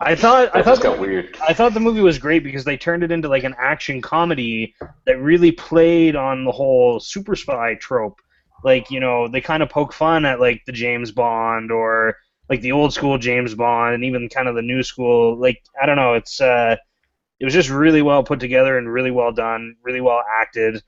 I 0.00 0.14
thought 0.14 0.50
I 0.54 0.62
thought 0.62 0.64
just 0.64 0.82
got 0.82 0.98
weird. 0.98 1.36
I 1.48 1.54
thought 1.54 1.74
the 1.74 1.80
movie 1.80 2.02
was 2.02 2.18
great 2.18 2.44
because 2.44 2.64
they 2.64 2.76
turned 2.76 3.02
it 3.02 3.10
into 3.10 3.28
like 3.28 3.44
an 3.44 3.54
action 3.58 4.02
comedy 4.02 4.74
that 5.06 5.20
really 5.20 5.52
played 5.52 6.16
on 6.16 6.44
the 6.44 6.52
whole 6.52 7.00
super 7.00 7.34
spy 7.34 7.74
trope. 7.76 8.20
Like, 8.64 8.90
you 8.90 9.00
know, 9.00 9.28
they 9.28 9.40
kind 9.40 9.62
of 9.62 9.68
poke 9.68 9.92
fun 9.92 10.24
at 10.24 10.40
like 10.40 10.62
the 10.66 10.72
James 10.72 11.12
Bond 11.12 11.70
or 11.70 12.16
like 12.48 12.60
the 12.60 12.72
old 12.72 12.92
school 12.92 13.18
James 13.18 13.54
Bond 13.54 13.94
and 13.94 14.04
even 14.04 14.28
kind 14.28 14.48
of 14.48 14.54
the 14.54 14.62
new 14.62 14.82
school. 14.82 15.38
Like, 15.38 15.62
I 15.80 15.86
don't 15.86 15.96
know, 15.96 16.14
it's 16.14 16.40
uh 16.40 16.76
it 17.38 17.44
was 17.44 17.54
just 17.54 17.68
really 17.68 18.02
well 18.02 18.24
put 18.24 18.40
together 18.40 18.78
and 18.78 18.90
really 18.90 19.10
well 19.10 19.32
done, 19.32 19.76
really 19.82 20.00
well 20.00 20.22
acted. 20.40 20.82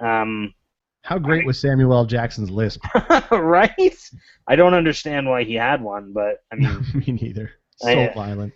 Um 0.00 0.52
How 1.02 1.18
great 1.18 1.46
was 1.46 1.60
Samuel 1.60 1.92
L. 1.94 2.06
Jackson's 2.06 2.50
lisp? 2.50 2.82
right? 3.30 3.94
I 4.48 4.56
don't 4.56 4.74
understand 4.74 5.28
why 5.28 5.44
he 5.44 5.54
had 5.54 5.80
one, 5.80 6.12
but 6.12 6.38
I 6.52 6.56
mean, 6.56 6.84
Me 6.94 7.18
neither. 7.20 7.52
So 7.76 7.88
I- 7.88 8.12
violent. 8.14 8.52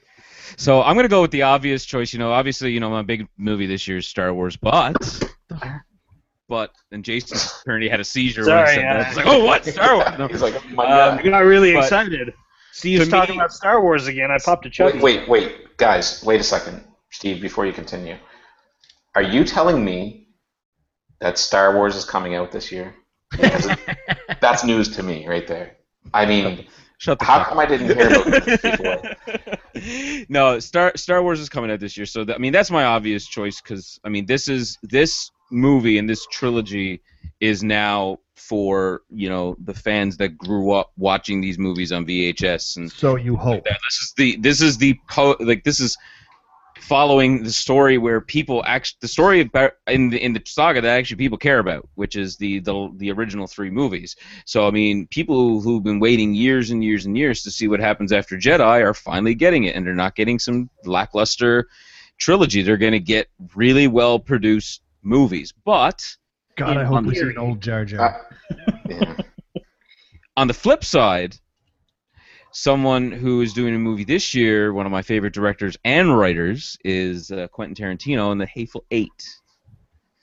So 0.57 0.81
I'm 0.81 0.95
gonna 0.95 1.09
go 1.09 1.23
with 1.23 1.33
the 1.33 1.43
obvious 1.43 1.85
choice. 1.85 2.13
You 2.13 2.21
know, 2.21 2.31
obviously, 2.33 2.73
you 2.73 2.79
know, 2.81 2.89
my 2.89 3.03
big 3.03 3.27
movie 3.37 3.67
this 3.67 3.89
year 3.89 3.99
is 3.99 4.07
Star 4.07 4.33
Wars, 4.33 4.57
but 4.57 4.95
but 6.49 6.71
and 6.93 7.05
Jason 7.05 7.39
apparently 7.63 7.89
had 7.89 8.01
a 8.01 8.05
seizure 8.05 8.43
when 8.43 8.49
Sorry, 8.51 8.69
I 8.71 8.75
said 8.75 8.85
uh, 8.85 8.99
that. 8.99 9.07
It's 9.09 9.17
like, 9.17 9.27
oh, 9.27 9.45
what 9.45 9.65
Star 9.65 9.97
Wars? 9.97 10.09
No. 10.19 10.29
He's 10.29 10.43
like, 10.43 10.55
oh 10.55 10.69
my 10.75 10.85
Um, 10.85 11.19
I 11.19 11.23
got 11.23 11.39
really 11.41 11.73
But- 11.75 11.85
excited. 11.85 12.35
Steve's 12.73 13.07
to 13.07 13.11
talking 13.11 13.37
me- 13.37 13.41
about 13.41 13.53
Star 13.53 13.81
Wars 13.83 14.07
again. 14.07 14.31
I 14.31 14.39
popped 14.39 14.67
a 14.67 14.71
chubby. 14.71 14.99
Wait, 14.99 15.27
wait, 15.27 15.29
wait, 15.29 15.77
guys, 15.79 16.23
wait 16.25 16.41
a 16.41 16.45
second, 16.45 16.85
Steve. 17.11 17.41
Before 17.41 17.65
you 17.65 17.73
continue, 17.73 18.17
are 19.15 19.23
you 19.23 19.45
telling 19.45 19.83
me 19.83 20.29
that 21.21 21.39
Star 21.39 21.75
Wars 21.75 21.97
is 21.97 22.05
coming 22.05 22.35
out 22.35 22.53
this 22.53 22.71
year? 22.71 22.95
It- 23.33 23.79
that's 24.41 24.63
news 24.63 24.95
to 24.97 25.03
me, 25.03 25.27
right 25.27 25.47
there. 25.47 25.77
I 26.13 26.27
mean, 26.27 26.67
Shut 26.99 27.19
the 27.19 27.25
how 27.25 27.39
fuck 27.39 27.49
come 27.49 27.59
I 27.59 27.67
didn't 27.67 27.95
hear 27.97 28.09
about 28.09 28.45
this 28.45 28.61
before? 28.61 30.27
no, 30.29 30.59
Star 30.59 30.93
Star 30.97 31.23
Wars 31.23 31.41
is 31.41 31.49
coming 31.49 31.71
out 31.71 31.81
this 31.81 31.97
year, 31.97 32.07
so 32.07 32.25
that, 32.25 32.35
I 32.35 32.39
mean 32.39 32.53
that's 32.53 32.71
my 32.71 32.85
obvious 32.85 33.27
choice 33.27 33.61
because 33.61 33.99
I 34.05 34.09
mean 34.09 34.27
this 34.27 34.49
is 34.49 34.79
this 34.83 35.31
movie 35.51 35.99
and 35.99 36.09
this 36.09 36.27
trilogy 36.27 37.01
is 37.41 37.63
now 37.63 38.19
for 38.35 39.03
you 39.11 39.29
know 39.29 39.57
the 39.65 39.75
fans 39.75 40.17
that 40.19 40.37
grew 40.39 40.73
up 40.73 40.93
watching 40.97 41.41
these 41.41 41.59
movies 41.59 41.93
on 41.93 42.07
VHS 42.07 42.77
and 42.77 42.91
So 42.93 43.17
you 43.17 43.37
hope. 43.37 43.65
that. 43.65 43.79
This 43.89 43.99
is 43.99 44.13
the 44.17 44.37
this 44.37 44.61
is 44.61 44.79
the 44.79 44.99
po- 45.09 45.37
like 45.41 45.65
this 45.65 45.81
is 45.81 45.97
following 46.79 47.43
the 47.43 47.51
story 47.51 47.99
where 47.99 48.21
people 48.21 48.63
actually 48.67 48.99
the 49.01 49.09
story 49.09 49.41
about 49.41 49.73
in 49.89 50.11
the 50.11 50.23
in 50.23 50.33
the 50.33 50.43
saga 50.45 50.81
that 50.81 50.99
actually 50.99 51.17
people 51.17 51.39
care 51.39 51.59
about, 51.59 51.89
which 51.95 52.15
is 52.15 52.37
the 52.37 52.61
the 52.61 52.93
the 52.97 53.11
original 53.11 53.47
three 53.47 53.71
movies. 53.71 54.15
So 54.45 54.69
I 54.69 54.71
mean, 54.71 55.07
people 55.09 55.61
who've 55.61 55.83
been 55.83 55.99
waiting 55.99 56.35
years 56.35 56.71
and 56.71 56.85
years 56.85 57.07
and 57.07 57.17
years 57.17 57.43
to 57.43 57.51
see 57.51 57.67
what 57.67 57.81
happens 57.81 58.13
after 58.13 58.37
Jedi 58.37 58.83
are 58.85 58.95
finally 58.95 59.35
getting 59.35 59.65
it, 59.65 59.75
and 59.75 59.85
they're 59.87 59.95
not 59.95 60.15
getting 60.15 60.39
some 60.39 60.71
lackluster 60.85 61.67
trilogy. 62.19 62.63
They're 62.63 62.77
going 62.77 62.93
to 62.93 63.01
get 63.01 63.29
really 63.55 63.89
well 63.89 64.19
produced 64.19 64.83
movies, 65.07 65.53
but 65.65 66.05
God, 66.57 66.77
I 66.77 66.85
hope 66.85 66.97
on 66.97 67.07
we 67.07 67.15
the- 67.15 67.21
see 67.21 67.27
an 67.29 67.39
old 67.39 67.61
Jar 67.63 67.85
Jar. 67.85 68.27
Uh, 68.51 68.73
yeah. 68.89 69.17
on 70.37 70.49
the 70.49 70.55
flip 70.55 70.85
side, 70.85 71.37
someone 72.53 73.11
who 73.13 73.41
is 73.43 73.53
doing 73.53 73.75
a 73.75 73.79
movie 73.79 74.05
this 74.05 74.35
year, 74.35 74.73
one 74.73 74.87
of 74.87 74.93
my 74.93 75.03
favorite 75.03 75.33
directors 75.35 75.77
and 75.85 76.17
writers, 76.17 76.77
is 76.85 77.31
uh, 77.31 77.47
Quentin 77.49 77.75
Tarantino 77.75 78.33
in 78.33 78.39
The 78.39 78.47
Hateful 78.47 78.85
Eight. 78.91 79.11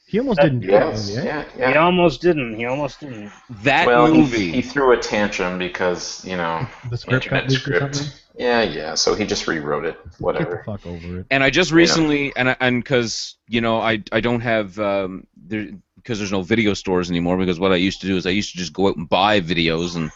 he 0.08 0.20
almost 0.20 0.42
didn't 0.42 0.60
do 0.62 0.68
Yes, 0.68 1.10
movie, 1.16 1.28
eh? 1.28 1.46
yeah, 1.58 1.70
He 1.72 1.78
almost 1.78 2.22
didn't. 2.22 2.56
He 2.56 2.66
almost 2.66 3.00
didn't. 3.00 3.32
That 3.64 3.86
Well, 3.88 4.08
he, 4.08 4.20
movie. 4.20 4.52
he 4.52 4.62
threw 4.62 4.92
a 4.94 4.98
tantrum 4.98 5.58
because 5.60 6.26
you 6.26 6.36
know 6.38 6.68
The 6.90 6.98
script 6.98 7.30
got 7.30 7.44
internet 7.46 7.50
leaked 7.50 7.68
or 7.84 7.94
script. 7.94 8.23
Something. 8.34 8.46
Yeah, 8.46 8.62
yeah. 8.64 8.96
So 8.96 9.16
he 9.16 9.26
just 9.26 9.48
rewrote 9.48 9.86
it. 9.86 10.04
Get 10.04 10.18
the 10.18 10.24
Whatever. 10.24 10.64
fuck 10.66 10.86
over 10.86 11.20
it. 11.20 11.26
and 11.32 11.44
I 11.44 11.50
just 11.50 11.72
recently, 11.72 12.34
and 12.36 12.50
I- 12.50 12.58
and 12.60 12.84
because 12.84 13.36
you 13.48 13.62
know, 13.62 13.80
I 13.80 14.04
I 14.12 14.20
don't 14.22 14.42
have 14.42 14.78
um, 14.80 15.28
there 15.38 15.68
because 15.98 16.18
there's 16.20 16.32
no 16.32 16.42
video 16.42 16.74
stores 16.74 17.10
anymore. 17.10 17.38
Because 17.38 17.60
what 17.60 17.72
I 17.72 17.76
used 17.78 18.02
to 18.02 18.08
do 18.08 18.18
is 18.18 18.26
I 18.26 18.32
used 18.32 18.52
to 18.52 18.58
just 18.58 18.74
go 18.74 18.88
out 18.88 18.98
and 18.98 19.08
buy 19.08 19.40
videos 19.42 19.96
and 19.96 20.12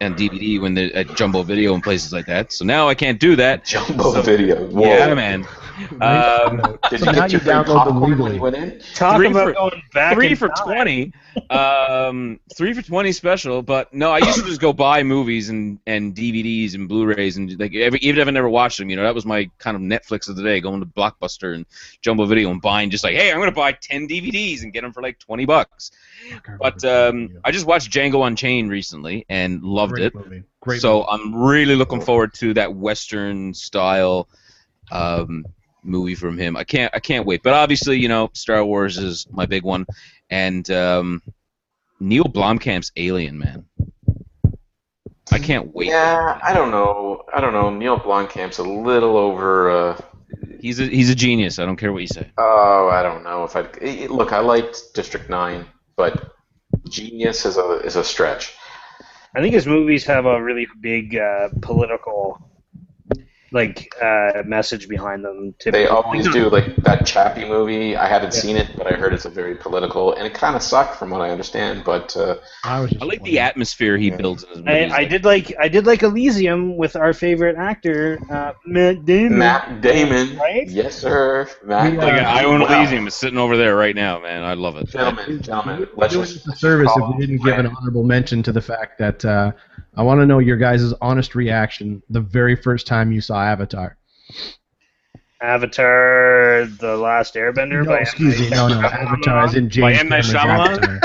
and 0.00 0.14
DVD 0.14 0.60
when 0.60 0.74
they're 0.74 0.94
at 0.94 1.14
Jumbo 1.16 1.42
Video 1.42 1.72
and 1.72 1.82
places 1.82 2.12
like 2.12 2.26
that. 2.26 2.52
So 2.52 2.64
now 2.66 2.86
I 2.88 2.94
can't 2.94 3.18
do 3.18 3.34
that. 3.36 3.64
Jumbo 3.64 4.12
So- 4.12 4.22
video. 4.22 4.66
Whoa. 4.66 4.82
Yeah, 4.86 5.14
man. 5.14 5.46
Um, 6.00 6.78
Did 6.90 7.00
So 7.00 7.10
you 7.10 7.16
get 7.16 7.32
your 7.32 7.40
free 7.40 7.52
download 7.52 7.66
them 7.66 7.76
popcorn 7.76 8.00
when 8.00 8.10
legally. 8.10 8.34
you 8.36 8.40
went 8.42 8.56
in? 8.56 8.80
Talk 8.94 9.16
Three 9.16 9.28
about 9.28 9.48
for- 9.48 9.52
going 9.54 9.82
back 9.92 10.14
three 10.14 10.34
for 10.34 10.48
time. 10.48 10.64
twenty. 10.66 11.12
Um, 11.50 12.40
three 12.56 12.72
for 12.72 12.82
twenty 12.82 13.12
special. 13.12 13.62
But 13.62 13.92
no, 13.92 14.10
I 14.10 14.18
used 14.18 14.38
to 14.38 14.44
just 14.44 14.60
go 14.60 14.72
buy 14.72 15.02
movies 15.02 15.48
and, 15.50 15.78
and 15.86 16.14
DVDs 16.14 16.74
and 16.74 16.88
Blu-rays 16.88 17.36
and 17.36 17.58
like 17.60 17.74
every, 17.74 17.98
even 18.00 18.20
if 18.20 18.28
I 18.28 18.30
never 18.30 18.48
watched 18.48 18.78
them, 18.78 18.88
you 18.90 18.96
know, 18.96 19.02
that 19.02 19.14
was 19.14 19.26
my 19.26 19.50
kind 19.58 19.76
of 19.76 19.82
Netflix 19.82 20.28
of 20.28 20.36
the 20.36 20.42
day, 20.42 20.60
going 20.60 20.80
to 20.80 20.86
Blockbuster 20.86 21.54
and 21.54 21.66
Jumbo 22.00 22.24
Video 22.26 22.50
and 22.50 22.60
buying 22.62 22.90
just 22.90 23.04
like, 23.04 23.14
hey, 23.14 23.30
I'm 23.32 23.38
gonna 23.38 23.52
buy 23.52 23.72
ten 23.72 24.08
DVDs 24.08 24.62
and 24.62 24.72
get 24.72 24.82
them 24.82 24.92
for 24.92 25.02
like 25.02 25.18
twenty 25.18 25.44
bucks. 25.44 25.90
But 26.58 26.82
um, 26.84 27.38
I 27.44 27.50
just 27.52 27.66
watched 27.66 27.90
Django 27.90 28.26
Unchained 28.26 28.70
recently 28.70 29.26
and 29.28 29.62
loved 29.62 29.94
Great 29.94 30.06
it. 30.06 30.14
movie. 30.14 30.42
Great 30.60 30.80
so 30.80 30.98
movie. 31.00 31.06
I'm 31.10 31.34
really 31.34 31.76
looking 31.76 32.00
forward 32.00 32.32
to 32.34 32.54
that 32.54 32.74
Western 32.74 33.52
style, 33.54 34.28
um, 34.90 35.44
movie 35.86 36.14
from 36.14 36.38
him. 36.38 36.56
I 36.56 36.64
can't 36.64 36.94
I 36.94 37.00
can't 37.00 37.26
wait. 37.26 37.42
But 37.42 37.54
obviously, 37.54 37.98
you 37.98 38.08
know, 38.08 38.30
Star 38.34 38.64
Wars 38.64 38.98
is 38.98 39.26
my 39.30 39.46
big 39.46 39.62
one, 39.62 39.86
and 40.30 40.68
um, 40.70 41.22
Neil 42.00 42.24
Blomkamp's 42.24 42.92
Alien, 42.96 43.38
man. 43.38 43.66
I 45.32 45.38
can't 45.38 45.74
wait. 45.74 45.88
Yeah, 45.88 46.38
I 46.42 46.54
don't 46.54 46.70
know. 46.70 47.24
I 47.32 47.40
don't 47.40 47.52
know. 47.52 47.70
Neil 47.70 47.98
Blomkamp's 47.98 48.58
a 48.58 48.62
little 48.62 49.16
over. 49.16 49.70
Uh, 49.70 50.00
He's 50.60 50.80
a 50.80 50.84
he's 50.86 51.10
a 51.10 51.14
genius. 51.14 51.58
I 51.58 51.64
don't 51.66 51.76
care 51.76 51.92
what 51.92 52.02
you 52.02 52.08
say. 52.08 52.30
oh, 52.38 52.88
I 52.92 53.02
don't 53.02 53.22
know 53.22 53.44
if 53.44 53.54
I 53.54 53.62
look. 54.06 54.32
I 54.32 54.40
liked 54.40 54.94
District 54.94 55.28
Nine, 55.30 55.66
but 55.96 56.32
genius 56.88 57.44
is 57.46 57.56
a 57.56 57.80
is 57.84 57.96
a 57.96 58.02
stretch. 58.02 58.54
I 59.34 59.40
think 59.40 59.54
his 59.54 59.66
movies 59.66 60.04
have 60.06 60.24
a 60.24 60.42
really 60.42 60.66
big 60.80 61.16
uh, 61.16 61.50
political 61.60 62.50
like 63.52 63.94
uh, 64.02 64.42
message 64.44 64.88
behind 64.88 65.24
them. 65.24 65.54
They 65.64 65.86
always 65.86 66.28
do. 66.28 66.50
Like 66.50 66.76
that 66.76 67.06
Chappie 67.06 67.44
movie. 67.44 67.96
I 67.96 68.06
haven't 68.06 68.32
seen 68.34 68.56
it, 68.56 68.68
but 68.76 68.86
I 68.86 68.96
heard 68.96 69.12
it's 69.14 69.24
a 69.24 69.30
very 69.30 69.54
political, 69.54 70.14
and 70.14 70.26
it 70.26 70.34
kind 70.34 70.56
of 70.56 70.62
sucked 70.62 70.96
from 70.96 71.10
what 71.10 71.20
I 71.20 71.30
understand. 71.30 71.84
But 71.84 72.16
uh, 72.16 72.36
I 72.64 72.80
was 72.80 72.92
I 73.00 73.04
like 73.04 73.22
the 73.22 73.38
atmosphere 73.38 73.96
he 73.96 74.08
Yeah. 74.08 74.16
builds 74.16 74.42
in 74.42 74.50
his 74.50 74.58
I, 74.58 74.62
movies. 74.62 74.92
I 74.94 75.04
did 75.04 75.24
like 75.24 75.54
I 75.60 75.68
did 75.68 75.86
like 75.86 76.02
Elysium 76.02 76.76
with 76.76 76.96
our 76.96 77.12
favorite 77.12 77.56
actor 77.56 78.18
uh, 78.30 78.52
Matt 78.66 79.04
Damon. 79.04 79.38
Matt 79.38 79.80
Damon, 79.80 80.36
Right? 80.36 80.68
yes 80.68 80.96
sir, 80.98 81.48
Matt. 81.64 81.92
We, 81.92 81.98
Like, 81.98 82.20
I 82.22 82.44
own 82.44 82.60
Wow. 82.60 82.78
Elysium. 82.80 83.06
It's 83.06 83.16
sitting 83.16 83.38
over 83.38 83.56
there 83.56 83.76
right 83.76 83.94
now, 83.94 84.20
man. 84.20 84.42
I 84.42 84.54
love 84.54 84.76
it. 84.76 84.88
Gentlemen, 84.88 85.40
gentlemen, 85.42 85.80
We're 85.94 86.02
let's 86.02 86.14
just 86.14 86.48
a 86.48 86.56
service 86.56 86.90
if 86.90 86.98
call 86.98 87.12
we 87.14 87.20
didn't 87.26 87.42
give 87.44 87.58
an 87.58 87.66
honorable 87.66 88.04
mention 88.04 88.42
to 88.42 88.52
the 88.52 88.60
fact 88.62 88.98
that 88.98 89.24
uh, 89.24 89.52
I 89.96 90.02
want 90.02 90.20
to 90.20 90.26
know 90.26 90.38
your 90.40 90.56
guys' 90.56 90.92
honest 91.00 91.34
reaction 91.34 92.02
the 92.10 92.20
very 92.20 92.54
first 92.54 92.86
time 92.86 93.12
you 93.12 93.20
saw 93.20 93.42
Avatar. 93.42 93.96
Avatar: 95.40 96.66
The 96.66 96.96
Last 96.96 97.34
Airbender. 97.34 97.84
No, 97.84 97.90
by 97.92 97.98
excuse 98.00 98.38
me, 98.40 98.50
no, 98.50 98.68
no, 98.68 98.80
Avatar 98.80 99.44
is 99.46 99.54
in 99.54 99.70
James 99.70 99.98
M. 100.00 100.08
Cameron's 100.08 100.34
Avatar. 100.34 101.00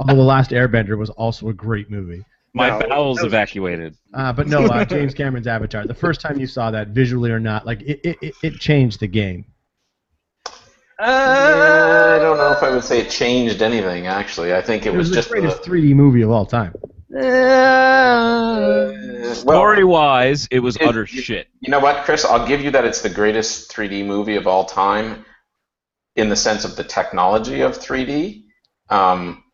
Although 0.00 0.16
the 0.16 0.22
Last 0.22 0.50
Airbender 0.50 0.96
was 0.98 1.10
also 1.10 1.48
a 1.48 1.52
great 1.52 1.90
movie. 1.90 2.24
My 2.54 2.68
No, 2.68 2.86
bowels 2.88 3.16
that 3.18 3.24
was- 3.24 3.32
evacuated. 3.32 3.96
Uh, 4.12 4.32
but 4.32 4.46
no, 4.46 4.66
uh, 4.66 4.84
James 4.84 5.14
Cameron's 5.14 5.46
Avatar. 5.46 5.86
The 5.86 5.94
first 5.94 6.20
time 6.20 6.38
you 6.38 6.46
saw 6.46 6.70
that, 6.70 6.88
visually 6.88 7.30
or 7.30 7.40
not, 7.40 7.66
like 7.66 7.80
it, 7.82 8.00
it, 8.04 8.18
it- 8.20 8.34
it 8.42 8.54
changed 8.60 9.00
the 9.00 9.06
game. 9.08 9.44
Yeah, 11.00 12.16
I 12.16 12.18
don't 12.20 12.36
know 12.36 12.52
if 12.52 12.62
I 12.62 12.70
would 12.70 12.84
say 12.84 13.00
it 13.00 13.10
changed 13.10 13.60
anything. 13.62 14.06
Actually, 14.06 14.54
I 14.54 14.60
think 14.60 14.86
it, 14.86 14.94
It 14.94 14.96
was, 14.96 15.08
was, 15.08 15.16
just 15.16 15.28
the 15.30 15.40
greatest 15.40 15.64
the, 15.64 15.70
3D 15.70 15.94
movie 15.94 16.22
of 16.22 16.30
all 16.30 16.46
time. 16.46 16.74
Uh, 17.14 18.92
well, 18.92 19.34
Story 19.34 19.84
wise, 19.84 20.48
it 20.50 20.60
was 20.60 20.76
it- 20.76 20.82
utter 20.82 21.02
it- 21.02 21.08
shit. 21.08 21.48
You 21.60 21.70
know 21.70 21.80
what, 21.80 22.04
Chris? 22.04 22.24
I'll 22.24 22.46
give 22.46 22.60
you 22.62 22.70
that 22.72 22.84
it's 22.84 23.02
the 23.02 23.10
greatest 23.10 23.70
3D 23.70 24.04
movie 24.04 24.36
of 24.36 24.46
all 24.46 24.64
time 24.64 25.24
in 26.16 26.28
the 26.28 26.36
sense 26.36 26.64
of 26.64 26.76
the 26.76 26.84
technology 26.84 27.60
of 27.62 27.78
3D. 27.78 28.44
Um, 28.90 29.44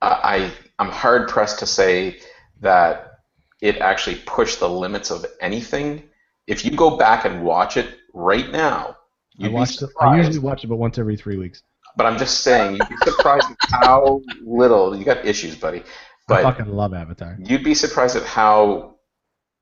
I, 0.00 0.52
I'm 0.78 0.90
hard 0.90 1.28
pressed 1.28 1.58
to 1.60 1.66
say 1.66 2.20
that 2.60 3.12
it 3.60 3.78
actually 3.78 4.16
pushed 4.26 4.60
the 4.60 4.68
limits 4.68 5.10
of 5.10 5.26
anything. 5.40 6.04
If 6.46 6.64
you 6.64 6.70
go 6.70 6.96
back 6.96 7.24
and 7.24 7.42
watch 7.42 7.76
it 7.76 7.96
right 8.14 8.50
now, 8.50 8.96
I 9.40 9.44
you'd 9.44 9.48
be 9.48 9.54
watched. 9.54 9.82
It, 9.82 9.90
I 10.00 10.16
usually 10.16 10.38
watch 10.38 10.64
it, 10.64 10.68
but 10.68 10.76
once 10.76 10.98
every 10.98 11.16
three 11.16 11.36
weeks. 11.36 11.62
But 11.96 12.06
I'm 12.06 12.16
just 12.18 12.42
saying, 12.42 12.76
you'd 12.76 12.88
be 12.88 12.96
surprised 13.04 13.48
how 13.60 14.22
little 14.40 14.96
you 14.96 15.04
got 15.04 15.24
issues, 15.24 15.56
buddy. 15.56 15.82
I 16.30 16.42
But 16.42 16.42
fucking 16.42 16.68
love 16.72 16.94
Avatar. 16.94 17.36
you'd 17.40 17.64
be 17.64 17.74
surprised 17.74 18.16
at 18.16 18.24
how 18.24 18.96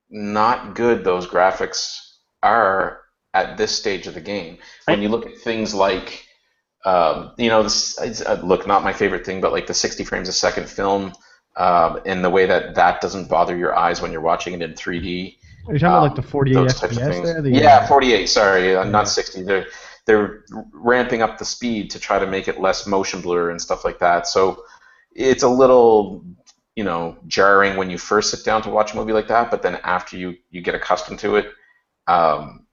not 0.09 0.75
good 0.75 1.03
those 1.03 1.27
graphics 1.27 1.99
are 2.43 3.01
at 3.33 3.57
this 3.57 3.71
stage 3.77 4.07
of 4.07 4.13
the 4.13 4.21
game. 4.21 4.57
When 4.85 5.01
you 5.01 5.09
look 5.09 5.25
at 5.25 5.37
things 5.37 5.73
like, 5.73 6.25
um, 6.85 7.33
you 7.37 7.49
know, 7.49 7.63
this 7.63 7.99
it's, 8.01 8.21
uh, 8.21 8.39
look 8.43 8.65
not 8.67 8.83
my 8.83 8.93
favorite 8.93 9.25
thing, 9.25 9.41
but 9.41 9.51
like 9.51 9.67
the 9.67 9.73
60 9.73 10.03
frames 10.05 10.29
a 10.29 10.33
second 10.33 10.69
film, 10.69 11.13
um, 11.57 11.99
and 12.05 12.23
the 12.23 12.29
way 12.29 12.45
that 12.45 12.75
that 12.75 13.01
doesn't 13.01 13.27
bother 13.29 13.55
your 13.57 13.75
eyes 13.75 14.01
when 14.01 14.11
you're 14.11 14.21
watching 14.21 14.53
it 14.53 14.61
in 14.61 14.73
3D. 14.73 15.37
Are 15.67 15.73
you 15.73 15.79
talking 15.79 15.95
about 15.95 16.01
like 16.03 16.11
Um, 16.11 16.15
the 16.15 16.21
48 16.23 16.77
types 16.77 16.97
of 16.97 17.07
FPS 17.07 17.21
there? 17.21 17.41
The, 17.41 17.51
yeah, 17.51 17.79
uh, 17.81 17.87
48. 17.87 18.27
Sorry, 18.29 18.75
uh, 18.75 18.83
Yeah. 18.83 18.89
not 18.89 19.09
60. 19.09 19.43
They're 19.43 19.67
they're 20.05 20.45
ramping 20.71 21.21
up 21.21 21.37
the 21.37 21.43
speed 21.43 21.91
to 21.91 21.99
try 21.99 22.17
to 22.17 22.25
make 22.25 22.47
it 22.47 22.61
less 22.61 22.87
motion 22.87 23.19
blur 23.19 23.49
and 23.49 23.61
stuff 23.61 23.83
like 23.83 23.99
that. 23.99 24.25
So 24.25 24.63
it's 25.13 25.43
a 25.43 25.49
little, 25.49 26.23
you 26.77 26.83
know, 26.83 27.17
jarring 27.27 27.75
when 27.75 27.89
you 27.89 27.97
first 27.97 28.29
sit 28.29 28.45
down 28.45 28.61
to 28.61 28.69
watch 28.69 28.93
a 28.93 28.95
movie 28.95 29.11
like 29.11 29.27
that. 29.27 29.49
But 29.51 29.61
then 29.63 29.75
after 29.83 30.15
you 30.15 30.35
you 30.51 30.61
get 30.61 30.75
accustomed 30.75 31.19
to 31.19 31.35
it, 31.37 31.47
um, 32.07 32.67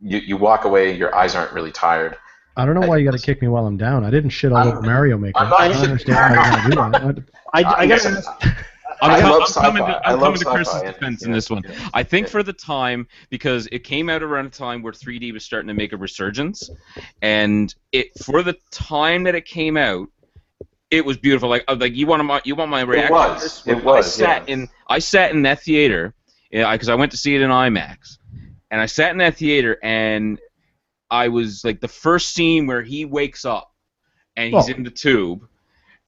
you 0.00 0.18
you 0.18 0.36
walk 0.36 0.64
away. 0.66 0.94
Your 0.94 1.14
eyes 1.14 1.34
aren't 1.34 1.52
really 1.52 1.72
tired. 1.72 2.16
I 2.56 2.66
don't 2.66 2.74
know 2.78 2.86
why 2.86 2.98
you 2.98 3.04
got 3.10 3.16
to 3.18 3.24
kick 3.24 3.40
me 3.40 3.48
while 3.48 3.66
I'm 3.66 3.76
down. 3.76 4.04
I 4.04 4.10
didn't 4.10 4.30
shit 4.30 4.52
all 4.52 4.66
over 4.68 4.82
Mario 4.82 5.16
Maker. 5.16 5.38
I'm 5.38 5.48
not- 5.48 5.60
I 5.60 5.68
don't 5.68 5.82
understand 5.84 6.18
how 6.18 6.62
you're 6.66 6.74
gonna 6.74 7.14
do 7.14 7.14
that. 7.14 7.24
I, 7.54 7.62
I 7.82 7.86
got 7.86 8.04
Listen, 8.04 8.16
I'm, 9.00 9.10
I 9.12 9.20
com- 9.20 9.30
love 9.30 9.42
I'm 9.56 9.62
coming 9.62 9.82
to, 9.84 9.88
I 10.06 10.12
I'm 10.12 10.20
love 10.20 10.34
coming 10.34 10.38
to 10.40 10.44
Chris's 10.44 10.74
sci-fi, 10.74 10.86
and- 10.86 10.94
defense 10.94 11.24
in 11.24 11.30
this 11.32 11.48
one. 11.48 11.62
yeah. 11.64 11.88
I 11.94 12.02
think 12.02 12.26
Yeah. 12.26 12.32
for 12.32 12.42
the 12.42 12.52
time, 12.52 13.06
because 13.30 13.66
it 13.72 13.78
came 13.84 14.10
out 14.10 14.22
around 14.24 14.46
a 14.46 14.50
time 14.50 14.82
where 14.82 14.92
3D 14.92 15.32
was 15.32 15.44
starting 15.44 15.68
to 15.68 15.74
make 15.74 15.92
a 15.92 15.96
resurgence, 15.96 16.68
and 17.22 17.72
it 17.92 18.08
for 18.24 18.42
the 18.42 18.56
time 18.72 19.22
that 19.22 19.34
it 19.36 19.44
came 19.46 19.76
out, 19.76 20.08
it 20.90 21.04
was 21.04 21.16
beautiful. 21.16 21.48
Like, 21.48 21.64
uh, 21.68 21.76
like 21.78 21.94
you 21.94 22.06
want 22.06 22.24
my 22.24 22.40
you 22.44 22.54
want 22.54 22.70
my 22.70 22.82
reaction? 22.82 23.08
to 23.08 23.12
was. 23.12 23.42
this? 23.42 23.66
It 23.66 23.84
was, 23.84 24.06
I 24.06 24.24
sat 24.24 24.48
yeah. 24.48 24.54
in 24.54 24.68
I 24.88 24.98
sat 24.98 25.30
in 25.32 25.42
that 25.42 25.62
theater, 25.62 26.14
because 26.50 26.88
I 26.88 26.94
went 26.94 27.12
to 27.12 27.18
see 27.18 27.34
it 27.34 27.42
in 27.42 27.50
IMAX, 27.50 28.18
and 28.70 28.80
I 28.80 28.86
sat 28.86 29.10
in 29.12 29.18
that 29.18 29.36
theater, 29.36 29.78
and 29.82 30.38
I 31.10 31.28
was 31.28 31.64
like 31.64 31.80
the 31.80 31.88
first 31.88 32.34
scene 32.34 32.66
where 32.66 32.82
he 32.82 33.04
wakes 33.04 33.44
up, 33.44 33.72
and 34.36 34.54
he's 34.54 34.68
Oh. 34.68 34.74
in 34.74 34.82
the 34.82 34.90
tube 34.90 35.46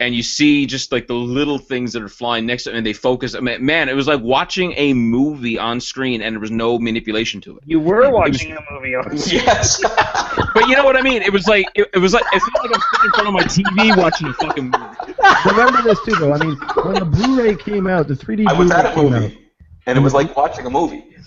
and 0.00 0.14
you 0.14 0.22
see 0.22 0.64
just 0.64 0.90
like 0.92 1.06
the 1.06 1.14
little 1.14 1.58
things 1.58 1.92
that 1.92 2.02
are 2.02 2.08
flying 2.08 2.46
next 2.46 2.64
to 2.64 2.70
it, 2.70 2.76
and 2.76 2.86
they 2.86 2.94
focus. 2.94 3.34
I 3.34 3.40
mean, 3.40 3.64
man, 3.64 3.88
it 3.90 3.94
was 3.94 4.08
like 4.08 4.22
watching 4.22 4.72
a 4.76 4.94
movie 4.94 5.58
on 5.58 5.78
screen, 5.78 6.22
and 6.22 6.34
there 6.34 6.40
was 6.40 6.50
no 6.50 6.78
manipulation 6.78 7.40
to 7.42 7.58
it. 7.58 7.62
you 7.66 7.78
were 7.78 8.10
watching 8.10 8.56
a 8.56 8.64
movie 8.70 8.94
on. 8.94 9.10
Yes. 9.30 9.80
But 10.54 10.68
you 10.68 10.76
know 10.76 10.84
what 10.84 10.96
I 10.96 11.02
mean? 11.02 11.22
It 11.22 11.32
was 11.32 11.46
like 11.46 11.66
it, 11.74 11.88
it 11.94 11.98
was 11.98 12.12
like 12.12 12.24
it 12.32 12.40
felt 12.40 12.64
like 12.64 12.74
I'm 12.74 12.80
sitting 12.80 13.04
in 13.04 13.10
front 13.12 13.28
of 13.28 13.34
my 13.34 13.42
TV 13.44 13.96
watching 13.96 14.28
a 14.28 14.32
fucking 14.34 14.70
movie. 14.70 15.14
Remember 15.46 15.82
this 15.82 15.98
too, 16.04 16.14
though. 16.16 16.32
I 16.32 16.38
mean, 16.38 16.56
when 16.84 16.94
the 16.94 17.04
Blu-ray 17.04 17.56
came 17.56 17.86
out, 17.86 18.08
the 18.08 18.14
3D 18.14 18.46
I 18.48 18.52
was 18.52 18.68
Blu-ray 18.68 18.80
at 18.84 18.86
a 18.86 18.94
came 18.94 19.12
out. 19.14 19.22
movie, 19.22 19.48
and 19.86 19.98
it 19.98 20.00
was 20.00 20.14
like 20.14 20.36
watching 20.36 20.66
a 20.66 20.70
movie. 20.70 21.04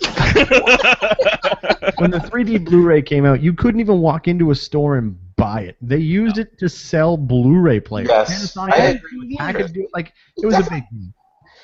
When 1.98 2.10
the 2.10 2.18
3D 2.18 2.64
Blu-ray 2.64 3.02
came 3.02 3.24
out, 3.24 3.42
you 3.42 3.52
couldn't 3.52 3.80
even 3.80 4.00
walk 4.00 4.26
into 4.26 4.50
a 4.50 4.54
store 4.54 4.96
and 4.96 5.16
buy 5.36 5.60
it. 5.62 5.76
They 5.80 5.98
used 5.98 6.38
it 6.38 6.58
to 6.58 6.68
sell 6.68 7.16
Blu-ray 7.16 7.80
players. 7.80 8.08
Yes, 8.08 8.54
Panasonic 8.54 8.72
I 8.72 8.76
had 8.78 8.96
agree 8.96 9.18
with 9.18 9.30
you, 9.30 9.36
packaged 9.36 9.76
it 9.76 9.90
like 9.92 10.12
it 10.36 10.46
was 10.46 10.54
a 10.54 10.62
big 10.62 10.84
deal. 10.90 11.12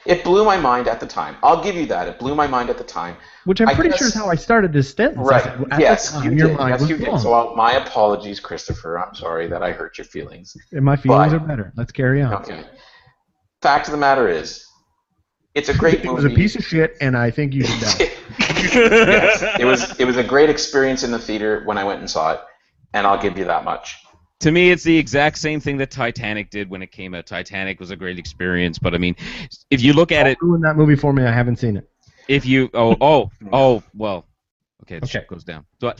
It 0.06 0.24
blew 0.24 0.44
my 0.44 0.56
mind 0.56 0.88
at 0.88 0.98
the 0.98 1.06
time. 1.06 1.36
I'll 1.42 1.62
give 1.62 1.74
you 1.76 1.84
that. 1.86 2.08
It 2.08 2.18
blew 2.18 2.34
my 2.34 2.46
mind 2.46 2.70
at 2.70 2.78
the 2.78 2.84
time. 2.84 3.16
Which 3.44 3.60
I'm 3.60 3.68
I 3.68 3.74
pretty 3.74 3.90
guess- 3.90 3.98
sure 3.98 4.08
is 4.08 4.14
how 4.14 4.28
I 4.30 4.34
started 4.34 4.72
this 4.72 4.92
sentence. 4.94 5.18
Right. 5.28 5.42
said, 5.42 5.66
yes, 5.78 6.12
time, 6.12 6.24
you 6.24 6.46
did. 6.48 6.56
mind 6.56 6.80
Yes, 6.80 6.88
you 6.88 6.96
did. 6.96 7.20
So 7.20 7.34
uh, 7.34 7.54
my 7.54 7.72
apologies, 7.72 8.40
Christopher. 8.40 8.98
I'm 8.98 9.14
sorry 9.14 9.46
that 9.48 9.62
I 9.62 9.72
hurt 9.72 9.98
your 9.98 10.06
feelings. 10.06 10.56
and 10.72 10.84
my 10.84 10.96
feelings 10.96 11.32
Bye. 11.32 11.36
are 11.36 11.40
better. 11.40 11.72
Let's 11.76 11.92
carry 11.92 12.22
on. 12.22 12.32
Okay. 12.34 12.64
Fact 13.60 13.88
of 13.88 13.92
the 13.92 13.98
matter 13.98 14.26
is, 14.28 14.64
it's 15.54 15.68
a 15.68 15.74
great 15.76 15.94
It 16.00 16.04
movie. 16.06 16.14
was 16.14 16.24
a 16.24 16.30
piece 16.30 16.56
of 16.56 16.64
shit, 16.64 16.96
and 17.02 17.14
I 17.16 17.30
think 17.30 17.52
you 17.52 17.64
should 17.64 17.80
die. 17.80 18.10
yes, 18.38 19.42
it 19.60 19.64
was. 19.66 19.98
It 20.00 20.04
was 20.06 20.16
a 20.16 20.24
great 20.24 20.48
experience 20.48 21.02
in 21.02 21.10
the 21.10 21.18
theater 21.18 21.62
when 21.66 21.76
I 21.76 21.84
went 21.84 22.00
and 22.00 22.08
saw 22.08 22.32
it, 22.34 22.40
and 22.94 23.06
I'll 23.06 23.20
give 23.20 23.36
you 23.36 23.44
that 23.44 23.64
much. 23.64 23.96
To 24.40 24.50
me, 24.50 24.70
it's 24.70 24.82
the 24.82 24.96
exact 24.96 25.38
same 25.38 25.60
thing 25.60 25.76
that 25.78 25.90
Titanic 25.90 26.50
did 26.50 26.68
when 26.70 26.82
it 26.82 26.90
came 26.92 27.14
out. 27.14 27.26
Titanic 27.26 27.78
was 27.80 27.90
a 27.90 27.96
great 27.96 28.18
experience, 28.18 28.78
but 28.78 28.94
I 28.94 28.98
mean, 28.98 29.14
if 29.70 29.80
you 29.82 29.92
look 29.92 30.12
at 30.12 30.26
it, 30.26 30.38
Ruin 30.40 30.60
that 30.62 30.76
movie 30.76 30.96
for 30.96 31.12
me. 31.12 31.24
I 31.24 31.30
haven't 31.32 31.56
seen 31.56 31.76
it. 31.76 31.88
if 32.28 32.44
you 32.46 32.70
oh 32.74 32.96
oh 33.00 33.30
oh 33.52 33.82
well, 33.94 34.26
okay, 34.82 34.98
the 34.98 35.04
Okay. 35.04 35.10
ship 35.12 35.28
goes 35.28 35.44
down. 35.44 35.64
So, 35.80 35.88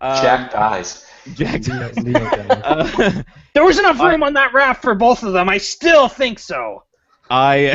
um, 0.00 0.22
Jack 0.22 0.52
dies. 0.52 1.06
Jack. 1.34 1.66
Leo- 1.66 1.90
Leo 1.98 2.26
died. 2.28 2.62
Uh, 2.64 3.22
There 3.54 3.64
was 3.64 3.78
enough 3.78 3.98
room 4.00 4.22
on 4.22 4.34
that 4.34 4.52
raft 4.54 4.82
for 4.82 4.94
both 4.94 5.22
of 5.22 5.32
them. 5.32 5.48
I 5.48 5.58
still 5.58 6.08
think 6.08 6.38
so. 6.38 6.84
I 7.30 7.74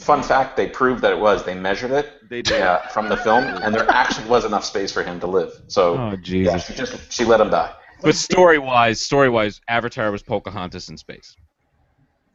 Fun 0.00 0.22
fact: 0.22 0.56
They 0.56 0.68
proved 0.68 1.02
that 1.02 1.12
it 1.12 1.18
was. 1.18 1.44
They 1.44 1.54
measured 1.54 1.90
it 1.90 2.28
they 2.30 2.40
did. 2.40 2.62
uh, 2.62 2.78
from 2.88 3.08
the 3.08 3.16
film, 3.16 3.44
and 3.44 3.74
there 3.74 3.88
actually 3.90 4.28
was 4.28 4.44
enough 4.44 4.64
space 4.64 4.92
for 4.92 5.02
him 5.02 5.18
to 5.20 5.26
live. 5.26 5.52
So 5.66 5.94
Oh 5.96 6.10
yeah, 6.10 6.16
Jesus! 6.22 6.66
she 6.66 6.74
just 6.74 7.12
she 7.12 7.24
let 7.24 7.40
him 7.40 7.50
die. 7.50 7.72
But 8.00 8.14
story 8.14 8.58
wise, 8.58 9.00
story 9.00 9.28
wise, 9.28 9.60
Avatar 9.68 10.10
was 10.10 10.22
Pocahontas 10.22 10.88
in 10.88 10.96
space. 10.96 11.36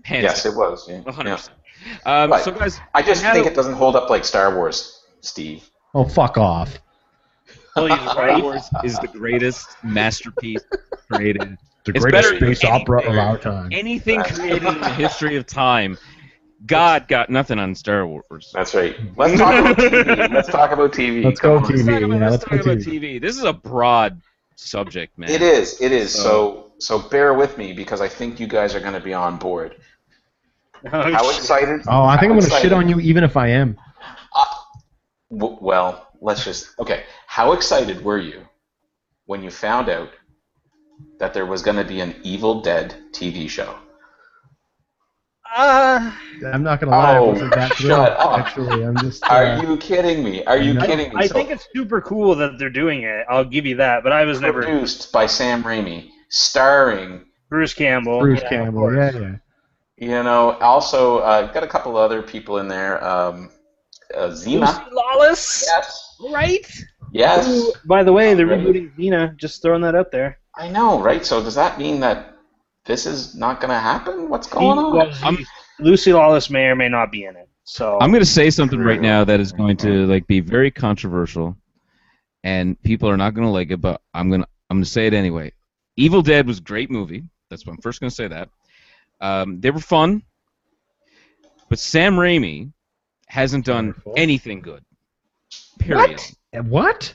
Hands 0.03 0.23
yes, 0.23 0.43
down, 0.43 0.53
it 0.53 0.57
was. 0.57 0.89
Yeah. 0.89 1.01
100%. 1.01 1.49
Yeah. 2.05 2.23
Um, 2.23 2.31
Right. 2.31 2.43
So 2.43 2.51
guys, 2.51 2.79
I 2.93 3.01
just 3.01 3.21
think 3.21 3.45
do- 3.45 3.51
it 3.51 3.55
doesn't 3.55 3.73
hold 3.73 3.95
up 3.95 4.09
like 4.09 4.25
Star 4.25 4.55
Wars, 4.55 5.03
Steve. 5.21 5.69
Oh, 5.93 6.05
fuck 6.05 6.37
off. 6.37 6.79
Well, 7.75 7.87
Star. 8.11 8.41
Wars 8.41 8.69
is 8.83 8.99
the 8.99 9.07
greatest 9.07 9.67
masterpiece 9.83 10.61
created. 11.11 11.57
The 11.85 11.91
It's 11.95 12.05
greatest 12.05 12.35
space 12.35 12.63
opera 12.63 13.01
of 13.01 13.17
our 13.17 13.37
time. 13.37 13.69
Anything 13.71 14.21
created 14.21 14.63
in 14.63 14.79
the 14.79 14.89
history 14.93 15.35
of 15.35 15.45
time 15.45 15.97
God 16.65 17.07
got 17.07 17.29
nothing 17.29 17.59
on 17.59 17.75
Star 17.75 18.07
Wars. 18.07 18.51
That's 18.53 18.73
right. 18.73 18.95
Let's 19.17 19.37
talk 19.37 19.53
about 19.53 19.77
TV. 19.77 20.33
Let's 20.33 20.47
talk 20.47 20.71
about 20.71 20.93
TV. 20.93 21.23
Let's 21.23 21.39
go 21.39 21.59
TV. 21.59 21.69
Let's 21.69 21.85
talk 21.85 22.01
about, 22.03 22.19
yeah, 22.19 22.29
let's 22.29 22.31
let's 22.31 22.43
talk 22.45 22.61
about 22.61 22.77
TV. 22.77 23.01
TV. 23.01 23.21
This 23.21 23.37
is 23.37 23.43
a 23.43 23.53
broad 23.53 24.21
subject, 24.55 25.17
man. 25.17 25.29
It 25.29 25.41
is. 25.41 25.79
It 25.81 25.91
is. 25.91 26.13
So- 26.13 26.21
So 26.79 26.99
so 26.99 26.99
bear 27.09 27.33
with 27.33 27.57
me 27.57 27.71
because 27.73 28.01
I 28.01 28.09
think 28.09 28.39
you 28.41 28.47
guys 28.47 28.75
are 28.75 28.79
going 28.81 28.93
to 28.93 28.99
be 28.99 29.13
on 29.13 29.37
board. 29.37 29.75
Oh, 30.85 30.89
How 31.13 31.29
excited? 31.29 31.81
Oh, 31.87 32.03
I 32.03 32.17
think 32.17 32.31
I'm 32.33 32.39
gonna 32.39 32.59
shit 32.61 32.73
on 32.73 32.89
you 32.89 32.99
even 32.99 33.23
if 33.23 33.37
I 33.37 33.47
am. 33.47 33.77
Uh, 34.35 34.45
w- 35.31 35.57
well, 35.61 36.07
let's 36.19 36.43
just 36.43 36.77
okay. 36.79 37.03
How 37.27 37.53
excited 37.53 38.03
were 38.03 38.17
you 38.19 38.41
when 39.27 39.41
you 39.43 39.49
found 39.49 39.87
out 39.87 40.09
that 41.19 41.33
there 41.33 41.45
was 41.45 41.61
going 41.61 41.77
to 41.77 41.85
be 41.85 42.01
an 42.01 42.15
Evil 42.23 42.61
Dead 42.61 42.95
TV 43.13 43.49
show? 43.49 43.77
Uh, 45.55 46.11
I'm 46.51 46.63
not 46.63 46.79
gonna 46.79 46.91
lie, 46.95 47.15
I 47.15 47.19
Oh, 47.19 47.29
wasn't 47.29 47.53
that 47.55 47.71
shut 47.73 47.77
thrilled. 47.77 48.07
up. 48.09 48.37
Actually, 48.39 48.83
I'm 48.83 48.99
just. 48.99 49.29
Are 49.29 49.45
uh, 49.45 49.61
you 49.61 49.77
kidding 49.77 50.23
me? 50.23 50.43
Are 50.45 50.57
you 50.57 50.73
No. 50.73 50.81
kidding 50.81 51.09
me? 51.13 51.21
I 51.21 51.27
So, 51.27 51.33
think 51.35 51.51
it's 51.51 51.67
super 51.75 52.01
cool 52.01 52.35
that 52.35 52.57
they're 52.57 52.69
doing 52.69 53.03
it. 53.03 53.25
I'll 53.29 53.45
give 53.45 53.65
you 53.65 53.75
that. 53.77 54.03
But 54.03 54.11
I 54.13 54.25
was 54.25 54.41
never 54.41 54.63
produced 54.63 55.11
by 55.11 55.25
Sam 55.27 55.63
Raimi, 55.63 56.09
starring 56.29 57.25
Bruce 57.49 57.73
Campbell. 57.73 58.19
Bruce 58.19 58.41
Yeah, 58.41 58.49
Campbell? 58.49 58.93
Yeah, 58.93 59.11
yeah. 59.11 59.35
You 59.97 60.23
know, 60.23 60.53
also 60.59 61.19
uh, 61.19 61.51
got 61.51 61.63
a 61.63 61.67
couple 61.67 61.95
other 61.97 62.21
people 62.21 62.57
in 62.57 62.67
there. 62.67 63.03
Um, 63.03 63.51
uh, 64.15 64.27
Lucy 64.27 64.57
Lawless. 64.91 65.65
Yes. 65.67 66.15
Right. 66.31 66.67
Yes. 67.11 67.47
Ooh, 67.47 67.73
by 67.85 68.03
the 68.03 68.11
way, 68.13 68.33
they're 68.33 68.47
Right. 68.47 68.59
rebooting 68.59 68.95
Xena. 68.97 69.35
Just 69.37 69.61
throwing 69.61 69.81
that 69.81 69.95
out 69.95 70.11
there. 70.11 70.39
I 70.55 70.69
know, 70.69 70.99
right? 71.01 71.25
So 71.25 71.43
does 71.43 71.55
that 71.55 71.77
mean 71.77 71.99
that 72.01 72.32
this 72.85 73.05
is 73.05 73.35
not 73.35 73.59
going 73.61 73.69
to 73.69 73.79
happen? 73.79 74.29
What's 74.29 74.47
going 74.47 74.77
on? 74.77 74.95
Well, 74.95 75.11
I'm- 75.23 75.45
Lucy 75.79 76.13
Lawless 76.13 76.49
may 76.49 76.65
or 76.67 76.75
may 76.75 76.87
not 76.89 77.11
be 77.11 77.23
in 77.25 77.35
it. 77.35 77.49
So 77.65 77.97
I'm 78.01 78.11
gonna 78.11 78.25
say 78.25 78.49
something 78.49 78.79
right 78.79 78.99
now 79.01 79.23
that 79.23 79.39
is 79.39 79.51
going 79.53 79.77
to 79.77 80.05
like 80.05 80.27
be 80.27 80.41
very 80.41 80.69
controversial, 80.69 81.55
and 82.43 82.79
people 82.83 83.09
are 83.09 83.15
not 83.17 83.33
gonna 83.33 83.49
like 83.51 83.71
it, 83.71 83.79
but 83.81 84.01
I'm 84.13 84.29
gonna 84.29 84.45
I'm 84.69 84.77
gonna 84.77 84.85
say 84.85 85.07
it 85.07 85.13
anyway. 85.13 85.51
Evil 85.95 86.21
Dead 86.21 86.45
was 86.45 86.59
a 86.59 86.61
great 86.61 86.91
movie. 86.91 87.23
That's 87.49 87.65
what 87.65 87.71
I'm 87.73 87.81
first 87.81 88.01
gonna 88.01 88.11
say 88.11 88.27
that. 88.27 88.49
Um, 89.21 89.61
they 89.61 89.71
were 89.71 89.79
fun, 89.79 90.23
but 91.69 91.79
Sam 91.79 92.15
Raimi 92.15 92.71
hasn't 93.27 93.65
done 93.65 93.95
anything 94.17 94.59
good. 94.59 94.83
Period. 95.79 96.21
Uh, 96.55 96.63
What? 96.63 97.13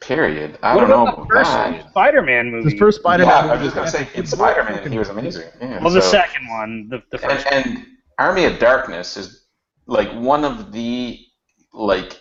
Period. 0.00 0.58
I 0.62 0.74
what 0.76 0.86
don't 0.86 0.90
know 0.90 1.24
the 1.24 1.28
first 1.28 1.50
that. 1.50 1.90
Spider-Man 1.90 2.50
movie? 2.50 2.70
The 2.70 2.76
first 2.76 3.00
Spider-Man. 3.00 3.46
yeah, 3.46 3.52
I 3.52 3.54
was 3.56 3.62
just 3.62 3.74
going 3.74 3.86
to 3.86 3.92
say, 3.92 4.08
in. 4.14 4.26
Spider-Man, 4.26 4.92
he 4.92 4.98
was 4.98 5.08
amazing. 5.08 5.44
Yeah, 5.60 5.80
Well, 5.82 5.90
the 5.92 6.02
so- 6.02 6.10
second 6.10 6.48
one, 6.48 6.88
the, 6.90 7.02
the 7.10 7.22
and, 7.24 7.32
first. 7.32 7.46
and 7.50 7.86
Army 8.18 8.44
of 8.44 8.58
Darkness 8.58 9.16
is 9.16 9.46
like 9.86 10.10
one 10.12 10.44
of 10.44 10.70
the 10.72 11.18
like 11.72 12.20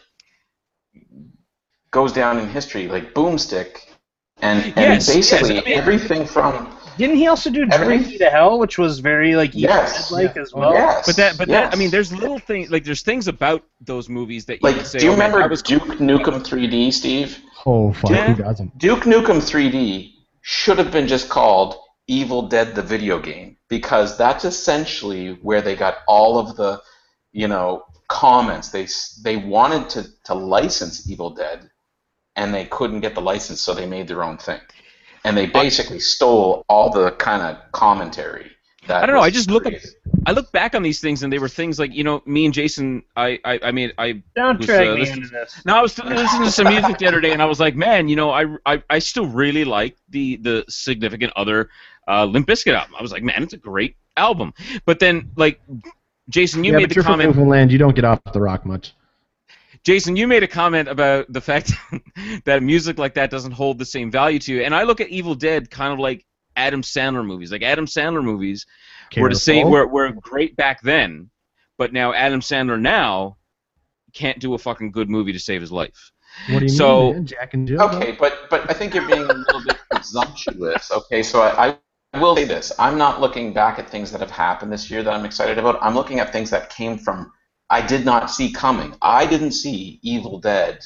goes 1.91 2.11
down 2.13 2.37
in 2.39 2.47
history 2.49 2.87
like 2.87 3.13
Boomstick, 3.13 3.77
and 4.41 4.63
and 4.63 4.75
Yes, 4.77 5.13
basically 5.13 5.55
yes, 5.55 5.63
I 5.65 5.69
mean- 5.69 5.77
everything 5.77 6.25
from 6.25 6.77
Didn't 6.97 7.17
he 7.17 7.27
also 7.27 7.49
do 7.49 7.63
Every- 7.71 7.97
Drag 7.97 8.07
Me 8.07 8.17
to 8.19 8.29
Hell, 8.29 8.57
which 8.59 8.77
was 8.77 8.99
very 8.99 9.35
like 9.35 9.55
Evil 9.55 9.69
Yes. 9.75 10.09
Dead-like 10.09 10.35
Yeah. 10.35 10.41
as 10.41 10.53
well? 10.53 10.73
yes, 10.73 11.05
But 11.05 11.15
that, 11.17 11.37
but 11.37 11.47
that, 11.49 11.73
I 11.73 11.75
mean, 11.77 11.89
there's 11.91 12.11
little 12.13 12.39
things 12.39 12.71
like 12.71 12.83
there's 12.83 13.01
things 13.01 13.27
about 13.27 13.63
those 13.81 14.07
movies 14.09 14.45
that 14.45 14.55
you 14.55 14.59
like 14.63 14.77
can 14.77 14.85
say. 14.85 14.99
do 14.99 15.05
you 15.05 15.11
oh, 15.13 15.15
man, 15.17 15.27
remember 15.31 15.43
I 15.43 15.47
was 15.47 15.61
Duke 15.61 15.83
Nukem 15.99 16.41
3D, 16.45 16.91
Steve? 16.93 17.39
Oh 17.65 17.93
fuck, 17.93 18.11
Yeah. 18.11 18.33
who 18.33 18.43
doesn't? 18.43 18.77
Duke 18.77 19.03
Nukem 19.03 19.41
3D 19.41 20.13
should 20.41 20.77
have 20.77 20.91
been 20.91 21.07
just 21.07 21.27
called 21.29 21.75
Evil 22.07 22.43
Dead 22.43 22.75
the 22.75 22.83
video 22.83 23.19
game 23.19 23.57
because 23.67 24.17
that's 24.17 24.45
essentially 24.45 25.39
where 25.41 25.61
they 25.61 25.75
got 25.75 25.97
all 26.07 26.37
of 26.37 26.55
the, 26.55 26.79
you 27.33 27.47
know, 27.47 27.83
comments. 28.07 28.69
They 28.69 28.87
they 29.23 29.37
wanted 29.37 29.89
to 29.89 30.05
to 30.25 30.33
license 30.35 31.09
Evil 31.09 31.31
Dead, 31.31 31.67
and 32.35 32.53
they 32.53 32.65
couldn't 32.65 32.99
get 33.01 33.15
the 33.15 33.21
license, 33.21 33.59
so 33.61 33.73
they 33.73 33.87
made 33.87 34.07
their 34.07 34.23
own 34.23 34.37
thing, 34.37 34.61
and 35.25 35.35
they 35.35 35.45
basically 35.47 35.99
stole 35.99 36.63
all 36.69 36.89
the 36.89 37.11
kind 37.11 37.41
of 37.41 37.57
commentary. 37.73 38.51
That 38.87 39.01
I 39.01 39.05
don't 39.07 39.15
know, 39.15 39.21
I 39.21 39.31
just 39.31 39.49
look 39.49 39.65
at- 39.65 39.83
I 40.27 40.31
look 40.31 40.51
back 40.51 40.75
on 40.75 40.83
these 40.83 40.99
things 41.01 41.23
and 41.23 41.33
they 41.33 41.39
were 41.39 41.49
things 41.49 41.79
like 41.79 41.91
you 41.93 42.03
know 42.03 42.21
me 42.25 42.45
and 42.45 42.53
Jason. 42.53 43.03
I 43.15 43.39
I, 43.43 43.59
I 43.63 43.71
mean 43.71 43.91
I 43.97 44.21
Don't 44.35 44.57
Was, 44.59 44.67
drag 44.67 44.87
uh, 44.89 44.93
me 44.93 44.99
listen- 45.01 45.17
into 45.17 45.29
this. 45.29 45.59
No, 45.65 45.75
I 45.75 45.81
was 45.81 45.97
listening 45.97 46.45
to 46.45 46.51
some 46.51 46.67
music 46.67 46.97
the 46.99 47.07
other 47.07 47.19
day, 47.19 47.31
and 47.31 47.41
I 47.41 47.45
was 47.45 47.59
like, 47.59 47.75
man, 47.75 48.07
you 48.07 48.15
know, 48.15 48.29
I, 48.29 48.45
I, 48.65 48.83
I 48.89 48.99
still 48.99 49.25
really 49.25 49.65
like 49.65 49.97
the 50.09 50.37
the 50.37 50.65
significant 50.69 51.33
other 51.35 51.69
uh, 52.07 52.25
Limp 52.25 52.47
Bizkit 52.47 52.75
album. 52.75 52.95
I 52.97 53.01
was 53.01 53.11
like, 53.11 53.23
man, 53.23 53.41
it's 53.41 53.53
a 53.53 53.57
great 53.57 53.95
album. 54.17 54.53
But 54.85 54.99
then, 54.99 55.31
like, 55.35 55.59
Jason, 56.29 56.63
you 56.63 56.71
yeah, 56.71 56.77
made 56.77 56.83
but 56.83 56.89
the 56.89 56.95
you're 56.95 57.03
from 57.03 57.13
comment. 57.13 57.29
Newfoundland. 57.31 57.71
You 57.71 57.79
don't 57.79 57.95
get 57.95 58.05
off 58.05 58.19
the 58.33 58.41
rock 58.41 58.65
much. 58.67 58.93
Jason, 59.85 60.15
you 60.15 60.27
made 60.27 60.41
a 60.41 60.47
comment 60.47 60.89
about 60.89 61.31
the 61.31 61.41
fact 61.41 61.71
that 62.45 62.63
music 62.63 62.97
like 62.97 63.13
that 63.13 63.29
doesn't 63.29 63.51
hold 63.51 63.77
the 63.77 63.85
same 63.85 64.09
value 64.09 64.39
to 64.39 64.53
you, 64.53 64.63
and 64.63 64.73
I 64.73 64.83
look 64.83 64.99
at 64.99 65.09
Evil 65.09 65.35
Dead 65.35 65.69
kind 65.69 65.93
of 65.93 65.99
like 65.99 66.25
Adam 66.55 66.81
Sandler 66.81 67.25
movies. 67.25 67.51
Like 67.51 67.61
Adam 67.61 67.85
Sandler 67.85 68.23
movies 68.23 68.65
were 69.15 69.29
to 69.29 69.35
say 69.35 69.63
were, 69.63 69.87
were 69.87 70.11
great 70.11 70.55
back 70.55 70.81
then, 70.81 71.29
but 71.77 71.93
now 71.93 72.13
Adam 72.13 72.41
Sandler 72.41 72.79
now 72.81 73.37
can't 74.13 74.39
do 74.39 74.55
a 74.55 74.57
fucking 74.57 74.91
good 74.91 75.09
movie 75.09 75.33
to 75.33 75.39
save 75.39 75.61
his 75.61 75.71
life. 75.71 76.11
What 76.49 76.59
do 76.59 76.65
you 76.65 76.69
so- 76.69 77.05
mean, 77.07 77.13
man? 77.13 77.25
Jack 77.27 77.53
and 77.53 77.67
Jill? 77.67 77.81
Okay, 77.83 78.13
but 78.19 78.49
but 78.49 78.67
I 78.69 78.73
think 78.73 78.95
you're 78.95 79.07
being 79.07 79.23
a 79.23 79.33
little 79.33 79.63
bit 79.63 79.77
presumptuous. 79.91 80.91
Okay, 80.91 81.21
so 81.21 81.43
I, 81.43 81.77
I 82.11 82.19
will 82.19 82.35
say 82.35 82.45
this: 82.45 82.71
I'm 82.79 82.97
not 82.97 83.21
looking 83.21 83.53
back 83.53 83.77
at 83.77 83.87
things 83.87 84.11
that 84.11 84.19
have 84.19 84.31
happened 84.31 84.73
this 84.73 84.89
year 84.89 85.03
that 85.03 85.13
I'm 85.13 85.25
excited 85.25 85.59
about. 85.59 85.77
I'm 85.81 85.93
looking 85.93 86.19
at 86.19 86.33
things 86.33 86.49
that 86.49 86.71
came 86.71 86.97
from 86.97 87.31
I 87.69 87.85
did 87.85 88.05
not 88.05 88.29
see 88.29 88.51
coming. 88.51 88.95
I 89.01 89.25
didn't 89.25 89.51
see 89.51 89.99
Evil 90.03 90.39
Dead 90.39 90.85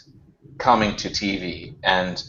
coming 0.57 0.95
to 0.97 1.09
TV, 1.09 1.75
and 1.83 2.23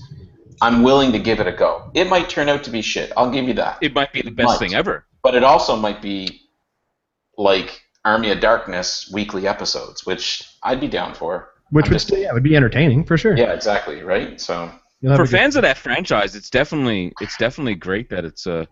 I'm 0.61 0.83
willing 0.83 1.13
to 1.13 1.19
give 1.19 1.41
it 1.41 1.47
a 1.47 1.53
go. 1.53 1.91
It 1.95 2.09
might 2.09 2.29
turn 2.29 2.49
out 2.49 2.65
to 2.65 2.71
be 2.71 2.83
shit. 2.83 3.13
I'll 3.17 3.31
give 3.31 3.47
you 3.47 3.55
that. 3.55 3.79
It 3.81 3.95
might 3.95 4.13
be 4.13 4.23
the 4.23 4.31
best 4.31 4.49
Might. 4.49 4.59
thing 4.59 4.75
ever. 4.75 5.07
But 5.23 5.35
it 5.35 5.45
also 5.45 5.77
might 5.77 6.03
be 6.03 6.41
like 7.39 7.81
Army 8.05 8.31
of 8.31 8.41
Darkness 8.41 9.11
weekly 9.13 9.47
episodes, 9.47 10.05
which 10.05 10.49
I'd 10.63 10.81
be 10.81 10.89
down 10.89 11.15
for. 11.15 11.51
Which 11.71 11.87
I'm 11.87 11.91
would 11.91 11.95
just- 11.97 12.07
still, 12.09 12.19
yeah, 12.19 12.33
would 12.33 12.43
be 12.43 12.57
entertaining 12.57 13.05
for 13.05 13.17
sure. 13.17 13.37
Yeah, 13.37 13.53
exactly. 13.53 14.03
Right. 14.03 14.41
So 14.41 14.71
for 15.03 15.13
a 15.15 15.17
good- 15.19 15.29
fans 15.31 15.57
of 15.57 15.63
that 15.63 15.79
franchise, 15.79 16.35
it's 16.35 16.51
definitely 16.51 17.13
it's 17.21 17.37
definitely 17.37 17.77
great 17.77 18.11
that 18.11 18.25
it's 18.25 18.47
uh 18.47 18.65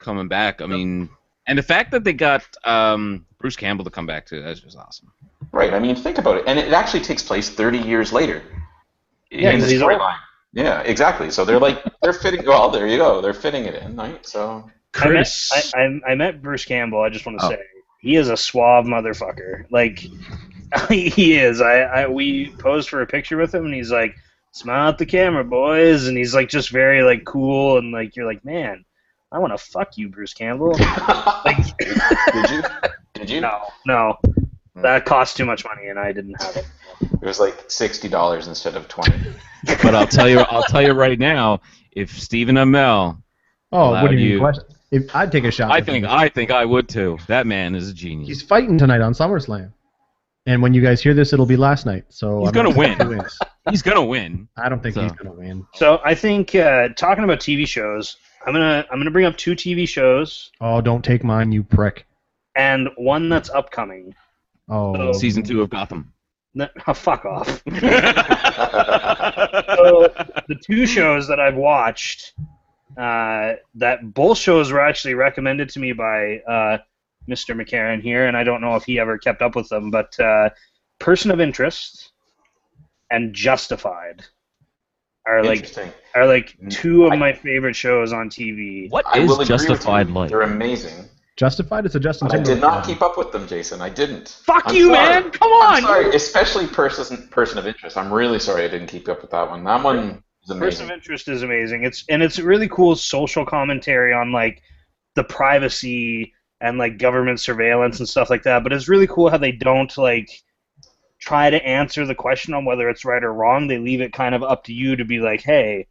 coming 0.00 0.26
back. 0.28 0.60
I 0.60 0.66
mean, 0.66 1.08
and 1.46 1.58
the 1.58 1.62
fact 1.62 1.90
that 1.92 2.04
they 2.04 2.12
got 2.12 2.42
um, 2.64 3.26
Bruce 3.38 3.56
Campbell 3.56 3.84
to 3.84 3.90
come 3.90 4.06
back 4.06 4.26
to 4.26 4.40
that's 4.42 4.60
just 4.60 4.76
awesome. 4.76 5.12
Right. 5.52 5.72
I 5.72 5.78
mean, 5.78 5.94
think 5.96 6.18
about 6.18 6.38
it, 6.38 6.44
and 6.46 6.58
it 6.58 6.72
actually 6.72 7.02
takes 7.02 7.22
place 7.22 7.48
30 7.50 7.78
years 7.78 8.12
later. 8.12 8.42
Yeah, 9.30 9.50
in 9.50 9.60
'cause 9.60 9.68
the 9.68 9.76
storyline. 9.76 10.16
Yeah, 10.52 10.80
exactly. 10.80 11.30
So 11.30 11.44
they're 11.44 11.58
like 11.58 11.82
they're 12.02 12.12
fitting. 12.12 12.46
Well, 12.46 12.70
there 12.70 12.86
you 12.86 12.96
go. 12.96 13.20
They're 13.20 13.34
fitting 13.34 13.64
it 13.66 13.74
in, 13.74 13.96
right? 13.96 14.24
So 14.26 14.64
I 14.94 15.08
met, 15.08 15.12
Chris, 15.12 15.52
I, 15.74 15.78
I, 15.78 16.12
I 16.12 16.14
met 16.14 16.40
Bruce 16.40 16.64
Campbell. 16.64 17.00
I 17.02 17.10
just 17.10 17.26
want 17.26 17.38
to 17.40 17.46
Oh. 17.46 17.50
say 17.50 17.58
he 18.00 18.16
is 18.16 18.28
a 18.30 18.36
suave 18.36 18.86
motherfucker. 18.86 19.66
Like 19.70 19.98
he 20.88 21.36
is. 21.38 21.60
I, 21.60 21.80
I 21.80 22.08
we 22.08 22.50
posed 22.58 22.88
for 22.88 23.02
a 23.02 23.06
picture 23.06 23.36
with 23.36 23.54
him, 23.54 23.66
and 23.66 23.74
he's 23.74 23.92
like, 23.92 24.16
"Smile 24.52 24.88
at 24.88 24.98
the 24.98 25.04
camera, 25.06 25.44
boys," 25.44 26.06
and 26.06 26.16
he's 26.16 26.34
like 26.34 26.48
just 26.48 26.70
very 26.70 27.02
like 27.02 27.24
cool, 27.26 27.76
and 27.76 27.92
like 27.92 28.16
you're 28.16 28.26
like, 28.26 28.42
man, 28.44 28.84
I 29.32 29.38
want 29.38 29.52
to 29.52 29.58
fuck 29.58 29.98
you, 29.98 30.08
Bruce 30.08 30.32
Campbell. 30.34 30.72
like, 31.44 31.76
did 31.78 32.50
you? 32.50 32.62
Did 33.14 33.30
you? 33.30 33.40
no, 33.40 33.62
no, 33.86 34.18
that 34.76 35.04
cost 35.04 35.36
too 35.36 35.44
much 35.44 35.64
money, 35.64 35.88
and 35.88 35.98
I 35.98 36.12
didn't 36.12 36.40
have 36.42 36.56
it. 36.56 36.66
It 37.00 37.22
was 37.26 37.40
like 37.40 37.64
sixty 37.70 38.08
dollars 38.08 38.46
instead 38.46 38.76
of 38.76 38.88
twenty. 38.88 39.18
but 39.82 39.94
I'll 39.94 40.06
tell 40.06 40.28
you, 40.28 40.40
I'll 40.40 40.62
tell 40.62 40.82
you 40.82 40.92
right 40.92 41.18
now, 41.18 41.60
if 41.92 42.18
Stephen 42.18 42.54
Amell, 42.56 43.20
Oh, 43.72 43.90
what 43.90 44.10
do 44.10 44.16
you 44.16 44.38
you- 44.40 44.52
If, 44.92 45.14
I'd 45.14 45.32
take 45.32 45.44
a 45.44 45.50
shot. 45.50 45.72
I 45.72 45.80
think 45.80 46.04
him. 46.04 46.10
I 46.10 46.28
think 46.28 46.50
I 46.52 46.64
would 46.64 46.88
too. 46.88 47.18
That 47.26 47.46
man 47.46 47.74
is 47.74 47.88
a 47.90 47.94
genius. 47.94 48.28
He's 48.28 48.42
fighting 48.42 48.78
tonight 48.78 49.00
on 49.00 49.12
SummerSlam. 49.12 49.72
And 50.48 50.62
when 50.62 50.72
you 50.72 50.80
guys 50.80 51.02
hear 51.02 51.12
this, 51.12 51.32
it'll 51.32 51.44
be 51.46 51.56
last 51.56 51.84
night. 51.86 52.04
So 52.08 52.38
He's 52.38 52.48
I'm 52.48 52.54
gonna 52.54 52.68
not 52.68 52.78
win. 52.78 52.96
sure. 53.18 53.28
He's 53.70 53.82
gonna 53.82 54.04
win. 54.04 54.46
I 54.56 54.68
don't 54.68 54.80
think 54.80 54.94
So. 54.94 55.02
he's 55.02 55.10
gonna 55.12 55.32
win. 55.34 55.66
So 55.74 56.00
I 56.04 56.14
think 56.14 56.54
uh, 56.54 56.90
talking 56.90 57.24
about 57.24 57.40
TV 57.40 57.66
shows, 57.66 58.16
I'm 58.46 58.52
gonna 58.52 58.86
I'm 58.90 58.98
gonna 58.98 59.10
bring 59.10 59.26
up 59.26 59.36
two 59.36 59.52
TV 59.52 59.88
shows 59.88 60.50
Oh, 60.60 60.80
don't 60.80 61.04
take 61.04 61.24
mine, 61.24 61.50
you 61.52 61.62
prick. 61.64 62.06
and 62.56 62.88
one 62.96 63.28
that's 63.28 63.50
upcoming. 63.50 64.14
Oh, 64.68 65.12
Season 65.12 65.42
two 65.42 65.62
of 65.62 65.70
Gotham. 65.70 66.12
No, 66.54 66.68
fuck 66.94 67.24
off. 67.24 67.48
so 67.66 67.80
the 70.48 70.56
two 70.64 70.86
shows 70.86 71.28
that 71.28 71.38
I've 71.40 71.56
watched, 71.56 72.32
uh, 72.96 73.54
that 73.74 74.14
both 74.14 74.38
shows 74.38 74.72
were 74.72 74.80
actually 74.80 75.14
recommended 75.14 75.68
to 75.70 75.80
me 75.80 75.92
by 75.92 76.38
uh, 76.48 76.78
Mr. 77.28 77.54
McCarran 77.60 78.00
here, 78.00 78.26
and 78.26 78.36
I 78.36 78.44
don't 78.44 78.60
know 78.60 78.76
if 78.76 78.84
he 78.84 78.98
ever 78.98 79.18
kept 79.18 79.42
up 79.42 79.56
with 79.56 79.68
them, 79.68 79.90
but 79.90 80.18
uh, 80.18 80.50
Person 80.98 81.30
of 81.30 81.40
Interest 81.40 82.12
and 83.10 83.34
Justified 83.34 84.24
are 85.26 85.42
like 85.44 85.76
are 86.14 86.26
like 86.26 86.56
mm. 86.58 86.70
two 86.70 87.04
of 87.04 87.12
I- 87.12 87.16
my 87.16 87.32
favorite 87.32 87.76
shows 87.76 88.12
on 88.12 88.30
TV. 88.30 88.90
What 88.90 89.06
I 89.06 89.18
is 89.18 89.28
will 89.28 89.40
agree 89.40 89.54
with 89.54 89.66
Justified 89.66 90.08
you. 90.08 90.14
like? 90.14 90.30
They're 90.30 90.42
amazing. 90.42 91.08
Justified? 91.36 91.84
It's 91.84 91.94
a 91.94 92.00
Justin 92.00 92.28
But 92.28 92.40
I 92.40 92.42
did 92.42 92.62
not 92.62 92.86
keep 92.86 93.02
up 93.02 93.18
with 93.18 93.30
them, 93.30 93.46
Jason. 93.46 93.82
I 93.82 93.90
didn't. 93.90 94.40
Fuck 94.44 94.62
I'm 94.68 94.74
you, 94.74 94.94
sorry. 94.94 95.22
man! 95.22 95.30
Come 95.30 95.50
on. 95.52 95.66
I'm 95.66 95.74
on. 95.74 95.82
sorry, 95.82 96.16
especially 96.16 96.66
person 96.66 97.28
person 97.28 97.58
of 97.58 97.66
interest. 97.66 97.98
I'm 97.98 98.10
really 98.10 98.38
sorry 98.38 98.64
I 98.64 98.68
didn't 98.68 98.86
keep 98.86 99.06
up 99.08 99.20
with 99.20 99.32
that 99.32 99.50
one. 99.50 99.62
That 99.64 99.82
one 99.82 100.22
is 100.44 100.50
amazing. 100.50 100.60
Person 100.60 100.84
of 100.86 100.90
interest 100.92 101.28
is 101.28 101.42
amazing. 101.42 101.84
It's 101.84 102.04
and 102.08 102.22
it's 102.22 102.38
really 102.38 102.68
cool 102.68 102.96
social 102.96 103.44
commentary 103.44 104.14
on 104.14 104.32
like 104.32 104.62
the 105.14 105.24
privacy 105.24 106.32
and 106.62 106.78
like 106.78 106.96
government 106.96 107.38
surveillance 107.38 107.98
and 107.98 108.08
stuff 108.08 108.30
like 108.30 108.44
that. 108.44 108.62
But 108.62 108.72
it's 108.72 108.88
really 108.88 109.06
cool 109.06 109.28
how 109.28 109.36
they 109.36 109.52
don't 109.52 109.94
like 109.98 110.30
try 111.26 111.50
to 111.50 111.66
answer 111.66 112.06
the 112.06 112.14
question 112.14 112.54
on 112.54 112.64
whether 112.64 112.88
it's 112.88 113.04
right 113.04 113.22
or 113.22 113.32
wrong. 113.32 113.66
They 113.66 113.78
leave 113.78 114.00
it 114.00 114.12
kind 114.12 114.34
of 114.34 114.42
up 114.42 114.64
to 114.64 114.72
you 114.72 114.96
to 114.96 115.04
be 115.04 115.18
like, 115.18 115.42
hey, 115.42 115.88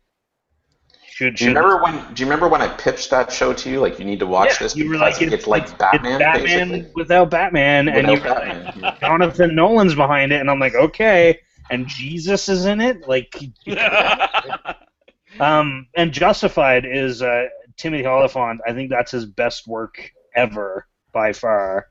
should 1.09 1.35
Do 1.35 1.45
you 1.45 1.51
should 1.51 1.57
remember 1.57 1.83
when? 1.83 2.13
Do 2.13 2.21
you 2.21 2.25
remember 2.25 2.47
when 2.47 2.61
I 2.61 2.67
pitched 2.69 3.09
that 3.11 3.31
show 3.31 3.53
to 3.53 3.69
you? 3.69 3.79
Like, 3.79 3.99
you 3.99 4.05
need 4.05 4.19
to 4.19 4.25
watch 4.25 4.49
Yeah, 4.51 4.57
this 4.59 4.75
you 4.75 4.85
were 4.87 4.95
because 4.95 5.21
like, 5.21 5.31
it's, 5.31 5.47
like 5.47 5.63
it's 5.63 5.73
Batman, 5.73 6.19
Batman 6.19 6.69
basically. 6.69 6.91
without 6.95 7.29
Batman, 7.29 7.89
and 7.89 8.07
you 8.07 8.13
Without 8.13 8.73
were 8.73 8.81
like, 8.81 8.99
Jonathan 8.99 9.55
Nolan's 9.55 9.95
behind 9.95 10.31
it, 10.31 10.39
and 10.41 10.49
I'm 10.49 10.59
like, 10.59 10.75
okay, 10.75 11.39
and 11.69 11.87
Jesus 11.87 12.49
is 12.49 12.65
in 12.65 12.81
it, 12.81 13.07
like, 13.07 13.33
um, 15.39 15.87
and 15.95 16.11
Justified 16.11 16.85
is 16.85 17.21
uh, 17.21 17.45
Timothy 17.77 18.05
Olyphant. 18.05 18.61
I 18.67 18.73
think 18.73 18.89
that's 18.89 19.11
his 19.11 19.25
best 19.25 19.67
work 19.67 20.11
ever 20.35 20.87
by 21.13 21.33
far. 21.33 21.87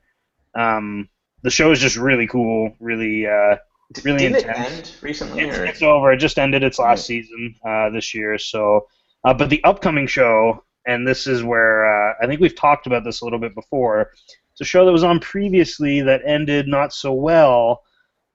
Um, 0.53 1.09
the 1.45 1.51
show 1.51 1.71
is 1.71 1.79
just 1.79 1.95
really 1.95 2.25
cool, 2.25 2.75
really. 2.79 3.27
Uh, 3.27 3.57
really 4.03 4.25
it 4.25 4.37
intense. 4.37 4.57
end 4.57 4.91
recently? 5.01 5.43
it's, 5.43 5.57
it's 5.59 5.81
over. 5.83 6.11
It 6.11 6.17
just 6.17 6.39
ended 6.39 6.63
its 6.63 6.79
last 6.79 7.05
season 7.05 7.53
uh, 7.63 7.91
this 7.91 8.15
year. 8.15 8.39
So, 8.39 8.87
uh, 9.23 9.33
but 9.35 9.51
the 9.51 9.63
upcoming 9.63 10.07
show, 10.07 10.63
and 10.87 11.07
this 11.07 11.27
is 11.27 11.43
where 11.43 11.85
uh, 11.85 12.15
I 12.19 12.25
think 12.25 12.41
we've 12.41 12.55
talked 12.55 12.87
about 12.87 13.03
this 13.03 13.21
a 13.21 13.25
little 13.25 13.37
bit 13.37 13.53
before. 13.53 14.11
It's 14.53 14.61
a 14.61 14.65
show 14.65 14.87
that 14.87 14.91
was 14.91 15.03
on 15.03 15.19
previously 15.19 16.01
that 16.01 16.23
ended 16.25 16.67
not 16.67 16.93
so 16.93 17.13
well, 17.13 17.83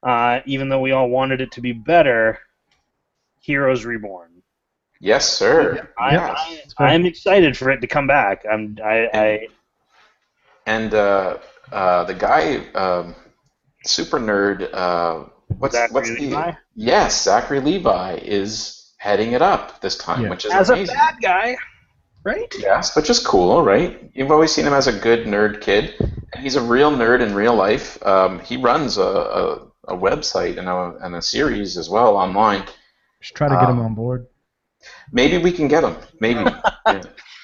uh, 0.05 0.39
even 0.47 0.69
though 0.69 0.81
we 0.81 0.93
all 0.93 1.09
wanted 1.09 1.41
it 1.41 1.51
to 1.53 1.61
be 1.61 1.73
better. 1.73 2.39
Heroes 3.41 3.85
Reborn. 3.85 4.31
Yes, 5.01 5.29
sir. 5.29 5.89
I, 5.99 6.13
yes. 6.13 6.75
I, 6.79 6.85
I'm 6.85 7.07
excited 7.07 7.57
for 7.57 7.71
it 7.71 7.81
to 7.81 7.89
come 7.89 8.07
back. 8.07 8.45
I'm 8.49 8.79
I, 8.85 9.09
I 9.13 9.49
And 10.67 10.95
uh, 11.73 12.05
the 12.05 12.14
guy, 12.14 12.57
um, 12.75 13.14
super 13.85 14.18
nerd. 14.18 14.68
Uh, 14.73 15.25
what's 15.59 15.75
Zachary 15.75 15.95
what's 15.95 16.11
Levi? 16.11 16.51
the? 16.51 16.57
Yes, 16.75 17.23
Zachary 17.25 17.61
Levi 17.61 18.14
is 18.23 18.93
heading 18.99 19.33
it 19.33 19.43
up 19.43 19.81
this 19.81 19.97
time, 19.97 20.23
Yeah. 20.25 20.31
which 20.31 20.45
is 20.45 20.53
as 20.53 20.71
a 20.71 20.85
bad 20.85 21.16
guy, 21.23 21.57
right? 22.25 22.53
Yes, 22.59 22.95
which 22.97 23.09
is 23.11 23.18
cool, 23.25 23.62
right? 23.62 24.11
You've 24.14 24.31
always 24.31 24.53
seen 24.53 24.66
him 24.66 24.73
as 24.75 24.87
a 24.87 24.93
good 24.93 25.27
nerd 25.27 25.61
kid, 25.61 25.95
and 26.01 26.43
he's 26.43 26.57
a 26.57 26.62
real 26.62 26.91
nerd 26.93 27.21
in 27.21 27.35
real 27.35 27.55
life. 27.55 28.05
Um, 28.05 28.41
he 28.41 28.57
runs 28.57 28.99
a, 28.99 29.03
a, 29.03 29.45
a 29.89 29.97
website 29.97 30.59
and 30.59 30.68
a, 30.68 30.97
and 31.05 31.14
a 31.16 31.23
series 31.23 31.77
as 31.79 31.89
well 31.89 32.16
online. 32.16 32.64
Just 33.21 33.35
try 33.35 33.49
to 33.49 33.55
get 33.55 33.68
him 33.68 33.79
Um, 33.81 33.87
on 33.87 33.95
board. 33.95 34.27
Maybe 35.12 35.39
we 35.39 35.53
can 35.53 35.68
get 35.68 35.85
him. 35.85 35.97
Maybe. 36.21 36.45
Yeah. 36.87 37.03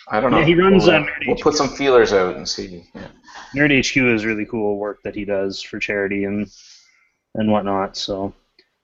I 0.08 0.20
don't 0.20 0.30
know. 0.30 0.38
Yeah, 0.38 0.44
he 0.44 0.54
runs, 0.54 0.86
We'll, 0.86 0.96
uh, 1.02 1.06
we'll 1.26 1.36
put 1.36 1.54
some 1.54 1.68
feelers 1.68 2.12
out 2.12 2.36
and 2.36 2.48
see. 2.48 2.84
Yeah. 2.94 3.08
Nerd 3.54 3.78
HQ 3.78 3.96
is 3.96 4.24
really 4.24 4.46
cool 4.46 4.78
work 4.78 5.02
that 5.04 5.14
he 5.14 5.24
does 5.24 5.62
for 5.62 5.78
charity 5.78 6.24
and 6.24 6.50
and 7.34 7.50
whatnot. 7.50 7.96
So, 7.96 8.34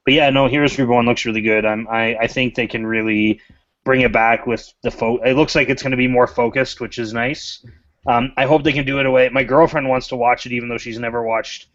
but 0.05 0.13
yeah, 0.13 0.29
no, 0.29 0.47
Heroes 0.47 0.77
Reborn 0.77 1.05
looks 1.05 1.25
really 1.25 1.41
good. 1.41 1.65
I'm 1.65 1.87
I, 1.87 2.15
I 2.15 2.27
think 2.27 2.55
they 2.55 2.67
can 2.67 2.85
really 2.85 3.41
bring 3.83 4.01
it 4.01 4.13
back 4.13 4.47
with 4.47 4.71
the 4.83 4.91
fo- 4.91 5.21
It 5.23 5.33
looks 5.33 5.55
like 5.55 5.69
it's 5.69 5.83
going 5.83 5.91
to 5.91 5.97
be 5.97 6.07
more 6.07 6.27
focused, 6.27 6.79
which 6.79 6.99
is 6.99 7.13
nice. 7.13 7.65
Um, 8.05 8.33
I 8.37 8.45
hope 8.45 8.63
they 8.63 8.73
can 8.73 8.85
do 8.85 8.97
it 8.97 9.01
in 9.01 9.05
a 9.05 9.11
way. 9.11 9.29
My 9.29 9.43
girlfriend 9.43 9.87
wants 9.89 10.07
to 10.09 10.15
watch 10.15 10.45
it, 10.45 10.51
even 10.51 10.69
though 10.69 10.77
she's 10.77 10.99
never 10.99 11.23
watched 11.23 11.67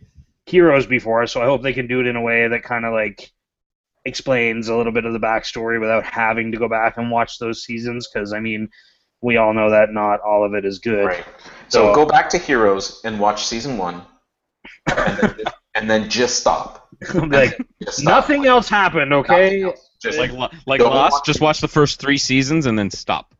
Heroes 0.46 0.86
before. 0.86 1.26
So 1.26 1.42
I 1.42 1.46
hope 1.46 1.62
they 1.62 1.72
can 1.72 1.86
do 1.86 2.00
it 2.00 2.06
in 2.06 2.16
a 2.16 2.22
way 2.22 2.48
that 2.48 2.62
kind 2.62 2.84
of 2.84 2.92
like 2.92 3.30
explains 4.04 4.68
a 4.68 4.76
little 4.76 4.92
bit 4.92 5.04
of 5.04 5.12
the 5.12 5.18
backstory 5.18 5.80
without 5.80 6.04
having 6.04 6.52
to 6.52 6.58
go 6.58 6.68
back 6.68 6.96
and 6.96 7.10
watch 7.10 7.38
those 7.38 7.62
seasons. 7.64 8.08
Because 8.08 8.32
I 8.32 8.40
mean, 8.40 8.68
we 9.20 9.36
all 9.36 9.54
know 9.54 9.70
that 9.70 9.92
not 9.92 10.20
all 10.20 10.44
of 10.44 10.54
it 10.54 10.64
is 10.64 10.78
good. 10.78 11.06
Right. 11.06 11.24
So 11.68 11.88
So- 11.88 11.94
go 11.94 12.06
back 12.06 12.28
to 12.30 12.38
Heroes 12.38 13.00
and 13.04 13.18
watch 13.20 13.46
season 13.46 13.78
one, 13.78 14.02
and 14.88 15.18
then, 15.18 15.34
and 15.74 15.90
then 15.90 16.08
just 16.10 16.38
stop. 16.40 16.88
Like, 17.14 17.56
Just 17.82 17.98
stop. 17.98 18.04
Nothing 18.04 18.46
else 18.46 18.68
happened, 18.68 19.12
okay? 19.12 19.62
Else. 19.62 19.90
Just 20.02 20.18
like 20.18 20.30
like 20.66 20.80
Lost, 20.80 21.12
watch 21.12 21.24
just 21.26 21.40
watch 21.40 21.60
the 21.60 21.68
first 21.68 22.00
three 22.00 22.18
seasons 22.18 22.66
and 22.66 22.78
then 22.78 22.90
stop. 22.90 23.34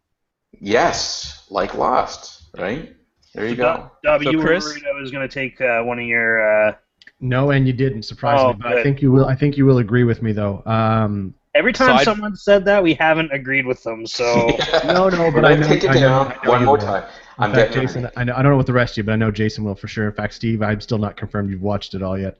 yes, 0.60 1.46
like 1.50 1.74
Lost, 1.74 2.42
right? 2.56 2.94
There 3.34 3.46
you 3.46 3.54
go. 3.56 3.90
Dub, 4.02 4.22
So, 4.22 4.30
you 4.30 4.40
Chris? 4.40 4.64
were 4.64 4.70
worried 4.70 4.84
I 4.86 5.00
was 5.00 5.10
going 5.10 5.28
to 5.28 5.32
take 5.32 5.60
uh, 5.60 5.82
one 5.82 5.98
of 5.98 6.06
your. 6.06 6.68
Uh, 6.68 6.72
No, 7.20 7.50
and 7.50 7.66
you 7.66 7.72
didn't. 7.72 8.02
Surprisingly, 8.04 8.54
Oh, 8.54 8.58
but 8.60 8.78
I 8.78 8.82
think 8.82 9.02
you 9.02 9.12
will. 9.12 9.26
I 9.26 9.34
think 9.34 9.56
you 9.56 9.66
will 9.66 9.78
agree 9.78 10.04
with 10.04 10.22
me 10.22 10.32
though. 10.32 10.62
Um, 10.66 11.34
every 11.54 11.72
time 11.72 11.98
So 11.98 12.04
someone 12.04 12.36
said 12.36 12.64
that, 12.66 12.82
we 12.82 12.94
haven't 12.94 13.30
agreed 13.32 13.66
with 13.66 13.82
them. 13.82 14.06
So 14.06 14.24
no, 14.84 15.08
no, 15.08 15.30
but 15.30 15.44
I 15.44 15.54
gonna 15.54 15.60
know. 15.60 15.68
take 15.68 15.84
it 15.84 15.90
I 15.90 15.94
know, 15.94 16.00
down 16.00 16.32
I 16.32 16.44
know 16.44 16.50
one 16.50 16.60
you 16.60 16.66
more 16.66 16.76
will. 16.78 16.84
time. 16.86 17.04
In 17.38 17.44
I'm 17.44 17.52
fact, 17.52 17.72
getting 17.72 17.86
Jason, 17.86 18.10
I, 18.16 18.24
know, 18.24 18.34
I 18.34 18.42
don't 18.42 18.50
know 18.50 18.56
what 18.56 18.66
the 18.66 18.72
rest 18.72 18.94
of 18.94 18.96
you, 18.98 19.02
but 19.04 19.12
I 19.12 19.16
know 19.16 19.30
Jason 19.30 19.64
will 19.64 19.76
for 19.76 19.86
sure. 19.86 20.08
In 20.08 20.12
fact, 20.12 20.34
Steve, 20.34 20.60
I'm 20.60 20.80
still 20.80 20.98
not 20.98 21.16
confirmed 21.16 21.50
you've 21.50 21.62
watched 21.62 21.94
it 21.94 22.02
all 22.02 22.18
yet. 22.18 22.36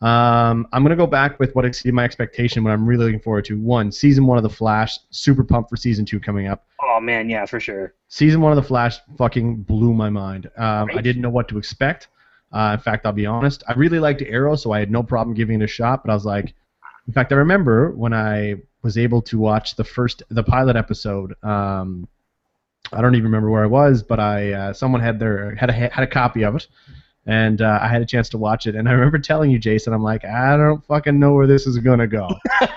Um, 0.00 0.68
I'm 0.72 0.84
gonna 0.84 0.94
go 0.94 1.08
back 1.08 1.40
with 1.40 1.56
what 1.56 1.64
exceeded 1.64 1.92
my 1.92 2.04
expectation. 2.04 2.62
What 2.62 2.70
I'm 2.70 2.86
really 2.86 3.06
looking 3.06 3.20
forward 3.20 3.44
to. 3.46 3.58
One, 3.60 3.90
season 3.90 4.26
one 4.26 4.36
of 4.36 4.44
the 4.44 4.50
Flash. 4.50 4.96
Super 5.10 5.42
pumped 5.42 5.70
for 5.70 5.76
season 5.76 6.04
two 6.04 6.20
coming 6.20 6.46
up. 6.46 6.64
oh 6.80 7.00
man, 7.00 7.28
yeah, 7.28 7.46
for 7.46 7.58
sure. 7.58 7.94
Season 8.06 8.40
one 8.40 8.52
of 8.52 8.56
the 8.56 8.62
Flash 8.62 8.98
fucking 9.16 9.56
blew 9.56 9.92
my 9.92 10.08
mind. 10.08 10.48
Um, 10.56 10.88
I 10.94 11.00
didn't 11.00 11.22
know 11.22 11.30
what 11.30 11.48
to 11.48 11.58
expect. 11.58 12.08
Uh, 12.52 12.76
in 12.78 12.80
fact, 12.80 13.06
I'll 13.06 13.12
be 13.12 13.26
honest. 13.26 13.64
I 13.66 13.72
really 13.72 13.98
liked 13.98 14.22
Arrow, 14.22 14.54
so 14.54 14.70
I 14.70 14.78
had 14.78 14.90
no 14.90 15.02
problem 15.02 15.34
giving 15.34 15.60
it 15.60 15.64
a 15.64 15.68
shot. 15.68 16.04
But 16.04 16.12
I 16.12 16.14
was 16.14 16.24
like, 16.24 16.54
in 17.08 17.12
fact, 17.12 17.32
I 17.32 17.36
remember 17.36 17.90
when 17.90 18.12
I 18.12 18.54
was 18.82 18.96
able 18.96 19.20
to 19.22 19.38
watch 19.38 19.74
the 19.74 19.84
first, 19.84 20.22
the 20.30 20.44
pilot 20.44 20.76
episode. 20.76 21.34
Um, 21.42 22.06
I 22.92 23.00
don't 23.00 23.14
even 23.14 23.24
remember 23.24 23.50
where 23.50 23.62
I 23.62 23.66
was, 23.66 24.02
but 24.02 24.20
I 24.20 24.52
uh, 24.52 24.72
someone 24.72 25.00
had 25.00 25.18
their 25.18 25.54
had 25.54 25.70
a 25.70 25.72
had 25.72 25.98
a 25.98 26.06
copy 26.06 26.44
of 26.44 26.56
it, 26.56 26.66
and 27.26 27.60
uh, 27.60 27.78
I 27.80 27.88
had 27.88 28.02
a 28.02 28.06
chance 28.06 28.28
to 28.30 28.38
watch 28.38 28.66
it. 28.66 28.74
And 28.74 28.88
I 28.88 28.92
remember 28.92 29.18
telling 29.18 29.50
you, 29.50 29.58
Jason, 29.58 29.92
I'm 29.92 30.02
like, 30.02 30.24
I 30.24 30.56
don't 30.56 30.84
fucking 30.86 31.18
know 31.18 31.34
where 31.34 31.46
this 31.46 31.66
is 31.66 31.78
gonna 31.78 32.06
go. 32.06 32.28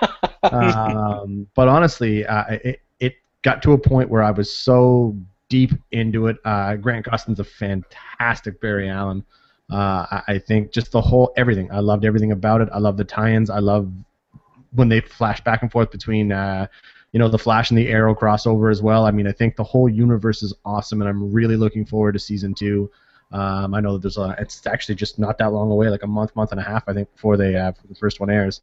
um, 0.43 1.47
but 1.55 1.67
honestly, 1.67 2.25
uh, 2.25 2.43
it 2.63 2.81
it 2.99 3.15
got 3.41 3.61
to 3.63 3.73
a 3.73 3.77
point 3.77 4.09
where 4.09 4.23
I 4.23 4.31
was 4.31 4.53
so 4.53 5.15
deep 5.49 5.71
into 5.91 6.27
it. 6.27 6.37
Uh, 6.45 6.75
Grant 6.75 7.05
Gustin's 7.05 7.39
a 7.39 7.43
fantastic 7.43 8.59
Barry 8.61 8.89
Allen. 8.89 9.23
Uh, 9.71 10.05
I, 10.11 10.23
I 10.27 10.39
think 10.39 10.71
just 10.71 10.91
the 10.91 11.01
whole 11.01 11.31
everything. 11.37 11.71
I 11.71 11.79
loved 11.79 12.05
everything 12.05 12.31
about 12.31 12.61
it. 12.61 12.69
I 12.73 12.79
love 12.79 12.97
the 12.97 13.05
tie-ins. 13.05 13.49
I 13.49 13.59
love 13.59 13.91
when 14.73 14.89
they 14.89 15.01
flash 15.01 15.41
back 15.41 15.61
and 15.61 15.71
forth 15.71 15.91
between 15.91 16.31
uh, 16.31 16.67
you 17.11 17.19
know 17.19 17.27
the 17.27 17.37
Flash 17.37 17.71
and 17.71 17.77
the 17.77 17.89
Arrow 17.89 18.15
crossover 18.15 18.71
as 18.71 18.81
well. 18.81 19.05
I 19.05 19.11
mean, 19.11 19.27
I 19.27 19.31
think 19.31 19.55
the 19.55 19.63
whole 19.63 19.89
universe 19.89 20.43
is 20.43 20.53
awesome, 20.65 21.01
and 21.01 21.09
I'm 21.09 21.31
really 21.31 21.57
looking 21.57 21.85
forward 21.85 22.13
to 22.13 22.19
season 22.19 22.53
two. 22.53 22.89
Um, 23.31 23.73
I 23.73 23.79
know 23.79 23.93
that 23.93 24.01
there's 24.01 24.17
a. 24.17 24.35
It's 24.39 24.65
actually 24.67 24.95
just 24.95 25.19
not 25.19 25.37
that 25.37 25.51
long 25.51 25.71
away, 25.71 25.89
like 25.89 26.03
a 26.03 26.07
month, 26.07 26.35
month 26.35 26.51
and 26.51 26.59
a 26.59 26.63
half, 26.63 26.83
I 26.87 26.93
think, 26.93 27.11
before 27.13 27.37
they 27.37 27.55
uh, 27.55 27.71
the 27.87 27.95
first 27.95 28.19
one 28.19 28.29
airs. 28.29 28.61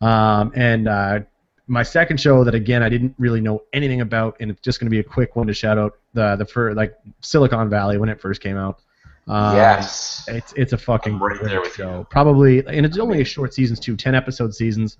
Um, 0.00 0.52
and 0.54 0.88
uh, 0.88 1.20
my 1.66 1.82
second 1.82 2.20
show 2.20 2.44
that 2.44 2.54
again 2.54 2.82
I 2.82 2.88
didn't 2.88 3.14
really 3.18 3.40
know 3.40 3.62
anything 3.72 4.00
about, 4.00 4.36
and 4.40 4.50
it's 4.50 4.60
just 4.60 4.80
going 4.80 4.86
to 4.86 4.90
be 4.90 5.00
a 5.00 5.04
quick 5.04 5.36
one 5.36 5.46
to 5.46 5.54
shout 5.54 5.78
out 5.78 5.98
the 6.12 6.36
the 6.36 6.44
fir- 6.44 6.74
like 6.74 6.94
Silicon 7.20 7.70
Valley 7.70 7.98
when 7.98 8.08
it 8.08 8.20
first 8.20 8.40
came 8.40 8.56
out. 8.56 8.80
Um, 9.26 9.56
yes. 9.56 10.24
it's 10.28 10.52
it's 10.54 10.72
a 10.74 10.78
fucking 10.78 11.14
I'm 11.14 11.22
right 11.22 11.38
great 11.38 11.48
there 11.50 11.60
with 11.62 11.74
show. 11.74 11.98
you. 12.00 12.06
Probably, 12.10 12.58
and 12.66 12.84
it's 12.84 12.98
only 12.98 13.20
a 13.22 13.24
short 13.24 13.54
seasons 13.54 13.80
too, 13.80 13.96
ten 13.96 14.14
episode 14.14 14.54
seasons. 14.54 14.98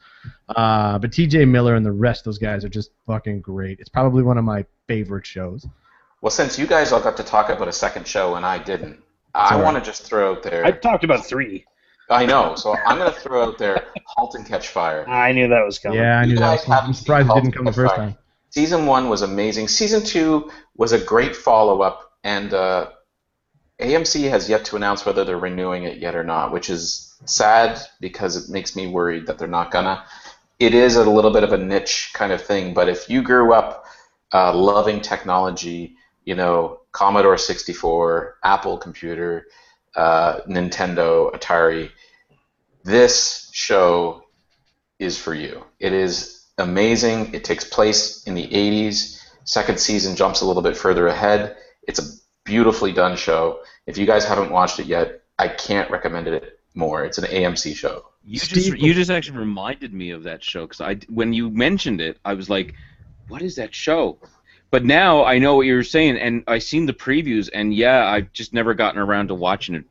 Uh, 0.56 0.98
but 0.98 1.12
T.J. 1.12 1.44
Miller 1.44 1.74
and 1.74 1.84
the 1.84 1.92
rest 1.92 2.20
of 2.20 2.24
those 2.26 2.38
guys 2.38 2.64
are 2.64 2.68
just 2.70 2.90
fucking 3.06 3.40
great. 3.40 3.80
It's 3.80 3.88
probably 3.88 4.22
one 4.22 4.38
of 4.38 4.44
my 4.44 4.64
favorite 4.88 5.26
shows. 5.26 5.66
Well, 6.22 6.30
since 6.30 6.58
you 6.58 6.66
guys 6.66 6.90
all 6.92 7.00
got 7.00 7.16
to 7.18 7.22
talk 7.24 7.50
about 7.50 7.68
a 7.68 7.72
second 7.72 8.06
show 8.08 8.36
and 8.36 8.46
I 8.46 8.56
didn't, 8.58 8.98
I 9.34 9.50
Sorry. 9.50 9.62
want 9.62 9.76
to 9.76 9.82
just 9.82 10.04
throw 10.04 10.32
out 10.32 10.42
there. 10.42 10.64
I 10.64 10.70
talked 10.70 11.04
about 11.04 11.26
three. 11.26 11.66
I 12.08 12.24
know, 12.26 12.54
so 12.54 12.74
I'm 12.86 12.98
going 12.98 13.12
to 13.12 13.18
throw 13.20 13.44
out 13.44 13.58
there 13.58 13.86
Halt 14.06 14.34
and 14.34 14.46
Catch 14.46 14.68
Fire. 14.68 15.04
I 15.08 15.32
knew 15.32 15.48
that 15.48 15.64
was 15.64 15.78
coming. 15.78 15.98
Yeah, 15.98 16.18
I 16.20 16.22
You 16.22 16.28
knew 16.28 16.34
that. 16.36 16.40
guys 16.40 16.58
Was 16.60 16.64
coming. 16.64 16.72
I'm 16.76 16.80
haven't 16.82 16.94
surprised 16.94 17.30
it 17.30 17.34
didn't 17.34 17.52
come 17.52 17.64
the 17.66 17.72
first 17.72 17.94
Fire. 17.94 18.06
time. 18.08 18.18
Season 18.50 18.86
one 18.86 19.08
was 19.08 19.22
amazing. 19.22 19.68
Season 19.68 20.02
two 20.02 20.50
was 20.76 20.92
a 20.92 20.98
great 20.98 21.34
follow 21.34 21.80
up, 21.82 22.12
and 22.22 22.54
uh, 22.54 22.90
AMC 23.80 24.30
has 24.30 24.48
yet 24.48 24.64
to 24.66 24.76
announce 24.76 25.04
whether 25.04 25.24
they're 25.24 25.38
renewing 25.38 25.84
it 25.84 25.98
yet 25.98 26.14
or 26.14 26.24
not, 26.24 26.52
which 26.52 26.70
is 26.70 27.14
sad 27.24 27.80
because 28.00 28.36
it 28.36 28.50
makes 28.50 28.76
me 28.76 28.86
worried 28.86 29.26
that 29.26 29.38
they're 29.38 29.48
not 29.48 29.70
gonna. 29.70 30.04
It 30.60 30.74
is 30.74 30.96
a 30.96 31.08
little 31.08 31.32
bit 31.32 31.42
of 31.42 31.52
a 31.52 31.58
niche 31.58 32.10
kind 32.14 32.32
of 32.32 32.40
thing, 32.40 32.74
but 32.74 32.88
if 32.88 33.10
you 33.10 33.22
grew 33.22 33.52
up 33.52 33.86
uh, 34.32 34.54
loving 34.54 35.00
technology, 35.00 35.96
you 36.24 36.34
know, 36.34 36.80
Commodore 36.92 37.36
64, 37.36 38.36
Apple 38.44 38.78
computer, 38.78 39.46
uh, 39.96 40.40
Nintendo, 40.48 41.32
Atari, 41.34 41.90
this 42.84 43.50
show 43.52 44.24
is 44.98 45.18
for 45.18 45.34
you. 45.34 45.64
It 45.80 45.92
is 45.92 46.44
amazing. 46.58 47.34
It 47.34 47.44
takes 47.44 47.64
place 47.64 48.24
in 48.24 48.34
the 48.34 48.46
80s. 48.46 49.20
Second 49.44 49.80
season 49.80 50.16
jumps 50.16 50.40
a 50.40 50.46
little 50.46 50.62
bit 50.62 50.76
further 50.76 51.08
ahead. 51.08 51.56
It's 51.86 51.98
a 51.98 52.23
beautifully 52.44 52.92
done 52.92 53.16
show. 53.16 53.60
If 53.86 53.98
you 53.98 54.06
guys 54.06 54.24
haven't 54.24 54.50
watched 54.50 54.78
it 54.78 54.86
yet, 54.86 55.22
I 55.38 55.48
can't 55.48 55.90
recommend 55.90 56.28
it 56.28 56.60
more. 56.74 57.04
It's 57.04 57.18
an 57.18 57.24
AMC 57.24 57.74
show. 57.74 58.06
You 58.26 58.38
just 58.38 58.78
you 58.78 58.94
just 58.94 59.10
actually 59.10 59.38
reminded 59.38 59.92
me 59.92 60.10
of 60.10 60.22
that 60.22 60.42
show 60.42 60.62
because 60.62 60.80
I 60.80 60.96
when 61.08 61.32
you 61.32 61.50
mentioned 61.50 62.00
it, 62.00 62.18
I 62.24 62.34
was 62.34 62.48
like, 62.48 62.74
"What 63.28 63.42
is 63.42 63.56
that 63.56 63.74
show?" 63.74 64.18
But 64.70 64.84
now 64.84 65.24
I 65.24 65.38
know 65.38 65.56
what 65.56 65.66
you 65.66 65.74
were 65.74 65.84
saying, 65.84 66.16
and 66.16 66.42
I 66.46 66.58
seen 66.58 66.86
the 66.86 66.94
previews, 66.94 67.50
and 67.52 67.74
yeah, 67.74 68.06
I've 68.06 68.32
just 68.32 68.52
never 68.52 68.74
gotten 68.74 69.00
around 69.00 69.28
to 69.28 69.34
watching 69.34 69.74
it. 69.74 69.84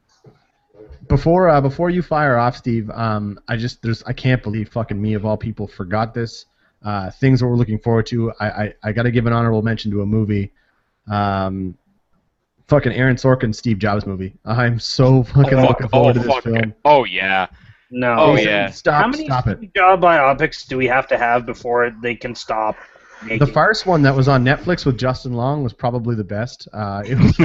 Before 1.08 1.48
uh, 1.50 1.62
before 1.62 1.90
you 1.90 2.02
fire 2.02 2.38
off, 2.38 2.58
Steve, 2.58 2.90
um, 2.90 3.40
I 3.48 3.56
just 3.56 3.82
there's 3.82 4.04
I 4.04 4.14
can't 4.14 4.42
believe 4.42 4.70
fucking 4.70 5.00
me 5.00 5.14
of 5.14 5.26
all 5.26 5.38
people 5.38 5.68
forgot 5.68 6.14
this. 6.14 6.46
Uh, 6.84 7.12
things 7.12 7.40
that 7.40 7.48
we're 7.48 7.56
looking 7.56 7.80
forward 7.80 8.08
to. 8.08 8.34
I 8.40 8.48
I, 8.50 8.74
I 8.84 8.92
got 8.94 9.04
to 9.04 9.12
give 9.12 9.26
an 9.28 9.34
honorable 9.34 9.62
mention 9.62 9.92
to 9.92 10.02
a 10.02 10.06
movie. 10.06 10.52
Um, 11.08 11.78
fucking 12.68 12.94
Aaron 12.94 13.16
Sorkin 13.16 13.54
Steve 13.54 13.80
Jobs 13.80 14.06
movie. 14.06 14.34
I'm 14.46 14.80
so 14.80 15.24
fucking 15.24 15.60
Oh, 15.60 15.68
looking 15.68 15.88
oh, 15.88 15.90
forward 15.90 16.14
to 16.14 16.20
this 16.20 16.28
fuck. 16.32 16.44
film. 16.44 16.74
Oh 16.86 17.04
yeah. 17.06 17.48
No. 17.92 18.16
Oh, 18.18 18.36
Jason, 18.36 18.50
yeah. 18.52 18.70
Stop 18.72 19.02
How 19.04 19.08
many 19.08 19.26
stop 19.26 19.48
it. 19.48 19.74
Job 19.76 20.02
biopics 20.02 20.68
do 20.68 20.78
we 20.78 20.88
have 20.88 21.08
to 21.10 21.18
have 21.18 21.46
before 21.46 21.92
they 22.02 22.16
can 22.16 22.34
stop 22.34 22.76
making? 23.22 23.40
The 23.40 23.48
first 23.54 23.86
one 23.86 24.02
that 24.02 24.16
was 24.16 24.28
on 24.28 24.44
Netflix 24.44 24.86
with 24.86 24.98
Justin 24.98 25.34
Long 25.34 25.64
was 25.64 25.74
probably 25.74 26.16
the 26.16 26.24
best. 26.24 26.68
Uh, 26.74 27.04
it 27.06 27.20
was, 27.20 27.40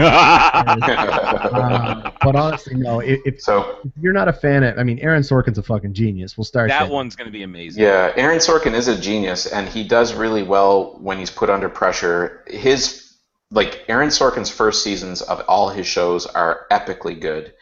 uh, 0.82 2.10
but 2.22 2.36
honestly, 2.36 2.74
no. 2.76 3.00
If, 3.00 3.20
if 3.26 3.40
so 3.42 3.78
you're 4.00 4.12
not 4.12 4.28
a 4.28 4.32
fan 4.32 4.62
of, 4.62 4.78
I 4.78 4.82
mean, 4.84 4.98
Aaron 5.00 5.22
Sorkin's 5.22 5.58
a 5.58 5.62
fucking 5.62 5.94
genius. 5.94 6.36
We'll 6.36 6.44
start 6.44 6.68
that 6.70 6.84
there. 6.84 6.92
one's 6.92 7.16
gonna 7.16 7.30
be 7.30 7.42
amazing. 7.42 7.82
yeah, 7.82 8.12
Aaron 8.16 8.38
Sorkin 8.38 8.74
is 8.74 8.88
a 8.88 8.98
genius, 8.98 9.46
and 9.46 9.68
he 9.68 9.84
does 9.84 10.14
really 10.14 10.42
well 10.42 10.96
when 11.00 11.18
he's 11.18 11.30
put 11.30 11.50
under 11.50 11.68
pressure. 11.68 12.44
His 12.48 13.07
like 13.50 13.84
Aaron 13.88 14.08
Sorkin's 14.10 14.50
first 14.50 14.82
seasons 14.82 15.22
of 15.22 15.42
all 15.48 15.70
his 15.70 15.86
shows 15.86 16.26
are 16.26 16.66
epically 16.70 17.18
good, 17.18 17.54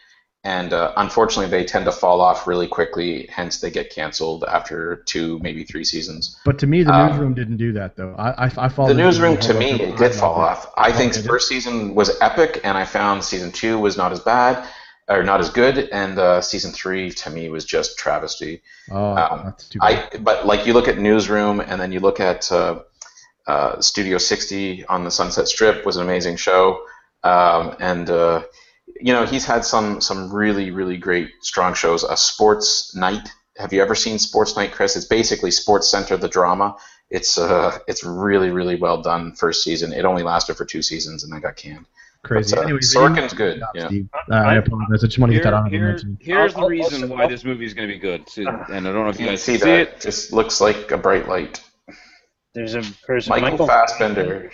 and 0.43 0.73
uh, 0.73 0.93
unfortunately 0.97 1.49
they 1.49 1.65
tend 1.65 1.85
to 1.85 1.91
fall 1.91 2.21
off 2.21 2.45
really 2.45 2.67
quickly. 2.67 3.27
Hence, 3.31 3.59
they 3.61 3.71
get 3.71 3.89
canceled 3.89 4.43
after 4.45 5.03
two, 5.05 5.39
maybe 5.39 5.63
three 5.63 5.83
seasons. 5.83 6.37
But 6.45 6.59
to 6.59 6.67
me, 6.67 6.83
the 6.83 6.93
Um, 6.93 7.09
newsroom 7.09 7.33
didn't 7.33 7.57
do 7.57 7.71
that 7.73 7.95
though. 7.95 8.15
I 8.17 8.45
I, 8.45 8.51
I 8.57 8.69
followed 8.69 8.89
The 8.89 9.01
newsroom, 9.03 9.37
to 9.37 9.53
me, 9.53 9.71
it 9.71 9.97
did 9.97 10.13
fall 10.13 10.35
off. 10.35 10.71
I 10.77 10.91
think 10.91 11.15
Okay, 11.15 11.27
first 11.27 11.47
season 11.47 11.95
was 11.95 12.19
epic, 12.21 12.61
and 12.63 12.77
I 12.77 12.85
found 12.85 13.23
season 13.23 13.51
two 13.51 13.79
was 13.79 13.95
not 13.97 14.11
as 14.11 14.19
bad 14.19 14.67
or 15.09 15.23
not 15.23 15.39
as 15.39 15.49
good, 15.49 15.77
and 15.93 16.19
uh, 16.19 16.41
season 16.41 16.71
three 16.71 17.11
to 17.11 17.29
me 17.29 17.49
was 17.49 17.63
just 17.63 17.97
travesty. 17.97 18.61
Oh, 18.91 19.15
um, 19.15 19.41
that's 19.45 19.69
too 19.69 19.79
bad. 19.79 20.09
I 20.13 20.17
but 20.17 20.45
like 20.45 20.65
you 20.67 20.73
look 20.73 20.89
at 20.89 20.97
Newsroom, 20.97 21.61
and 21.61 21.79
then 21.79 21.91
you 21.93 22.01
look 22.01 22.19
at 22.19 22.51
uh, 22.51 22.81
uh, 23.47 23.79
Studio 23.81 24.17
60 24.17 24.85
on 24.87 25.03
the 25.03 25.11
Sunset 25.11 25.47
Strip 25.47 25.85
was 25.85 25.97
an 25.97 26.03
amazing 26.03 26.35
show, 26.35 26.83
um, 27.23 27.75
and 27.79 28.09
uh, 28.09 28.43
you 28.99 29.13
know 29.13 29.25
he's 29.25 29.45
had 29.45 29.63
some 29.65 30.01
some 30.01 30.31
really 30.33 30.71
really 30.71 30.97
great 30.97 31.29
strong 31.41 31.73
shows. 31.73 32.03
A 32.03 32.15
Sports 32.17 32.95
Night. 32.95 33.27
Have 33.57 33.73
you 33.73 33.81
ever 33.81 33.95
seen 33.95 34.19
Sports 34.19 34.55
Night, 34.55 34.71
Chris? 34.71 34.95
It's 34.95 35.05
basically 35.05 35.51
Sports 35.51 35.89
Center 35.89 36.15
the 36.17 36.27
drama. 36.29 36.75
It's 37.09 37.37
uh 37.37 37.77
it's 37.87 38.03
really 38.03 38.51
really 38.51 38.75
well 38.75 39.01
done 39.01 39.33
first 39.33 39.63
season. 39.63 39.93
It 39.93 40.03
only 40.05 40.23
lasted 40.23 40.55
for 40.57 40.65
two 40.65 40.81
seasons 40.81 41.23
and 41.23 41.31
then 41.31 41.39
got 41.41 41.55
canned. 41.55 41.85
Crazy. 42.23 42.53
But, 42.53 42.59
uh, 42.59 42.63
Anyways, 42.63 42.93
Sorkin's 42.93 43.33
good. 43.33 43.61
Yeah. 43.73 43.89
Uh, 44.29 44.35
I 44.35 44.55
apologize. 44.55 45.03
I 45.03 45.07
just 45.07 45.17
want 45.19 45.31
to 45.31 45.37
get 45.37 45.43
that 45.43 45.49
Here- 45.49 45.55
honorable 45.55 45.77
here- 45.77 45.87
mention. 45.87 46.17
here's 46.19 46.53
the 46.53 46.65
reason 46.67 47.07
why 47.09 47.27
this 47.27 47.45
movie 47.45 47.65
is 47.65 47.73
going 47.73 47.87
to 47.87 47.93
be 47.93 47.99
good, 47.99 48.23
and 48.37 48.49
I 48.87 48.91
don't 48.91 49.05
know 49.05 49.07
if 49.09 49.19
you 49.19 49.25
You 49.27 49.31
guys 49.31 49.43
see 49.43 49.53
see 49.57 49.63
that? 49.65 49.79
it. 49.79 50.01
Just 50.01 50.33
looks 50.33 50.59
like 50.59 50.91
a 50.91 50.97
bright 50.97 51.29
light. 51.29 51.61
There's 52.57 52.73
a 52.73 52.81
person. 53.05 53.29
Michael, 53.29 53.49
Michael 53.51 53.67
Fassbender. 53.67 54.51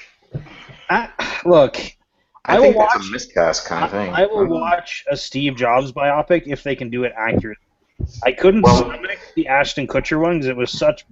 I, 0.90 1.10
look, 1.46 1.78
I, 2.44 2.58
I 2.58 2.60
think 2.60 2.76
will 2.76 2.82
that's 2.82 2.96
watch- 2.98 3.08
a 3.08 3.12
miscast 3.12 3.66
kind 3.66 3.86
of 3.86 3.92
thing. 3.92 4.12
I, 4.12 4.24
I 4.24 4.26
will 4.26 4.48
watch 4.48 5.06
a 5.10 5.16
Steve 5.16 5.56
Jobs 5.56 5.94
biopic 5.94 6.44
if 6.48 6.64
they 6.64 6.76
can 6.76 6.90
do 6.90 7.06
it 7.06 7.14
accurately. 7.18 7.64
I 8.26 8.34
couldn't 8.34 8.62
Well- 8.64 8.76
stomach 8.76 9.20
the 9.36 9.48
Ashton 9.48 9.88
Kutcher 9.88 10.20
one 10.20 10.34
because 10.40 10.48
it 10.50 10.58
was 10.58 10.70
such 10.70 11.06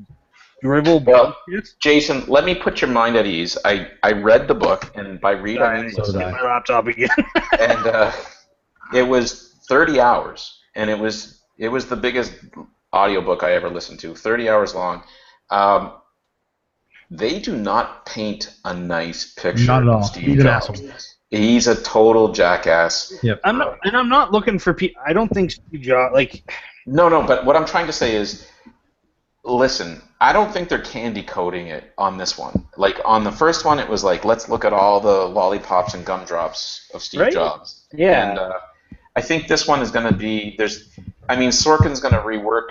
drivel 0.61 0.99
Well, 0.99 1.37
bullshit. 1.47 1.69
Jason, 1.79 2.25
let 2.27 2.43
me 2.43 2.55
put 2.55 2.81
your 2.81 2.89
mind 2.89 3.15
at 3.15 3.25
ease. 3.25 3.57
I, 3.63 3.87
I 4.03 4.11
read 4.11 4.49
the 4.49 4.53
book, 4.55 4.91
and 4.93 5.21
by 5.21 5.31
read 5.31 5.59
I 5.61 5.81
mean 5.83 5.91
So 5.91 6.03
did 6.03 6.15
listen. 6.15 6.23
I. 6.23 6.31
my 6.31 6.41
laptop 6.41 6.87
again. 6.87 7.07
and 7.59 7.87
uh, 7.87 8.11
it 8.93 9.03
was 9.03 9.55
30 9.69 10.01
hours, 10.01 10.59
and 10.75 10.89
it 10.89 10.99
was 10.99 11.41
it 11.57 11.69
was 11.69 11.85
the 11.85 11.95
biggest 11.95 12.33
audiobook 12.93 13.43
I 13.43 13.53
ever 13.53 13.69
listened 13.69 13.99
to. 13.99 14.13
30 14.13 14.49
hours 14.49 14.75
long. 14.75 15.03
Um, 15.51 15.93
they 17.12 17.39
do 17.39 17.55
not 17.57 18.05
paint 18.05 18.53
a 18.66 18.74
nice 18.74 19.34
picture 19.34 19.66
Not 19.66 19.84
at 19.84 19.89
all. 19.89 19.99
of 19.99 20.05
Steve 20.05 20.24
He's 20.24 20.38
an 20.39 20.43
Jobs. 20.45 20.70
asshole. 20.82 20.91
He's 21.30 21.68
a 21.68 21.82
total 21.84 22.32
jackass. 22.32 23.14
I'm 23.43 23.57
not, 23.57 23.78
and 23.84 23.95
I'm 23.95 24.09
not 24.09 24.32
looking 24.32 24.57
for 24.57 24.74
people. 24.74 25.01
I 25.05 25.14
don't 25.14 25.30
think 25.30 25.51
Steve 25.51 25.82
Jobs 25.82 26.14
like. 26.14 26.43
No, 26.88 27.09
no, 27.09 27.22
but 27.22 27.45
what 27.45 27.55
I'm 27.55 27.66
trying 27.66 27.86
to 27.88 27.93
say 27.93 28.16
is, 28.16 28.47
listen, 29.43 30.01
I 30.20 30.34
don't 30.34 30.51
think 30.51 30.70
they're 30.70 30.82
candy 30.82 31.24
coating 31.24 31.68
it 31.68 31.93
on 31.97 32.18
this 32.18 32.38
one. 32.38 32.66
Like 32.78 32.99
on 33.05 33.24
the 33.24 33.32
first 33.32 33.66
one, 33.66 33.80
it 33.80 33.88
was 33.88 34.03
like, 34.03 34.26
let's 34.26 34.49
look 34.49 34.66
at 34.66 34.74
all 34.74 34.99
the 34.99 35.26
lollipops 35.28 35.93
and 35.93 36.05
gumdrops 36.05 36.89
of 36.93 37.01
Steve 37.01 37.22
Right. 37.22 37.34
Jobs. 37.34 37.86
Yeah. 37.93 38.30
And 38.30 38.39
uh, 38.39 38.53
I 39.16 39.22
think 39.22 39.47
this 39.47 39.68
one 39.68 39.82
is 39.82 39.91
going 39.91 40.07
to 40.12 40.18
be 40.18 40.55
there's, 40.57 40.89
I 41.30 41.36
mean, 41.36 41.49
Sorkin's 41.49 41.99
going 41.99 42.14
to 42.14 42.20
rework 42.22 42.70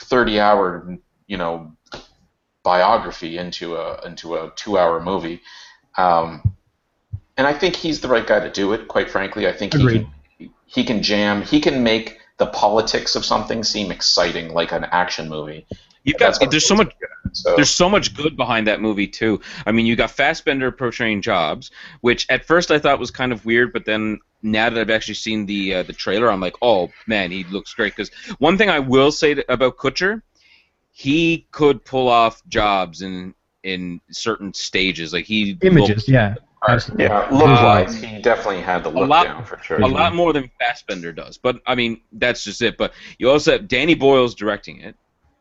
30 0.00 0.40
hour, 0.40 0.96
you 1.26 1.36
know, 1.36 1.72
biography 2.62 3.38
into 3.38 3.76
a 3.76 4.04
into 4.06 4.34
a 4.34 4.52
two 4.56 4.78
hour 4.78 5.00
movie. 5.00 5.40
Um, 5.96 6.54
and 7.36 7.46
I 7.46 7.54
think 7.54 7.76
he's 7.76 8.00
the 8.00 8.08
right 8.08 8.26
guy 8.26 8.40
to 8.40 8.50
do 8.50 8.72
it. 8.72 8.88
Quite 8.88 9.10
frankly, 9.10 9.46
I 9.46 9.52
think 9.52 9.74
he 9.74 9.84
can, 9.84 10.12
he 10.66 10.84
can 10.84 11.02
jam. 11.02 11.42
He 11.42 11.60
can 11.60 11.82
make 11.82 12.18
the 12.38 12.46
politics 12.46 13.16
of 13.16 13.24
something 13.24 13.64
seem 13.64 13.90
exciting, 13.90 14.52
like 14.52 14.72
an 14.72 14.84
action 14.84 15.28
movie. 15.28 15.66
You've 16.04 16.18
got 16.18 16.38
there's 16.50 16.66
so 16.66 16.74
much 16.74 16.94
So 17.32 17.54
There's 17.56 17.70
so 17.70 17.88
much 17.88 18.14
good 18.14 18.36
behind 18.36 18.66
that 18.66 18.80
movie 18.80 19.06
too. 19.06 19.40
I 19.66 19.72
mean, 19.72 19.86
you 19.86 19.96
got 19.96 20.10
Fassbender 20.10 20.72
portraying 20.72 21.22
Jobs, 21.22 21.70
which 22.00 22.26
at 22.28 22.44
first 22.44 22.70
I 22.70 22.78
thought 22.78 22.98
was 22.98 23.10
kind 23.10 23.32
of 23.32 23.44
weird, 23.44 23.72
but 23.72 23.84
then 23.84 24.18
now 24.42 24.70
that 24.70 24.78
I've 24.78 24.90
actually 24.90 25.14
seen 25.14 25.46
the 25.46 25.74
uh, 25.74 25.82
the 25.82 25.92
trailer, 25.92 26.30
I'm 26.30 26.40
like, 26.40 26.56
oh 26.62 26.90
man, 27.06 27.30
he 27.30 27.44
looks 27.44 27.72
great. 27.74 27.94
Because 27.94 28.10
one 28.38 28.58
thing 28.58 28.70
I 28.70 28.78
will 28.78 29.12
say 29.12 29.34
to, 29.34 29.52
about 29.52 29.76
Kutcher, 29.76 30.22
he 30.90 31.46
could 31.50 31.84
pull 31.84 32.08
off 32.08 32.42
Jobs 32.48 33.02
in 33.02 33.34
in 33.62 34.00
certain 34.10 34.52
stages. 34.54 35.12
Like 35.12 35.24
he 35.24 35.58
Images, 35.62 36.08
yeah. 36.08 36.34
Absolutely. 36.68 37.06
yeah, 37.06 37.26
look 37.30 37.46
wise, 37.46 37.94
he 38.02 38.20
definitely 38.20 38.60
had 38.60 38.84
the 38.84 38.90
look 38.90 39.08
lot- 39.08 39.24
down 39.24 39.44
for 39.46 39.58
sure. 39.62 39.80
a 39.80 39.86
lot 39.86 40.14
more 40.14 40.34
than 40.34 40.50
Fassbender 40.58 41.10
does. 41.10 41.38
But 41.38 41.60
I 41.66 41.74
mean, 41.74 42.02
that's 42.12 42.44
just 42.44 42.60
it. 42.60 42.76
But 42.76 42.92
you 43.18 43.30
also 43.30 43.52
have 43.52 43.66
Danny 43.66 43.94
Boyle's 43.94 44.34
directing 44.34 44.80
it, 44.80 44.94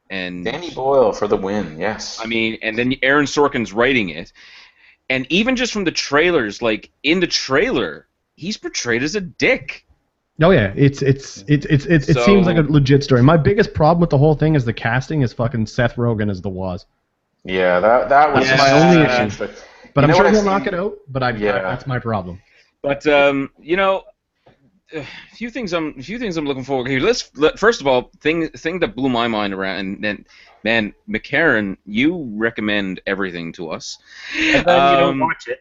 and 0.09 0.45
Danny 0.45 0.71
Boyle 0.71 1.11
for 1.11 1.27
the 1.27 1.35
win. 1.35 1.77
Yes. 1.77 2.19
I 2.21 2.25
mean, 2.25 2.57
and 2.61 2.77
then 2.77 2.95
Aaron 3.03 3.25
Sorkin's 3.25 3.73
writing 3.73 4.09
it, 4.09 4.31
and 5.09 5.27
even 5.29 5.57
just 5.57 5.73
from 5.73 5.83
the 5.83 5.91
trailers, 5.91 6.61
like 6.61 6.89
in 7.03 7.19
the 7.19 7.27
trailer, 7.27 8.07
he's 8.35 8.55
portrayed 8.55 9.03
as 9.03 9.15
a 9.15 9.21
dick. 9.21 9.85
Oh 10.41 10.51
yeah, 10.51 10.71
it's 10.75 11.01
it's 11.01 11.43
it's 11.47 11.65
it's, 11.65 11.85
it's 11.85 12.07
it 12.09 12.13
So- 12.13 12.25
seems 12.25 12.47
like 12.47 12.57
a 12.57 12.61
legit 12.61 13.03
story. 13.03 13.21
My 13.23 13.37
biggest 13.37 13.73
problem 13.73 13.99
with 13.99 14.09
the 14.09 14.17
whole 14.17 14.35
thing 14.35 14.55
is 14.55 14.63
the 14.65 14.73
casting 14.73 15.21
is 15.21 15.33
fucking 15.33 15.65
Seth 15.67 15.95
Rogen 15.95 16.29
as 16.31 16.41
the 16.41 16.49
Woz. 16.49 16.85
yeah, 17.43 17.79
that 17.79 18.09
that 18.09 18.33
was 18.33 18.47
That's 18.47 18.61
my 18.61 18.71
only 18.71 19.01
Yeah. 19.03 19.25
issue. 19.25 19.37
But 19.37 19.65
But 19.93 20.03
I'm 20.05 20.13
sure 20.15 20.29
he'll 20.29 20.43
knock 20.43 20.67
it 20.67 20.73
out. 20.73 20.97
But 21.09 21.23
I, 21.23 21.31
Yeah. 21.31 21.61
that's 21.61 21.85
my 21.87 21.99
problem. 21.99 22.41
But 22.81 23.05
um, 23.07 23.49
you 23.59 23.75
know, 23.75 24.03
a 24.93 25.03
few 25.33 25.49
things 25.49 25.73
I'm 25.73 25.95
a 25.99 26.03
few 26.03 26.17
things 26.19 26.37
I'm 26.37 26.45
looking 26.45 26.63
forward 26.63 26.87
here. 26.87 26.99
Let's 27.01 27.29
let, 27.35 27.59
first 27.59 27.81
of 27.81 27.87
all, 27.87 28.09
thing 28.21 28.47
thing 28.49 28.79
that 28.79 28.95
blew 28.95 29.09
my 29.09 29.27
mind 29.27 29.53
around, 29.53 29.79
and 29.79 30.03
then 30.03 30.25
man, 30.63 30.93
McCarran, 31.09 31.77
you 31.85 32.31
recommend 32.37 33.01
everything 33.05 33.51
to 33.53 33.69
us. 33.71 33.97
And 34.37 34.65
then 34.65 34.91
you 34.93 34.99
don't 34.99 35.09
Um, 35.15 35.19
watch 35.19 35.47
it. 35.47 35.59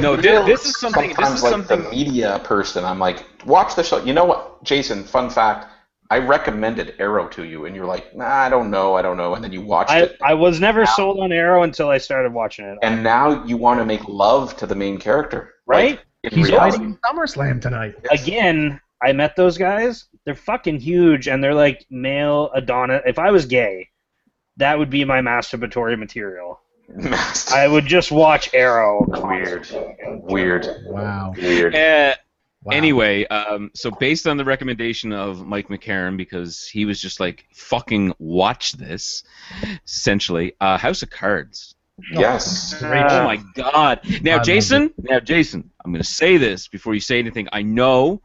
No, 0.00 0.16
thi- 0.16 0.22
this 0.46 0.64
is 0.66 0.78
something. 0.78 1.08
This 1.08 1.16
Sometimes, 1.16 1.36
is 1.38 1.42
like 1.42 1.50
something. 1.52 1.82
the 1.84 1.90
media 1.90 2.40
person, 2.44 2.84
I'm 2.84 2.98
like, 2.98 3.24
watch 3.46 3.74
the 3.74 3.82
show. 3.82 4.02
You 4.04 4.12
know 4.12 4.24
what, 4.24 4.62
Jason? 4.64 5.04
Fun 5.04 5.30
fact: 5.30 5.66
I 6.10 6.18
recommended 6.18 6.94
Arrow 6.98 7.28
to 7.28 7.44
you, 7.44 7.66
and 7.66 7.74
you're 7.76 7.86
like, 7.86 8.14
nah, 8.16 8.26
I 8.26 8.48
don't 8.48 8.70
know, 8.70 8.94
I 8.94 9.02
don't 9.02 9.16
know, 9.16 9.34
and 9.34 9.42
then 9.44 9.52
you 9.52 9.60
watched 9.62 9.90
I, 9.90 10.00
it, 10.02 10.16
I 10.22 10.34
was 10.34 10.60
never 10.60 10.86
sold 10.86 11.20
on 11.20 11.32
Arrow 11.32 11.62
until 11.62 11.88
I 11.88 11.98
started 11.98 12.32
watching 12.32 12.64
it. 12.66 12.78
and 12.82 13.02
now 13.02 13.44
you 13.44 13.56
want 13.56 13.78
to 13.80 13.84
make 13.84 14.06
love 14.08 14.56
to 14.58 14.66
the 14.66 14.74
main 14.74 14.98
character, 14.98 15.54
Right? 15.66 16.00
Like, 16.24 16.32
He's 16.32 16.48
reality. 16.48 16.78
fighting 16.78 16.98
SummerSlam 17.06 17.60
tonight. 17.60 17.94
Again, 18.10 18.80
I 19.02 19.12
met 19.12 19.36
those 19.36 19.56
guys. 19.56 20.06
They're 20.24 20.34
fucking 20.34 20.80
huge, 20.80 21.28
and 21.28 21.42
they're 21.42 21.54
like 21.54 21.86
male 21.90 22.50
Adonis. 22.54 23.02
If 23.06 23.18
I 23.20 23.30
was 23.30 23.46
gay, 23.46 23.88
that 24.56 24.76
would 24.78 24.90
be 24.90 25.04
my 25.04 25.20
masturbatory 25.20 25.96
material. 25.98 26.60
I 27.50 27.66
would 27.68 27.86
just 27.86 28.10
watch 28.10 28.50
Arrow. 28.54 29.04
weird, 29.06 29.68
weird, 30.22 30.66
Wow. 30.86 31.34
weird. 31.36 31.74
Uh, 31.74 32.14
wow. 32.64 32.72
Anyway, 32.72 33.26
um, 33.26 33.70
so 33.74 33.90
based 33.90 34.26
on 34.26 34.36
the 34.36 34.44
recommendation 34.44 35.12
of 35.12 35.46
Mike 35.46 35.68
McCarran, 35.68 36.16
because 36.16 36.66
he 36.66 36.84
was 36.84 37.00
just 37.00 37.20
like, 37.20 37.46
"Fucking 37.52 38.14
watch 38.18 38.72
this," 38.72 39.22
essentially, 39.86 40.54
uh, 40.60 40.78
House 40.78 41.02
of 41.02 41.10
Cards. 41.10 41.74
Yes. 42.12 42.80
Oh 42.80 42.86
my 43.24 43.40
God! 43.54 44.00
Now, 44.22 44.38
Jason. 44.38 44.92
Now, 44.98 45.20
Jason. 45.20 45.70
I'm 45.84 45.92
going 45.92 46.02
to 46.02 46.08
say 46.08 46.36
this 46.36 46.68
before 46.68 46.94
you 46.94 47.00
say 47.00 47.18
anything. 47.18 47.48
I 47.52 47.62
know 47.62 48.22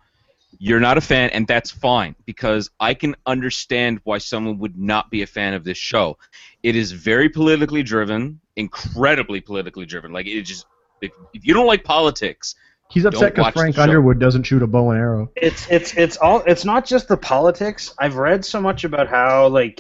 you're 0.60 0.80
not 0.80 0.98
a 0.98 1.02
fan, 1.02 1.30
and 1.32 1.48
that's 1.48 1.72
fine 1.72 2.16
because 2.26 2.70
I 2.80 2.94
can 2.94 3.16
understand 3.26 4.00
why 4.04 4.18
someone 4.20 4.60
would 4.60 4.78
not 4.78 5.10
be 5.10 5.22
a 5.22 5.28
fan 5.28 5.54
of 5.54 5.64
this 5.64 5.78
show. 5.78 6.18
It 6.62 6.76
is 6.76 6.92
very 6.92 7.30
politically 7.30 7.84
driven, 7.84 8.40
incredibly 8.56 9.42
politically 9.42 9.86
driven. 9.86 10.12
Like 10.14 10.28
it 10.28 10.42
just, 10.44 10.66
if, 11.02 11.12
if 11.34 11.46
you 11.46 11.54
don't 11.54 11.68
like 11.68 11.84
politics, 11.84 12.56
He's 12.90 13.06
upset 13.06 13.34
because 13.34 13.54
Frank. 13.54 13.78
Underwood 13.80 14.20
doesn't 14.20 14.44
shoot 14.44 14.62
a 14.62 14.68
bow 14.68 14.92
and 14.92 15.00
arrow. 15.00 15.32
It's 15.36 15.68
it's 15.72 15.96
it's 15.98 16.18
all 16.18 16.44
it's 16.46 16.64
not 16.64 16.86
just 16.86 17.08
the 17.08 17.18
politics. 17.18 17.92
I've 17.98 18.18
read 18.18 18.46
so 18.46 18.62
much 18.62 18.84
about 18.84 19.08
how 19.08 19.48
like 19.48 19.80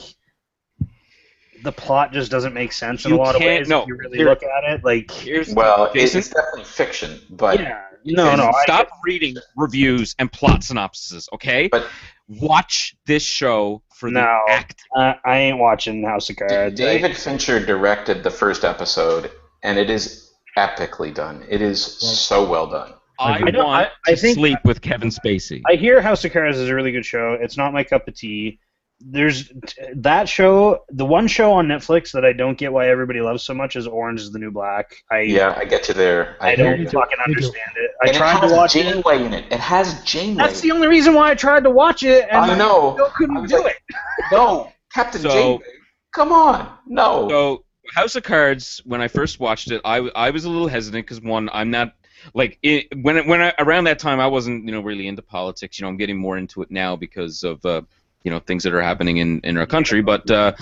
the 1.63 1.71
plot 1.71 2.11
just 2.11 2.31
doesn't 2.31 2.53
make 2.55 2.71
sense 2.73 3.05
in 3.05 3.11
You 3.11 3.17
a 3.17 3.21
lot 3.21 3.35
of 3.35 3.41
ways 3.41 3.69
no, 3.69 3.83
if 3.83 3.87
you 3.87 3.95
really 3.95 4.17
here- 4.17 4.29
look 4.29 4.41
at 4.41 4.63
it. 4.63 4.83
Like 4.83 5.11
here's 5.11 5.53
Well, 5.53 5.93
Jason. 5.93 6.19
it's 6.19 6.29
definitely 6.29 6.63
fiction, 6.63 7.19
but 7.29 7.59
yeah, 7.59 7.83
no, 8.05 8.35
no, 8.35 8.47
I 8.49 8.63
stop 8.63 8.89
reading 9.03 9.35
reviews 9.55 10.15
and 10.19 10.31
plot 10.31 10.63
synopses, 10.63 11.27
okay? 11.33 11.67
But- 11.67 11.87
watch 12.29 12.95
this 13.05 13.21
show 13.21 13.83
for 13.95 14.09
the 14.09 14.21
act. 14.49 14.81
Uh, 14.95 15.13
I 15.25 15.37
ain't 15.39 15.57
watching 15.59 16.03
House 16.05 16.29
of 16.29 16.37
D- 16.37 16.45
Cards. 16.47 16.79
I- 16.79 16.83
David 16.85 17.17
Fincher 17.17 17.63
directed 17.63 18.23
the 18.23 18.31
first 18.31 18.63
episode, 18.63 19.29
and 19.61 19.77
it 19.77 19.89
is 19.89 20.31
epically 20.57 21.13
done. 21.13 21.45
It 21.49 21.61
is 21.61 21.83
so 21.83 22.47
well 22.49 22.67
done. 22.67 22.93
I, 23.19 23.37
I 23.39 23.39
want 23.41 23.57
I- 23.57 23.89
I 24.07 24.11
to 24.11 24.17
think- 24.17 24.35
sleep 24.35 24.59
with 24.63 24.81
Kevin 24.81 25.09
Spacey. 25.09 25.61
I 25.69 25.75
hear 25.75 26.01
House 26.01 26.23
of 26.25 26.31
Cards 26.33 26.57
is 26.57 26.69
a 26.69 26.73
really 26.75 26.91
good 26.91 27.05
show. 27.05 27.37
It's 27.39 27.57
not 27.57 27.73
my 27.73 27.83
cup 27.83 28.07
of 28.07 28.15
tea. 28.15 28.59
There's 29.05 29.51
that 29.95 30.29
show. 30.29 30.79
The 30.89 31.05
one 31.05 31.27
show 31.27 31.51
on 31.53 31.67
Netflix 31.67 32.11
that 32.13 32.23
I 32.23 32.31
don't 32.31 32.57
get 32.57 32.71
why 32.71 32.87
everybody 32.89 33.19
loves 33.21 33.43
so 33.43 33.53
much 33.53 33.75
is 33.75 33.85
Orange 33.85 34.21
is 34.21 34.31
the 34.31 34.39
New 34.39 34.51
Black. 34.51 34.95
I 35.11 35.19
Yeah, 35.21 35.53
I 35.57 35.65
get 35.65 35.87
you 35.89 35.93
there. 35.93 36.37
I 36.39 36.55
hear 36.55 36.71
don't 36.71 36.81
you. 36.81 36.89
fucking 36.89 37.17
Me 37.17 37.23
understand 37.33 37.71
it. 37.77 37.91
I 38.01 38.07
and 38.07 38.17
tried 38.17 38.37
it 38.37 38.39
has 38.41 38.51
to 38.51 38.57
watch 38.57 38.75
it. 38.77 38.85
In 38.85 39.33
it. 39.33 39.45
It 39.51 39.59
has 39.59 40.01
Janeway. 40.03 40.43
That's 40.43 40.61
the 40.61 40.71
only 40.71 40.87
reason 40.87 41.13
why 41.13 41.31
I 41.31 41.35
tried 41.35 41.63
to 41.65 41.69
watch 41.69 42.03
it, 42.03 42.27
and 42.29 42.37
I 42.51 42.57
know. 42.57 42.93
still 42.93 43.07
I 43.07 43.09
couldn't 43.09 43.41
was 43.41 43.51
do 43.51 43.63
like- 43.63 43.81
it. 43.89 43.95
No, 44.31 44.71
Captain 44.93 45.21
So- 45.21 45.29
Janeway. 45.29 45.65
Come 46.13 46.31
on, 46.31 46.69
no. 46.87 47.27
So 47.27 47.65
House 47.95 48.15
of 48.15 48.23
Cards, 48.23 48.81
when 48.85 49.01
I 49.01 49.07
first 49.07 49.39
watched 49.39 49.71
it, 49.71 49.81
I, 49.83 49.97
I 50.15 50.29
was 50.29 50.45
a 50.45 50.49
little 50.49 50.67
hesitant 50.67 51.05
because 51.07 51.19
one, 51.21 51.49
I'm 51.51 51.71
not 51.71 51.93
like 52.35 52.57
it, 52.61 52.85
when 53.01 53.17
it, 53.17 53.25
when 53.25 53.41
I, 53.41 53.53
around 53.59 53.85
that 53.85 53.97
time 53.99 54.19
I 54.19 54.27
wasn't 54.27 54.63
you 54.65 54.71
know 54.71 54.81
really 54.81 55.07
into 55.07 55.21
politics. 55.23 55.77
You 55.79 55.83
know, 55.83 55.89
I'm 55.89 55.97
getting 55.97 56.17
more 56.17 56.37
into 56.37 56.61
it 56.61 56.69
now 56.71 56.95
because 56.95 57.43
of 57.43 57.65
uh, 57.65 57.81
you 58.23 58.31
know 58.31 58.39
things 58.39 58.63
that 58.63 58.73
are 58.73 58.81
happening 58.81 59.17
in, 59.17 59.39
in 59.41 59.57
our 59.57 59.65
country. 59.65 60.01
But 60.01 60.29
uh, 60.31 60.53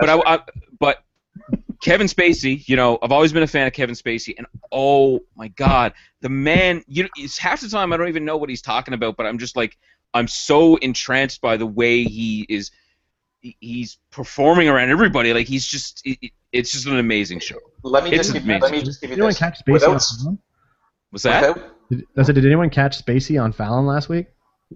but 0.00 0.08
I, 0.08 0.16
I 0.34 0.38
but 0.78 1.02
Kevin 1.82 2.06
Spacey, 2.06 2.66
you 2.68 2.76
know, 2.76 2.98
I've 3.02 3.12
always 3.12 3.32
been 3.32 3.42
a 3.42 3.46
fan 3.46 3.66
of 3.66 3.72
Kevin 3.72 3.94
Spacey, 3.94 4.34
and 4.38 4.46
oh 4.72 5.20
my 5.36 5.48
God, 5.48 5.92
the 6.20 6.28
man, 6.28 6.82
you 6.88 7.08
it's 7.16 7.38
half 7.38 7.60
the 7.60 7.68
time 7.68 7.92
I 7.92 7.96
don't 7.96 8.08
even 8.08 8.24
know 8.24 8.36
what 8.36 8.48
he's 8.48 8.62
talking 8.62 8.94
about, 8.94 9.16
but 9.16 9.26
I'm 9.26 9.38
just 9.38 9.56
like, 9.56 9.76
I'm 10.14 10.28
so 10.28 10.76
entranced 10.76 11.40
by 11.40 11.56
the 11.56 11.66
way 11.66 12.04
he 12.04 12.46
is, 12.48 12.70
he's 13.40 13.98
performing 14.10 14.68
around 14.68 14.90
everybody. 14.90 15.32
Like 15.34 15.46
he's 15.46 15.66
just, 15.66 16.00
it, 16.04 16.18
it- 16.22 16.32
it's 16.52 16.72
just 16.72 16.86
an 16.86 16.98
amazing 16.98 17.38
show. 17.40 17.58
let 17.82 18.02
me 18.04 18.10
it's 18.12 18.28
just 18.28 18.32
give, 18.32 18.44
amazing. 18.44 18.62
let 18.62 18.72
me 18.72 18.82
just 18.82 18.98
give 19.02 19.10
Did 19.10 19.18
you 19.18 19.24
anyone 19.24 19.30
this. 19.30 19.38
catch 19.38 19.58
Spacey 19.62 19.72
Without- 19.72 19.90
on 19.90 20.00
Fallon? 20.00 20.38
Was 21.12 21.22
that? 21.24 21.54
without- 21.54 21.90
Did, 21.90 22.04
I 22.16 22.22
said, 22.22 22.34
did 22.36 22.46
anyone 22.46 22.70
catch 22.70 23.04
Spacey 23.04 23.42
on 23.42 23.52
Fallon 23.52 23.84
last 23.84 24.08
week? 24.08 24.26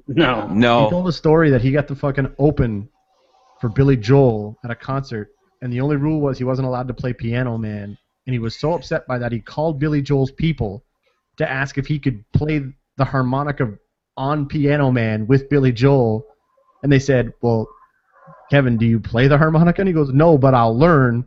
No. 0.07 0.47
No. 0.49 0.85
He 0.85 0.91
told 0.91 1.09
a 1.09 1.13
story 1.13 1.51
that 1.51 1.61
he 1.61 1.73
got 1.73 1.89
the 1.89 1.97
fucking 1.97 2.35
open 2.39 2.89
for 3.61 3.69
Billy 3.69 3.97
Joel 3.97 4.59
at 4.65 4.71
a 4.71 4.75
concert, 4.75 5.31
and 5.63 5.73
the 5.73 5.81
only 5.81 5.97
rule 5.97 6.21
was 6.21 6.39
he 6.39 6.45
wasn't 6.45 6.67
allowed 6.67 6.89
to 6.89 6.95
play 6.95 7.13
Piano 7.13 7.59
Man. 7.59 7.97
And 8.27 8.35
he 8.35 8.39
was 8.39 8.59
so 8.59 8.75
upset 8.75 9.07
by 9.07 9.19
that, 9.19 9.33
he 9.33 9.41
called 9.41 9.81
Billy 9.81 10.03
Joel's 10.03 10.31
people 10.31 10.85
to 11.39 11.51
ask 11.51 11.79
if 11.79 11.87
he 11.87 11.99
could 11.99 12.25
play 12.33 12.63
the 12.97 13.05
harmonica 13.05 13.73
on 14.17 14.47
Piano 14.47 14.91
Man 14.91 15.27
with 15.27 15.49
Billy 15.49 15.73
Joel. 15.73 16.25
And 16.83 16.93
they 16.93 16.99
said, 16.99 17.33
Well, 17.41 17.67
Kevin, 18.51 18.77
do 18.77 18.87
you 18.87 19.01
play 19.01 19.27
the 19.29 19.39
harmonica? 19.39 19.81
And 19.81 19.89
he 19.89 19.95
goes, 19.95 20.13
No, 20.13 20.39
but 20.39 20.55
I'll 20.55 20.77
learn. 20.77 21.27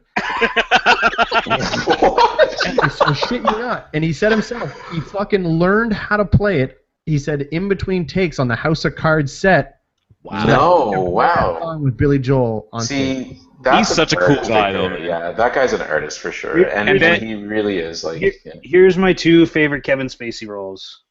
what? 1.85 2.67
And 2.81 2.91
so 2.91 3.13
shit 3.13 3.41
you 3.41 3.43
not. 3.43 3.89
And 3.93 4.03
he 4.03 4.13
said 4.13 4.31
himself, 4.31 4.73
he 4.91 5.01
fucking 5.01 5.45
learned 5.45 5.93
how 5.93 6.17
to 6.17 6.25
play 6.25 6.61
it. 6.61 6.82
He 7.05 7.19
said 7.19 7.43
in 7.51 7.67
between 7.67 8.05
takes 8.07 8.39
on 8.39 8.47
the 8.47 8.55
House 8.55 8.85
of 8.85 8.95
Cards 8.95 9.33
set. 9.33 9.79
Wow. 10.23 10.45
No, 10.45 11.01
wow. 11.01 11.77
With 11.79 11.97
Billy 11.97 12.17
Joel 12.19 12.69
on 12.71 12.81
stage. 12.83 13.27
See, 13.27 13.39
that's 13.61 13.89
He's 13.89 13.95
such 13.95 14.13
a 14.13 14.15
cool 14.15 14.35
guy, 14.47 14.71
though, 14.71 14.89
man. 14.89 15.03
Yeah, 15.03 15.31
that 15.33 15.53
guy's 15.53 15.73
an 15.73 15.81
artist 15.81 16.19
for 16.19 16.31
sure, 16.31 16.59
Yeah, 16.59 16.67
and, 16.67 16.89
and 16.89 16.99
then- 17.01 17.21
he 17.25 17.35
really 17.35 17.77
is. 17.79 18.03
Like, 18.03 18.19
Here- 18.19 18.33
yeah. 18.45 18.53
Here's 18.63 18.97
my 18.97 19.11
two 19.13 19.45
favorite 19.45 19.83
Kevin 19.83 20.07
Spacey 20.07 20.47
roles: 20.47 21.03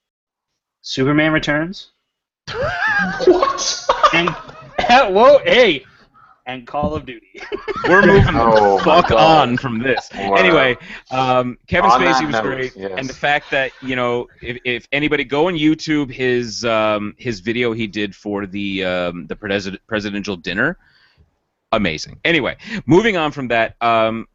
Superman 0.81 1.33
Returns 1.33 1.91
what? 3.27 3.87
and 4.15 4.31
whoa, 5.15 5.39
hey, 5.45 5.85
and 6.47 6.67
Call 6.67 6.95
of 6.95 7.07
Duty. 7.07 7.41
We're 7.89 8.05
moving 8.05 8.35
Oh, 8.35 8.79
the 8.79 8.85
fuck 8.85 9.09
God. 9.09 9.49
on 9.49 9.57
from 9.57 9.79
this. 9.79 10.09
Wow. 10.15 10.35
Anyway, 10.35 10.77
um, 11.11 11.59
Kevin 11.67 11.91
On 11.91 12.01
Spacey 12.01 12.27
was 12.27 12.33
note, 12.33 12.43
great, 12.43 12.77
yes. 12.77 12.93
and 12.97 13.09
the 13.09 13.15
fact 13.15 13.51
that 13.51 13.73
you 13.83 13.97
know, 13.97 14.29
if, 14.41 14.59
if 14.65 14.89
anybody 14.93 15.25
go 15.25 15.49
on 15.49 15.55
YouTube, 15.55 16.11
his 16.11 16.65
um, 16.65 17.15
his 17.19 17.41
video 17.41 17.73
he 17.73 17.87
did 17.87 18.15
for 18.15 18.47
the 18.47 18.85
um, 18.85 19.27
the 19.27 19.37
president, 19.37 19.83
presidential 19.87 20.37
dinner, 20.37 20.79
amazing. 21.73 22.21
Anyway, 22.25 22.57
moving 22.87 23.17
on 23.17 23.33
from 23.33 23.49
that, 23.49 23.77
um, 23.81 24.27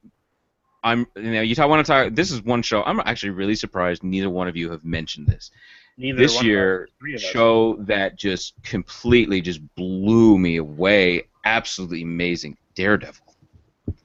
I'm 0.84 1.08
you 1.16 1.32
know 1.32 1.42
you 1.42 1.56
talk, 1.56 1.70
want 1.70 1.86
to 1.86 1.92
talk. 1.92 2.14
This 2.14 2.32
is 2.32 2.42
one 2.42 2.62
show. 2.62 2.84
I'm 2.84 3.00
actually 3.02 3.32
really 3.32 3.56
surprised 3.56 4.04
neither 4.04 4.30
one 4.30 4.48
of 4.48 4.56
you 4.56 4.72
have 4.72 4.86
mentioned 4.86 5.28
this. 5.28 5.52
Neither 5.98 6.18
this 6.20 6.36
one 6.36 6.46
year 6.46 6.84
us, 6.84 6.90
three 7.00 7.16
of 7.16 7.22
us. 7.22 7.28
show 7.28 7.76
that 7.82 8.18
just 8.18 8.54
completely 8.64 9.42
just 9.42 9.60
blew 9.76 10.38
me 10.38 10.58
away. 10.58 11.24
Absolutely 11.48 12.02
amazing. 12.04 12.58
Daredevil. 12.76 13.24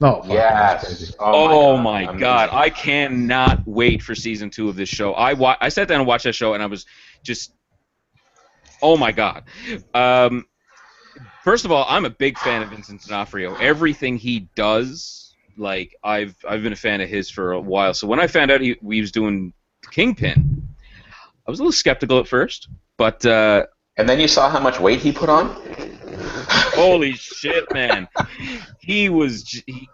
Oh, 0.01 0.21
fuck, 0.21 0.27
that's 0.27 0.85
crazy. 0.85 1.05
Yes. 1.05 1.15
Oh, 1.19 1.77
my 1.77 2.05
god, 2.19 2.49
I 2.53 2.69
cannot 2.69 3.67
wait 3.67 4.01
for 4.01 4.15
season 4.15 4.49
two 4.49 4.69
of 4.69 4.75
this 4.77 4.87
show. 4.89 5.13
I 5.13 5.33
wa- 5.33 5.57
I 5.59 5.69
sat 5.69 5.87
down 5.89 5.99
and 5.99 6.07
watched 6.07 6.23
that 6.23 6.33
show, 6.35 6.53
and 6.53 6.63
I 6.63 6.67
was 6.67 6.85
just, 7.21 7.53
oh 8.81 8.95
my 8.97 9.11
god. 9.11 9.43
Um, 9.93 10.45
first 11.43 11.65
of 11.65 11.71
all, 11.71 11.85
I'm 11.89 12.05
a 12.05 12.09
big 12.09 12.37
fan 12.37 12.61
of 12.63 12.69
Vincent 12.69 13.01
D'Onofrio. 13.03 13.55
Everything 13.55 14.17
he 14.17 14.47
does, 14.55 15.35
like 15.57 15.95
I've 16.03 16.35
I've 16.47 16.63
been 16.63 16.73
a 16.73 16.77
fan 16.77 17.01
of 17.01 17.09
his 17.09 17.29
for 17.29 17.51
a 17.51 17.59
while. 17.59 17.93
So 17.93 18.07
when 18.07 18.19
I 18.21 18.27
found 18.27 18.51
out 18.51 18.61
he, 18.61 18.77
he 18.89 19.01
was 19.01 19.11
doing 19.11 19.53
Kingpin, 19.91 20.67
I 21.45 21.51
was 21.51 21.59
a 21.59 21.63
little 21.63 21.73
skeptical 21.73 22.19
at 22.19 22.27
first, 22.27 22.69
but 22.97 23.25
uh, 23.25 23.65
And 23.97 24.07
then 24.07 24.19
you 24.19 24.27
saw 24.29 24.49
how 24.49 24.59
much 24.61 24.79
weight 24.79 24.99
he 25.01 25.11
put 25.11 25.29
on. 25.29 25.47
Holy 26.75 27.13
shit, 27.13 27.71
man! 27.73 28.07
He 28.79 29.09
was. 29.09 29.49
He, 29.65 29.87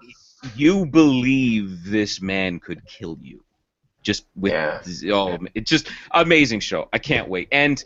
you 0.55 0.85
believe 0.85 1.83
this 1.83 2.21
man 2.21 2.59
could 2.59 2.85
kill 2.85 3.17
you, 3.21 3.43
just 4.01 4.25
with 4.35 4.53
Yeah. 4.53 5.13
oh, 5.13 5.37
it's 5.53 5.69
just 5.69 5.89
amazing 6.11 6.61
show. 6.61 6.87
I 6.93 6.99
can't 6.99 7.27
wait. 7.27 7.49
And 7.51 7.83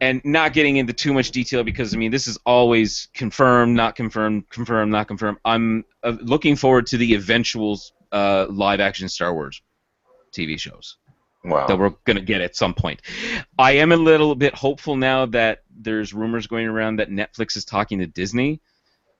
and 0.00 0.20
not 0.24 0.52
getting 0.52 0.76
into 0.76 0.92
too 0.92 1.12
much 1.12 1.30
detail 1.30 1.64
because 1.64 1.94
I 1.94 1.98
mean 1.98 2.10
this 2.10 2.26
is 2.26 2.38
always 2.46 3.08
confirmed, 3.14 3.76
not 3.76 3.94
confirmed, 3.94 4.48
confirmed, 4.50 4.92
not 4.92 5.08
confirmed. 5.08 5.38
I'm 5.44 5.84
uh, 6.02 6.16
looking 6.20 6.56
forward 6.56 6.86
to 6.88 6.96
the 6.96 7.14
eventual 7.14 7.80
uh, 8.12 8.46
live 8.48 8.80
action 8.80 9.08
Star 9.08 9.34
Wars 9.34 9.60
TV 10.32 10.58
shows 10.58 10.96
Wow. 11.46 11.66
that 11.66 11.78
we're 11.78 11.90
going 12.04 12.16
to 12.16 12.22
get 12.22 12.40
at 12.40 12.56
some 12.56 12.74
point. 12.74 13.02
I 13.58 13.72
am 13.72 13.92
a 13.92 13.96
little 13.96 14.34
bit 14.34 14.54
hopeful 14.54 14.96
now 14.96 15.26
that 15.26 15.62
there's 15.78 16.12
rumors 16.12 16.46
going 16.46 16.66
around 16.66 16.96
that 16.96 17.10
Netflix 17.10 17.56
is 17.56 17.64
talking 17.64 17.98
to 18.00 18.06
Disney. 18.06 18.60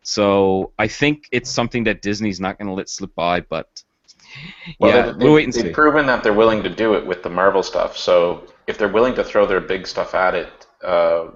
So 0.02 0.72
I 0.78 0.88
think 0.88 1.28
it's 1.32 1.50
something 1.50 1.84
that 1.84 2.02
Disney's 2.02 2.40
not 2.40 2.58
going 2.58 2.68
to 2.68 2.74
let 2.74 2.88
slip 2.88 3.14
by, 3.14 3.40
but 3.40 3.82
Well, 4.78 4.90
yeah, 4.94 5.12
they, 5.12 5.24
we'll 5.24 5.34
wait 5.34 5.44
and 5.44 5.52
they've 5.52 5.62
see. 5.66 5.72
proven 5.72 6.06
that 6.06 6.22
they're 6.22 6.32
willing 6.32 6.62
to 6.62 6.68
do 6.70 6.94
it 6.94 7.06
with 7.06 7.22
the 7.22 7.30
Marvel 7.30 7.62
stuff. 7.62 7.96
So 7.96 8.46
if 8.66 8.78
they're 8.78 8.88
willing 8.92 9.14
to 9.16 9.24
throw 9.24 9.46
their 9.46 9.60
big 9.60 9.86
stuff 9.86 10.14
at 10.14 10.34
it, 10.34 10.66
uh, 10.84 11.28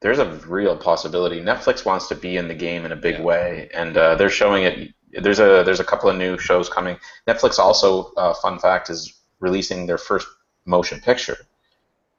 there's 0.00 0.18
a 0.18 0.26
real 0.46 0.76
possibility. 0.76 1.40
Netflix 1.40 1.84
wants 1.84 2.08
to 2.08 2.14
be 2.14 2.36
in 2.36 2.48
the 2.48 2.54
game 2.54 2.84
in 2.84 2.92
a 2.92 2.96
big 2.96 3.16
Yeah. 3.16 3.22
way, 3.22 3.70
and 3.74 3.96
uh, 3.96 4.14
they're 4.16 4.30
showing 4.30 4.64
it. 4.64 4.94
There's 5.22 5.38
a 5.40 5.62
there's 5.64 5.80
a 5.80 5.84
couple 5.84 6.10
of 6.10 6.16
new 6.16 6.36
shows 6.38 6.68
coming. 6.68 6.96
Netflix 7.28 7.58
also, 7.58 8.12
uh, 8.16 8.34
fun 8.34 8.58
fact, 8.58 8.90
is 8.90 9.14
releasing 9.44 9.86
their 9.86 9.98
first 9.98 10.26
motion 10.64 10.98
picture. 11.00 11.36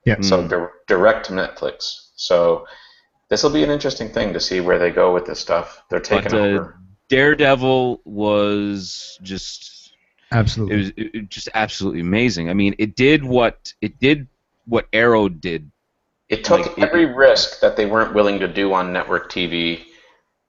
Yeah. 0.06 0.22
So 0.22 0.48
dir- 0.48 0.72
direct 0.88 1.26
to 1.28 1.34
Netflix. 1.34 2.10
So 2.16 2.66
this 3.30 3.42
will 3.44 3.50
be 3.50 3.64
an 3.64 3.72
interesting 3.72 4.10
thing 4.10 4.34
to 4.34 4.40
see 4.40 4.62
where 4.62 4.80
they 4.80 4.92
go 4.92 5.14
with 5.14 5.26
this 5.26 5.40
stuff. 5.40 5.82
They're 5.90 6.00
taking 6.00 6.32
But, 6.32 6.40
uh, 6.40 6.44
over. 6.46 6.80
Daredevil 7.10 8.02
was 8.06 9.20
just 9.22 9.94
it 10.32 10.36
Absolutely. 10.36 10.78
was 10.78 10.90
it, 10.90 11.16
it 11.16 11.30
just 11.30 11.50
absolutely 11.54 12.02
amazing. 12.02 12.50
I 12.50 12.54
mean, 12.54 12.76
it 12.80 12.96
did 12.96 13.24
what 13.24 13.74
it 13.82 14.00
did 14.00 14.28
what 14.66 14.88
Arrow 14.94 15.28
did. 15.30 15.70
It 16.30 16.44
took 16.44 16.62
Like, 16.66 16.78
it- 16.78 16.84
every 16.84 17.06
risk 17.06 17.60
that 17.62 17.76
they 17.78 17.86
weren't 17.86 18.14
willing 18.14 18.40
to 18.40 18.48
do 18.48 18.74
on 18.74 18.94
network 18.94 19.32
TV 19.32 19.86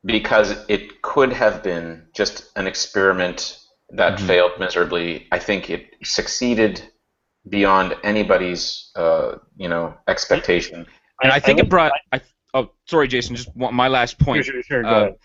because 0.05 0.55
it 0.69 1.03
could 1.03 1.33
have 1.33 1.63
been 1.63 2.07
just 2.15 2.51
an 2.57 2.67
experiment 2.67 3.59
that 3.91 4.19
Mhm. 4.19 4.27
failed 4.27 4.53
miserably. 4.59 5.27
I 5.33 5.39
think 5.39 5.71
it 5.71 5.95
succeeded 6.03 6.83
beyond 7.49 7.95
anybody's 8.03 8.91
uh, 8.97 9.37
you 9.57 9.69
know 9.69 9.95
expectation. 10.09 10.87
And 11.23 11.33
I, 11.33 11.39
think 11.41 11.59
like- 11.59 11.67
it 11.67 11.71
brought. 11.71 11.93
I, 12.13 12.21
oh, 12.55 12.71
sorry, 12.87 13.09
Jason. 13.09 13.37
Just 13.37 13.55
one, 13.57 13.75
my 13.75 13.89
last 13.89 14.19
point. 14.19 14.45
Sure, 14.45 14.55
sure, 14.55 14.63
sure, 14.63 14.83
go 14.83 14.89
Uh, 14.89 15.01
ahead. 15.01 15.17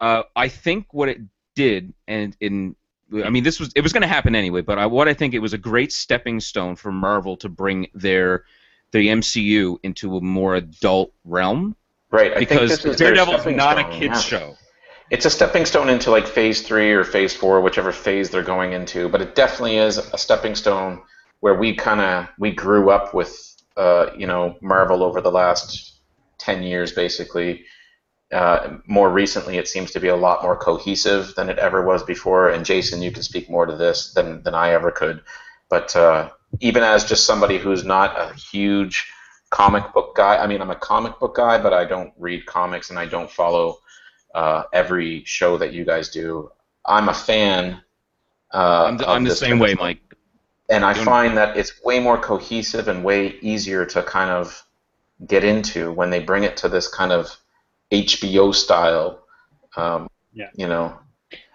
uh, 0.00 0.22
I 0.36 0.48
think 0.48 0.86
what 0.92 1.08
it 1.08 1.18
did, 1.56 1.92
and 2.08 2.36
in, 2.40 2.76
I 3.24 3.30
mean, 3.30 3.44
this 3.44 3.60
was 3.60 3.72
it 3.74 3.80
was 3.82 3.92
going 3.92 4.02
to 4.02 4.08
happen 4.08 4.34
anyway. 4.34 4.60
But 4.62 4.78
I, 4.78 4.86
what 4.86 5.08
I 5.08 5.14
think 5.14 5.34
it 5.34 5.40
was 5.40 5.52
a 5.52 5.58
great 5.58 5.92
stepping 5.92 6.40
stone 6.40 6.76
for 6.76 6.90
Marvel 6.92 7.36
to 7.38 7.48
bring 7.48 7.88
their 7.94 8.44
the 8.92 9.08
MCU 9.08 9.78
into 9.82 10.16
a 10.16 10.20
more 10.20 10.54
adult 10.54 11.12
realm 11.24 11.74
Right. 12.12 12.30
I 12.32 12.38
because 12.38 12.58
think 12.58 12.70
this 12.70 12.84
is 12.84 12.96
their 12.98 13.08
Daredevil's 13.08 13.40
stepping 13.40 13.56
not 13.56 13.76
a 13.76 13.80
stone, 13.80 13.98
kids 13.98 14.30
yeah. 14.32 14.38
show. 14.38 14.56
It's 15.10 15.26
a 15.26 15.30
stepping 15.30 15.66
stone 15.66 15.88
into 15.88 16.10
like 16.10 16.26
phase 16.26 16.62
three 16.62 16.92
or 16.92 17.04
phase 17.04 17.34
four, 17.34 17.60
whichever 17.60 17.92
phase 17.92 18.30
they're 18.30 18.42
going 18.42 18.72
into. 18.72 19.08
But 19.08 19.20
it 19.20 19.34
definitely 19.34 19.76
is 19.76 19.98
a 19.98 20.18
stepping 20.18 20.54
stone 20.54 21.02
where 21.40 21.54
we 21.54 21.74
kind 21.74 22.00
of 22.00 22.28
we 22.38 22.52
grew 22.52 22.90
up 22.90 23.12
with 23.14 23.54
uh, 23.76 24.06
you 24.16 24.26
know 24.26 24.56
Marvel 24.62 25.02
over 25.02 25.20
the 25.20 25.30
last 25.30 26.00
ten 26.38 26.62
years, 26.62 26.92
basically. 26.92 27.64
Uh, 28.32 28.78
more 28.86 29.10
recently, 29.10 29.58
it 29.58 29.68
seems 29.68 29.92
to 29.92 30.00
be 30.00 30.08
a 30.08 30.16
lot 30.16 30.42
more 30.42 30.56
cohesive 30.56 31.34
than 31.36 31.50
it 31.50 31.58
ever 31.58 31.84
was 31.84 32.02
before. 32.02 32.48
And 32.50 32.64
Jason, 32.64 33.02
you 33.02 33.12
can 33.12 33.22
speak 33.22 33.50
more 33.50 33.66
to 33.66 33.76
this 33.76 34.12
than 34.14 34.42
than 34.42 34.54
I 34.54 34.70
ever 34.70 34.90
could. 34.90 35.22
But 35.68 35.94
uh, 35.94 36.30
even 36.60 36.82
as 36.82 37.04
just 37.04 37.26
somebody 37.26 37.58
who's 37.58 37.84
not 37.84 38.18
a 38.18 38.34
huge 38.34 39.12
comic 39.50 39.92
book 39.92 40.16
guy, 40.16 40.38
I 40.38 40.46
mean, 40.46 40.60
I'm 40.60 40.70
a 40.70 40.76
comic 40.76 41.18
book 41.20 41.36
guy, 41.36 41.62
but 41.62 41.72
I 41.72 41.84
don't 41.84 42.12
read 42.18 42.46
comics 42.46 42.90
and 42.90 42.98
I 42.98 43.06
don't 43.06 43.30
follow 43.30 43.78
uh, 44.34 44.64
every 44.72 45.24
show 45.24 45.56
that 45.58 45.72
you 45.72 45.84
guys 45.84 46.08
do. 46.08 46.50
I'm 46.84 47.08
a 47.08 47.14
fan. 47.14 47.80
Uh, 48.52 48.84
I'm 48.86 48.96
the, 48.98 49.08
I'm 49.08 49.24
the 49.24 49.34
same 49.34 49.58
way. 49.58 49.74
Mike. 49.74 50.00
And 50.70 50.84
I 50.84 50.94
find 50.94 51.36
that 51.36 51.56
it's 51.56 51.82
way 51.84 52.00
more 52.00 52.18
cohesive 52.18 52.88
and 52.88 53.04
way 53.04 53.36
easier 53.42 53.84
to 53.86 54.02
kind 54.02 54.30
of 54.30 54.64
get 55.26 55.44
into 55.44 55.92
when 55.92 56.10
they 56.10 56.20
bring 56.20 56.44
it 56.44 56.56
to 56.58 56.68
this 56.68 56.88
kind 56.88 57.12
of 57.12 57.36
HBO 57.92 58.54
style. 58.54 59.24
Um, 59.76 60.08
Yeah. 60.32 60.50
You 60.54 60.66
know, 60.66 60.98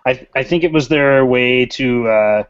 I 0.06 0.28
I 0.36 0.44
think 0.44 0.64
it 0.64 0.72
was 0.72 0.88
their 0.88 1.26
way 1.26 1.66
to 1.66 2.08
uh, 2.08 2.44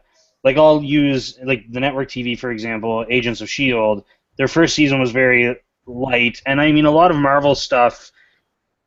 like 0.44 0.56
I'll 0.56 0.82
use 0.82 1.38
like 1.42 1.70
the 1.70 1.80
network 1.80 2.08
TV 2.08 2.38
for 2.38 2.50
example, 2.50 3.04
Agents 3.08 3.40
of 3.40 3.50
Shield. 3.50 4.04
Their 4.36 4.48
first 4.48 4.74
season 4.74 5.00
was 5.00 5.10
very 5.10 5.56
light, 5.86 6.40
and 6.46 6.60
I 6.60 6.72
mean 6.72 6.86
a 6.86 6.90
lot 6.90 7.10
of 7.10 7.16
Marvel 7.16 7.54
stuff. 7.54 8.12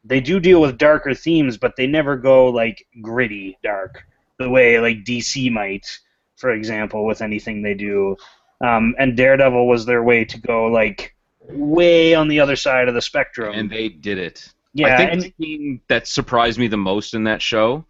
They 0.04 0.20
do 0.20 0.40
deal 0.40 0.60
with 0.60 0.78
darker 0.78 1.14
themes, 1.14 1.58
but 1.58 1.76
they 1.76 1.88
never 1.88 2.18
go 2.18 2.50
like 2.50 2.86
gritty 3.02 3.58
dark 3.64 4.04
the 4.38 4.50
way 4.50 4.80
like 4.80 5.04
DC 5.04 5.52
might, 5.52 5.86
for 6.36 6.52
example, 6.52 7.06
with 7.06 7.22
anything 7.22 7.62
they 7.62 7.74
do. 7.74 8.18
Um, 8.62 8.96
and 9.00 9.16
Daredevil 9.16 9.68
was 9.68 9.86
their 9.86 10.04
way 10.04 10.26
to 10.26 10.40
go 10.40 10.66
like 10.68 11.16
way 11.50 12.14
on 12.14 12.28
the 12.28 12.40
other 12.40 12.56
side 12.56 12.88
of 12.88 12.94
the 12.94 13.02
spectrum. 13.02 13.54
And 13.54 13.70
they 13.70 13.90
did 13.90 14.18
it. 14.18 14.52
yeah, 14.74 14.94
I 14.94 14.98
think 14.98 15.12
and 15.12 15.22
the 15.22 15.34
scene 15.40 15.82
that 15.88 16.08
surprised 16.08 16.60
me 16.60 16.68
the 16.68 16.78
most 16.78 17.14
in 17.14 17.24
that 17.26 17.42
show, 17.42 17.86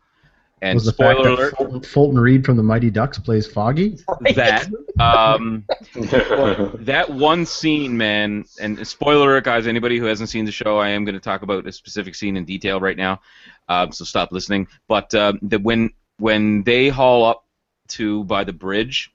and 0.63 0.75
was 0.75 0.85
the 0.85 0.93
fact 0.93 1.19
spoiler 1.19 1.35
that 1.35 1.41
alert, 1.41 1.57
Fulton, 1.57 1.81
Fulton 1.81 2.19
Reed 2.19 2.45
from 2.45 2.55
the 2.55 2.63
Mighty 2.63 2.89
Ducks 2.89 3.19
plays 3.19 3.45
Foggy? 3.45 3.97
that 4.33 4.67
um, 4.97 5.65
that 6.79 7.09
one 7.09 7.45
scene, 7.45 7.97
man, 7.97 8.45
and 8.61 8.87
spoiler 8.87 9.31
alert, 9.31 9.43
guys. 9.43 9.67
Anybody 9.67 9.99
who 9.99 10.05
hasn't 10.05 10.29
seen 10.29 10.45
the 10.45 10.51
show, 10.53 10.77
I 10.77 10.89
am 10.89 11.03
going 11.03 11.15
to 11.15 11.21
talk 11.21 11.41
about 11.41 11.67
a 11.67 11.71
specific 11.71 12.15
scene 12.15 12.37
in 12.37 12.45
detail 12.45 12.79
right 12.79 12.95
now, 12.95 13.19
um, 13.67 13.91
so 13.91 14.05
stop 14.05 14.31
listening. 14.31 14.67
But 14.87 15.13
um, 15.13 15.39
the, 15.41 15.59
when 15.59 15.89
when 16.17 16.63
they 16.63 16.87
haul 16.87 17.25
up 17.25 17.45
to 17.89 18.23
by 18.23 18.45
the 18.45 18.53
bridge, 18.53 19.13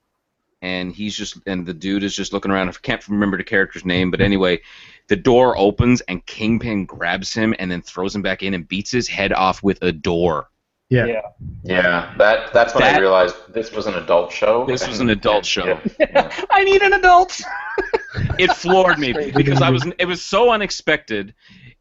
and 0.61 0.93
he's 0.93 1.17
just 1.17 1.39
and 1.47 1.65
the 1.65 1.73
dude 1.73 2.03
is 2.03 2.15
just 2.15 2.35
looking 2.35 2.51
around. 2.51 2.69
I 2.69 2.73
can't 2.73 3.09
remember 3.09 3.39
the 3.39 3.45
character's 3.45 3.87
name, 3.87 4.11
but 4.11 4.21
anyway, 4.21 4.61
the 5.09 5.17
door 5.17 5.57
opens 5.57 6.03
and 6.03 6.25
Kingpin 6.27 6.85
grabs 6.85 7.33
him 7.33 7.55
and 7.59 7.71
then 7.71 7.81
throws 7.81 8.15
him 8.15 8.21
back 8.21 8.43
in 8.43 8.53
and 8.53 8.69
beats 8.69 8.91
his 8.91 9.09
head 9.09 9.33
off 9.33 9.63
with 9.63 9.79
a 9.81 9.93
door. 9.93 10.51
Yeah. 10.91 11.05
yeah. 11.05 11.21
yeah, 11.65 12.15
that 12.17 12.53
that's 12.55 12.75
when 12.75 12.83
I 12.83 12.99
realized 12.99 13.37
this 13.53 13.73
was 13.73 13.87
an 13.87 13.95
adult 13.95 14.33
show. 14.33 14.65
This 14.65 14.89
was 14.89 15.01
an 15.01 15.11
adult 15.11 15.45
show. 15.55 15.79
Yeah. 16.01 16.33
I 16.51 16.65
need 16.65 16.81
an 16.81 16.95
adult. 16.95 17.41
it 18.39 18.51
floored 18.53 18.99
me 18.99 19.13
because 19.13 19.61
I 19.61 19.69
was 19.69 19.87
it 19.99 20.07
was 20.07 20.23
so 20.23 20.51
unexpected. 20.51 21.35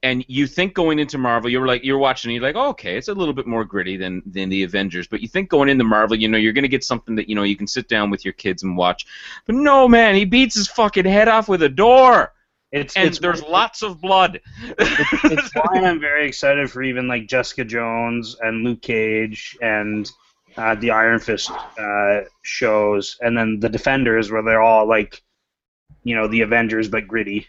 And 0.03 0.23
you 0.27 0.45
think 0.45 0.75
going 0.75 0.99
into 0.99 1.17
Marvel, 1.17 1.49
you're 1.49 1.65
like 1.65 1.83
you're 1.83 1.97
watching, 1.97 2.31
you're 2.31 2.43
like, 2.43 2.55
oh, 2.55 2.69
okay, 2.69 2.97
it's 2.97 3.07
a 3.07 3.13
little 3.13 3.33
bit 3.33 3.47
more 3.47 3.63
gritty 3.63 3.97
than 3.97 4.21
than 4.25 4.49
the 4.49 4.63
Avengers. 4.63 5.07
But 5.07 5.21
you 5.21 5.27
think 5.27 5.49
going 5.49 5.69
into 5.69 5.85
Marvel, 5.85 6.17
you 6.17 6.27
know, 6.27 6.37
you're 6.37 6.53
gonna 6.53 6.67
get 6.67 6.83
something 6.83 7.15
that 7.15 7.29
you 7.29 7.35
know 7.35 7.43
you 7.43 7.55
can 7.55 7.65
sit 7.65 7.87
down 7.87 8.09
with 8.09 8.25
your 8.25 8.33
kids 8.33 8.61
and 8.61 8.77
watch. 8.77 9.07
But 9.45 9.55
no, 9.55 9.87
man, 9.87 10.15
he 10.15 10.25
beats 10.25 10.55
his 10.55 10.67
fucking 10.67 11.05
head 11.05 11.29
off 11.29 11.47
with 11.47 11.63
a 11.63 11.69
door, 11.69 12.33
It's 12.71 12.95
and 12.95 13.07
it's 13.07 13.19
there's 13.19 13.41
lots 13.49 13.81
of 13.81 14.01
blood. 14.01 14.39
it's 14.79 15.51
why 15.55 15.81
I'm 15.83 15.99
very 15.99 16.27
excited 16.27 16.69
for 16.69 16.83
even 16.83 17.07
like 17.07 17.27
Jessica 17.27 17.63
Jones 17.63 18.35
and 18.41 18.63
Luke 18.63 18.81
Cage 18.81 19.57
and 19.61 20.09
uh, 20.57 20.75
the 20.75 20.91
Iron 20.91 21.19
Fist 21.19 21.51
uh, 21.51 22.21
shows, 22.41 23.17
and 23.21 23.37
then 23.37 23.59
the 23.59 23.69
Defenders, 23.69 24.31
where 24.31 24.41
they're 24.41 24.61
all 24.61 24.87
like, 24.87 25.21
you 26.03 26.15
know, 26.15 26.27
the 26.27 26.41
Avengers 26.41 26.87
but 26.89 27.07
gritty. 27.07 27.47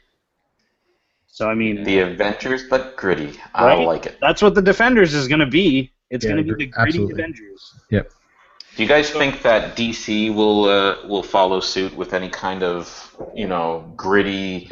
So 1.26 1.48
I 1.48 1.54
mean, 1.54 1.84
The 1.84 2.00
Avengers, 2.00 2.64
but 2.68 2.96
gritty. 2.96 3.38
I 3.54 3.66
Right? 3.66 3.86
like 3.86 4.06
it. 4.06 4.18
that's 4.20 4.42
what 4.42 4.54
the 4.54 4.62
Defenders 4.62 5.14
is 5.14 5.28
going 5.28 5.40
to 5.40 5.46
be. 5.46 5.92
It's 6.10 6.24
Yeah, 6.24 6.32
going 6.32 6.44
to 6.44 6.54
be 6.54 6.64
the 6.64 6.70
gritty 6.70 6.88
absolutely. 6.98 7.12
Avengers. 7.14 7.74
Do 8.76 8.82
you 8.84 8.88
guys 8.88 9.10
think 9.10 9.42
that 9.42 9.76
DC 9.76 10.32
will 10.32 10.64
uh, 10.66 11.06
will 11.08 11.22
follow 11.24 11.58
suit 11.60 11.94
with 11.96 12.14
any 12.14 12.28
kind 12.28 12.62
of 12.62 13.16
you 13.34 13.46
know 13.48 13.92
gritty, 13.96 14.70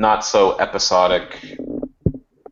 not 0.00 0.24
so 0.24 0.58
episodic 0.58 1.36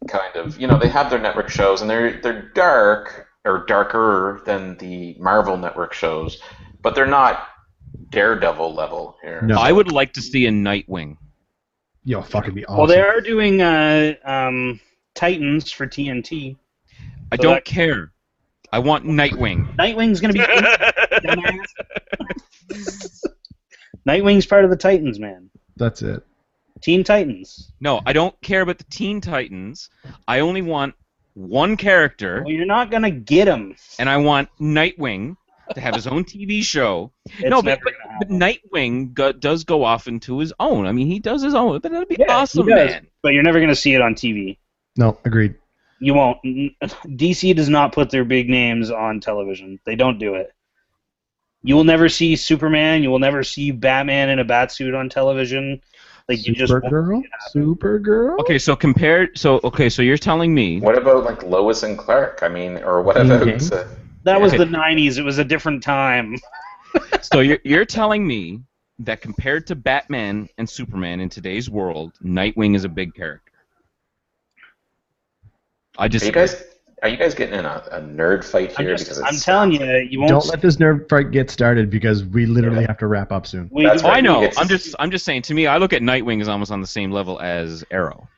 kind 0.06 0.36
of 0.36 0.60
you 0.60 0.66
know 0.66 0.78
they 0.78 0.88
have 0.88 1.10
their 1.10 1.18
network 1.18 1.48
shows 1.48 1.80
and 1.80 1.90
they're 1.90 2.20
they're 2.20 2.50
dark 2.54 3.26
or 3.44 3.64
darker 3.66 4.42
than 4.44 4.76
the 4.76 5.16
Marvel 5.18 5.56
network 5.56 5.94
shows, 5.94 6.40
but 6.82 6.94
they're 6.94 7.06
not 7.06 7.48
Daredevil 8.10 8.74
level 8.74 9.16
here. 9.22 9.40
No. 9.42 9.56
I 9.56 9.72
would 9.72 9.90
like 9.90 10.12
to 10.14 10.22
see 10.22 10.44
a 10.46 10.50
Nightwing. 10.50 11.16
Yo, 12.04 12.20
fucking 12.20 12.54
be 12.54 12.66
awesome. 12.66 12.76
Well, 12.78 12.86
they 12.86 13.00
are 13.00 13.20
doing 13.22 13.62
uh, 13.62 14.14
um, 14.24 14.80
Titans 15.14 15.70
for 15.70 15.86
TNT. 15.86 16.56
I 17.32 17.36
don't 17.36 17.54
that- 17.54 17.64
care. 17.64 18.12
I 18.70 18.80
want 18.80 19.06
Nightwing. 19.06 19.74
Nightwing's 19.76 20.20
going 20.20 20.34
to 20.34 20.40
be. 22.68 22.74
Nightwing's 24.06 24.44
part 24.44 24.64
of 24.64 24.70
the 24.70 24.76
Titans, 24.76 25.18
man. 25.18 25.48
That's 25.76 26.02
it. 26.02 26.22
Teen 26.78 27.04
Titans. 27.04 27.72
no, 27.80 28.00
I 28.06 28.12
don't 28.12 28.38
care 28.40 28.62
about 28.62 28.78
the 28.78 28.84
Teen 28.84 29.20
Titans. 29.20 29.90
I 30.26 30.40
only 30.40 30.62
want 30.62 30.94
one 31.34 31.76
character. 31.76 32.42
Well, 32.44 32.52
you're 32.52 32.66
not 32.66 32.90
gonna 32.90 33.10
get 33.10 33.46
him. 33.48 33.76
and 33.98 34.08
I 34.08 34.16
want 34.16 34.48
Nightwing 34.60 35.36
to 35.74 35.80
have 35.80 35.94
his 35.94 36.06
own 36.06 36.24
TV 36.24 36.62
show. 36.62 37.12
It's 37.26 37.50
no, 37.50 37.60
but, 37.62 37.64
never 37.64 37.80
but, 37.84 37.92
gonna 38.02 38.18
but. 38.20 38.28
Nightwing 38.28 39.12
go, 39.12 39.32
does 39.32 39.64
go 39.64 39.84
off 39.84 40.08
into 40.08 40.38
his 40.38 40.52
own. 40.58 40.86
I 40.86 40.92
mean, 40.92 41.06
he 41.06 41.18
does 41.18 41.42
his 41.42 41.54
own. 41.54 41.78
But 41.80 41.92
that'd 41.92 42.08
be 42.08 42.16
Yeah, 42.18 42.34
awesome, 42.38 42.66
does. 42.66 42.90
man. 42.90 43.06
But 43.22 43.34
you're 43.34 43.42
never 43.42 43.60
gonna 43.60 43.74
see 43.74 43.94
it 43.94 44.00
on 44.00 44.14
TV. 44.14 44.56
No, 44.96 45.18
agreed. 45.24 45.54
You 46.00 46.14
won't. 46.14 46.38
DC 46.42 47.54
does 47.56 47.68
not 47.68 47.92
put 47.92 48.10
their 48.10 48.24
big 48.24 48.48
names 48.48 48.90
on 48.90 49.20
television. 49.20 49.78
They 49.84 49.94
don't 49.96 50.18
do 50.18 50.34
it. 50.36 50.52
You 51.62 51.74
will 51.74 51.84
never 51.84 52.08
see 52.08 52.36
Superman. 52.36 53.02
You 53.02 53.10
will 53.10 53.18
never 53.18 53.42
see 53.42 53.72
Batman 53.72 54.28
in 54.30 54.38
a 54.38 54.44
batsuit 54.44 54.96
on 54.98 55.08
television. 55.08 55.82
Like 56.28 56.46
you 56.46 56.54
just 56.54 56.74
won't. 56.82 56.94
Supergirl? 56.94 57.22
Supergirl? 57.54 58.38
Okay, 58.40 58.58
so 58.58 58.76
compared, 58.76 59.38
so 59.38 59.60
okay, 59.64 59.88
so 59.88 60.02
you're 60.02 60.18
telling 60.18 60.54
me 60.54 60.80
What 60.80 60.96
about 60.96 61.24
like 61.24 61.42
Lois 61.42 61.82
and 61.82 61.96
Clark? 61.98 62.40
I 62.42 62.48
mean, 62.48 62.78
or 62.78 63.02
what 63.02 63.16
about? 63.16 63.42
Mhm. 63.46 63.72
Uh, 63.72 63.84
That 64.24 64.40
was 64.40 64.52
Okay. 64.52 64.58
the 64.58 64.66
'90s. 64.66 65.18
It 65.18 65.24
was 65.24 65.38
a 65.38 65.44
different 65.44 65.82
time. 65.82 66.36
so 67.20 67.40
you're 67.40 67.58
you're 67.64 67.84
telling 67.84 68.26
me 68.26 68.60
that 68.98 69.20
compared 69.20 69.66
to 69.68 69.76
Batman 69.76 70.48
and 70.58 70.68
Superman 70.68 71.20
in 71.20 71.28
today's 71.28 71.68
world, 71.70 72.12
Nightwing 72.22 72.74
is 72.76 72.84
a 72.84 72.88
big 72.88 73.14
character. 73.14 73.52
I 75.98 76.08
are 76.08 76.08
just 76.08 76.26
you 76.26 76.32
guys? 76.32 76.62
Are 77.02 77.08
you 77.08 77.16
guys 77.16 77.34
getting 77.34 77.58
in 77.58 77.64
a, 77.64 77.82
a 77.92 78.00
nerd 78.00 78.44
fight 78.44 78.74
I'm, 78.78 78.84
here? 78.84 78.96
just, 78.96 79.10
because 79.10 79.22
I'm 79.22 79.38
telling 79.38 79.72
you, 79.72 80.08
you 80.10 80.18
won't. 80.18 80.30
Don't 80.30 80.46
let 80.46 80.60
this 80.60 80.76
nerd 80.76 81.08
fight 81.08 81.30
get 81.30 81.50
started 81.50 81.90
because 81.90 82.24
we 82.24 82.46
literally 82.46 82.84
have 82.84 82.98
to 82.98 83.06
wrap 83.06 83.30
up 83.30 83.46
soon. 83.46 83.68
we, 83.72 83.84
That's 83.84 84.02
Oh, 84.02 84.08
I 84.08 84.20
know. 84.20 84.50
I'm 84.56 84.68
just 84.68 84.94
I'm 84.98 85.10
just 85.10 85.24
saying. 85.24 85.42
To 85.42 85.54
me, 85.54 85.66
I 85.66 85.78
look 85.78 85.92
at 85.92 86.02
Nightwing 86.02 86.40
as 86.40 86.48
almost 86.48 86.72
on 86.72 86.80
the 86.80 86.86
same 86.86 87.12
level 87.12 87.40
as 87.40 87.84
Arrow 87.90 88.28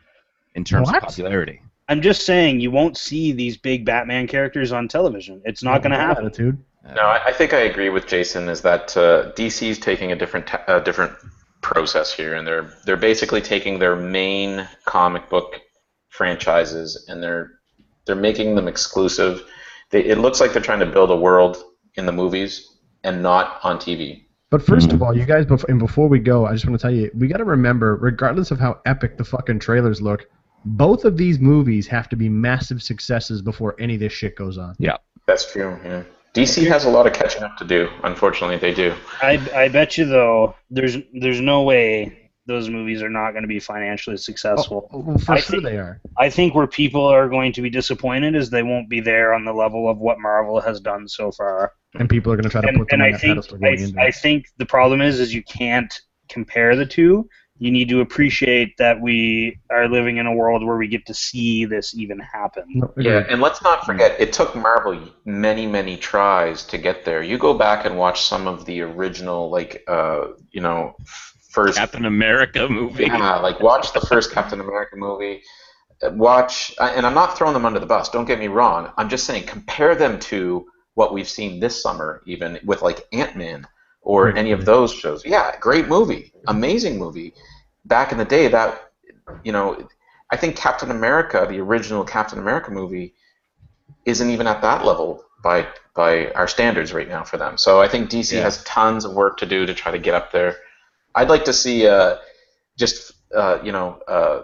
in 0.54 0.64
terms 0.64 0.88
What? 0.88 0.96
of 0.96 1.02
popularity. 1.04 1.62
I'm 1.88 2.02
just 2.02 2.24
saying 2.26 2.60
you 2.60 2.70
won't 2.70 2.96
see 2.96 3.32
these 3.32 3.56
big 3.56 3.84
Batman 3.84 4.26
characters 4.26 4.72
on 4.72 4.88
television. 4.88 5.40
It's 5.44 5.62
not 5.62 5.82
going 5.82 5.92
to 5.92 5.98
happen. 5.98 6.26
Attitude. 6.26 6.62
No, 6.94 7.02
I, 7.02 7.26
I 7.26 7.32
think 7.32 7.52
I 7.52 7.60
agree 7.60 7.88
with 7.88 8.06
Jason. 8.06 8.48
Is 8.48 8.60
that 8.62 8.96
uh, 8.96 9.32
DC's 9.32 9.78
taking 9.78 10.12
a 10.12 10.16
different 10.16 10.46
ta- 10.46 10.64
a 10.68 10.80
different 10.80 11.12
process 11.62 12.12
here, 12.12 12.34
and 12.34 12.46
they're 12.46 12.72
they're 12.84 12.96
basically 12.96 13.40
taking 13.40 13.78
their 13.78 13.96
main 13.96 14.68
comic 14.84 15.28
book 15.30 15.60
franchises 16.10 17.06
and 17.08 17.22
they're 17.22 17.59
they're 18.10 18.16
making 18.16 18.56
them 18.56 18.66
exclusive. 18.66 19.44
They, 19.90 20.04
it 20.04 20.18
looks 20.18 20.40
like 20.40 20.52
they're 20.52 20.60
trying 20.60 20.80
to 20.80 20.86
build 20.86 21.12
a 21.12 21.16
world 21.16 21.62
in 21.94 22.06
the 22.06 22.12
movies 22.12 22.68
and 23.04 23.22
not 23.22 23.60
on 23.62 23.78
TV. 23.78 24.24
But 24.50 24.62
1st 24.62 24.78
mm-hmm. 24.78 24.94
of 24.96 25.02
all, 25.02 25.16
you 25.16 25.24
guys, 25.24 25.46
bef- 25.46 25.68
and 25.68 25.78
before 25.78 26.08
we 26.08 26.18
go, 26.18 26.44
I 26.44 26.54
just 26.54 26.66
want 26.66 26.80
to 26.80 26.82
tell 26.82 26.92
you, 26.92 27.08
we 27.14 27.28
got 27.28 27.36
to 27.36 27.44
remember, 27.44 27.94
regardless 27.94 28.50
of 28.50 28.58
how 28.58 28.80
epic 28.84 29.16
the 29.16 29.24
fucking 29.24 29.60
trailers 29.60 30.02
look, 30.02 30.26
both 30.64 31.04
of 31.04 31.16
these 31.16 31.38
movies 31.38 31.86
have 31.86 32.08
to 32.08 32.16
be 32.16 32.28
massive 32.28 32.82
successes 32.82 33.42
before 33.42 33.76
any 33.78 33.94
of 33.94 34.00
this 34.00 34.12
shit 34.12 34.34
goes 34.34 34.58
on. 34.58 34.74
Yeah, 34.80 34.96
that's 35.26 35.50
true. 35.50 35.78
Yeah. 35.84 36.02
DC 36.34 36.66
has 36.66 36.84
a 36.84 36.90
lot 36.90 37.06
of 37.06 37.12
catching 37.12 37.44
up 37.44 37.56
to 37.58 37.64
do. 37.64 37.88
Unfortunately, 38.02 38.56
they 38.56 38.74
do. 38.74 38.94
I 39.22 39.40
I 39.54 39.68
bet 39.68 39.96
you 39.96 40.04
though, 40.04 40.54
there's 40.68 40.96
there's 41.12 41.40
no 41.40 41.62
way 41.62 42.19
those 42.46 42.68
movies 42.68 43.02
are 43.02 43.10
not 43.10 43.32
going 43.32 43.42
to 43.42 43.48
be 43.48 43.60
financially 43.60 44.16
successful. 44.16 44.88
Oh, 44.92 44.98
well, 45.00 45.18
for 45.18 45.32
I 45.32 45.40
sure 45.40 45.60
think- 45.60 45.64
they 45.64 45.76
are. 45.76 46.00
I 46.18 46.30
think 46.30 46.54
where 46.54 46.66
people 46.66 47.04
are 47.04 47.28
going 47.28 47.52
to 47.52 47.62
be 47.62 47.70
disappointed 47.70 48.34
is 48.34 48.50
they 48.50 48.62
won't 48.62 48.88
be 48.88 49.00
there 49.00 49.34
on 49.34 49.44
the 49.44 49.52
level 49.52 49.88
of 49.88 49.98
what 49.98 50.18
Marvel 50.18 50.60
has 50.60 50.80
done 50.80 51.06
so 51.06 51.30
far. 51.30 51.74
And 51.94 52.08
people 52.08 52.32
are 52.32 52.36
going 52.36 52.44
to 52.44 52.50
try 52.50 52.60
to 52.62 52.68
And, 52.68 52.78
put 52.78 52.88
them 52.88 53.00
and 53.00 53.02
on 53.02 53.08
I 53.08 53.12
that 53.12 53.20
think 53.20 53.34
pedestal 53.36 53.58
going 53.58 53.78
I, 53.78 53.82
into 53.82 54.00
I 54.00 54.10
think 54.10 54.46
the 54.58 54.66
problem 54.66 55.00
is 55.00 55.20
is 55.20 55.34
you 55.34 55.42
can't 55.42 55.92
compare 56.28 56.76
the 56.76 56.86
two. 56.86 57.28
You 57.58 57.70
need 57.70 57.90
to 57.90 58.00
appreciate 58.00 58.74
that 58.78 58.98
we 59.02 59.58
are 59.70 59.86
living 59.86 60.16
in 60.16 60.26
a 60.26 60.32
world 60.34 60.64
where 60.64 60.78
we 60.78 60.88
get 60.88 61.04
to 61.06 61.14
see 61.14 61.66
this 61.66 61.94
even 61.94 62.18
happen. 62.18 62.82
Yeah, 62.96 63.26
and 63.28 63.42
let's 63.42 63.60
not 63.60 63.84
forget, 63.84 64.18
it 64.18 64.32
took 64.32 64.56
Marvel 64.56 64.98
many, 65.26 65.66
many 65.66 65.98
tries 65.98 66.62
to 66.64 66.78
get 66.78 67.04
there. 67.04 67.22
You 67.22 67.36
go 67.36 67.52
back 67.52 67.84
and 67.84 67.98
watch 67.98 68.22
some 68.22 68.48
of 68.48 68.64
the 68.64 68.80
original, 68.80 69.50
like, 69.50 69.84
uh, 69.88 70.28
you 70.52 70.62
know, 70.62 70.96
first 71.50 71.78
Captain 71.78 72.04
America 72.06 72.68
movie. 72.68 73.04
Yeah, 73.04 73.36
like 73.36 73.60
watch 73.60 73.92
the 73.92 74.00
first 74.00 74.32
Captain 74.36 74.60
America 74.60 74.96
movie. 74.96 75.42
Uh, 76.02 76.10
Watch, 76.14 76.74
and 76.80 77.04
I'm 77.06 77.14
not 77.14 77.36
throwing 77.36 77.52
them 77.52 77.66
under 77.66 77.78
the 77.78 77.86
bus. 77.86 78.08
Don't 78.08 78.24
get 78.24 78.38
me 78.38 78.48
wrong. 78.48 78.90
I'm 78.96 79.08
just 79.08 79.26
saying 79.26 79.46
compare 79.46 79.94
them 79.94 80.18
to 80.20 80.66
what 80.94 81.12
we've 81.12 81.28
seen 81.28 81.60
this 81.60 81.82
summer, 81.82 82.22
even 82.26 82.58
with 82.64 82.82
like 82.82 83.06
Ant 83.12 83.36
Man 83.36 83.66
or 84.00 84.34
any 84.34 84.52
of 84.52 84.64
those 84.64 84.92
shows. 84.92 85.24
Yeah, 85.24 85.56
great 85.60 85.88
movie, 85.88 86.32
amazing 86.48 86.98
movie. 86.98 87.34
Back 87.84 88.12
in 88.12 88.18
the 88.18 88.24
day, 88.24 88.48
that 88.48 88.92
you 89.44 89.52
know, 89.52 89.86
I 90.30 90.36
think 90.36 90.56
Captain 90.56 90.90
America, 90.90 91.46
the 91.48 91.58
original 91.60 92.04
Captain 92.04 92.38
America 92.38 92.70
movie, 92.70 93.14
isn't 94.06 94.30
even 94.30 94.46
at 94.46 94.62
that 94.62 94.84
level 94.84 95.22
by 95.42 95.66
by 95.94 96.30
our 96.32 96.48
standards 96.48 96.92
right 96.92 97.08
now 97.08 97.24
for 97.24 97.36
them. 97.36 97.58
So 97.58 97.80
I 97.82 97.88
think 97.88 98.08
DC 98.10 98.32
Yeah. 98.36 98.42
has 98.42 98.62
tons 98.64 99.04
of 99.04 99.12
work 99.12 99.36
to 99.38 99.46
do 99.46 99.66
to 99.66 99.74
try 99.74 99.92
to 99.92 99.98
get 99.98 100.14
up 100.14 100.32
there. 100.32 100.56
I'd 101.14 101.28
like 101.28 101.44
to 101.44 101.52
see 101.52 101.86
uh, 101.86 102.16
just 102.78 103.12
uh, 103.34 103.58
you 103.62 103.72
know 103.72 104.00
uh, 104.08 104.42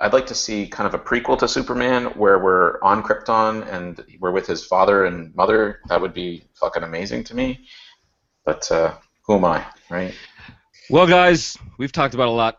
I'd 0.00 0.12
like 0.12 0.26
to 0.26 0.34
see 0.34 0.66
kind 0.66 0.86
of 0.86 0.94
a 0.94 1.02
prequel 1.02 1.38
to 1.38 1.48
Superman 1.48 2.06
where 2.18 2.38
we're 2.38 2.82
on 2.82 3.02
Krypton 3.02 3.70
and 3.72 4.04
we're 4.20 4.32
with 4.32 4.46
his 4.46 4.64
father 4.64 5.04
and 5.04 5.34
mother. 5.34 5.80
That 5.88 6.00
would 6.00 6.14
be 6.14 6.44
fucking 6.60 6.82
amazing 6.82 7.24
to 7.24 7.34
me. 7.34 7.66
But 8.44 8.70
uh, 8.70 8.94
who 9.26 9.36
am 9.36 9.44
I, 9.44 9.64
right? 9.90 10.14
Well, 10.90 11.06
guys, 11.06 11.56
we've 11.78 11.92
talked 11.92 12.14
about 12.14 12.28
a 12.28 12.32
lot. 12.32 12.58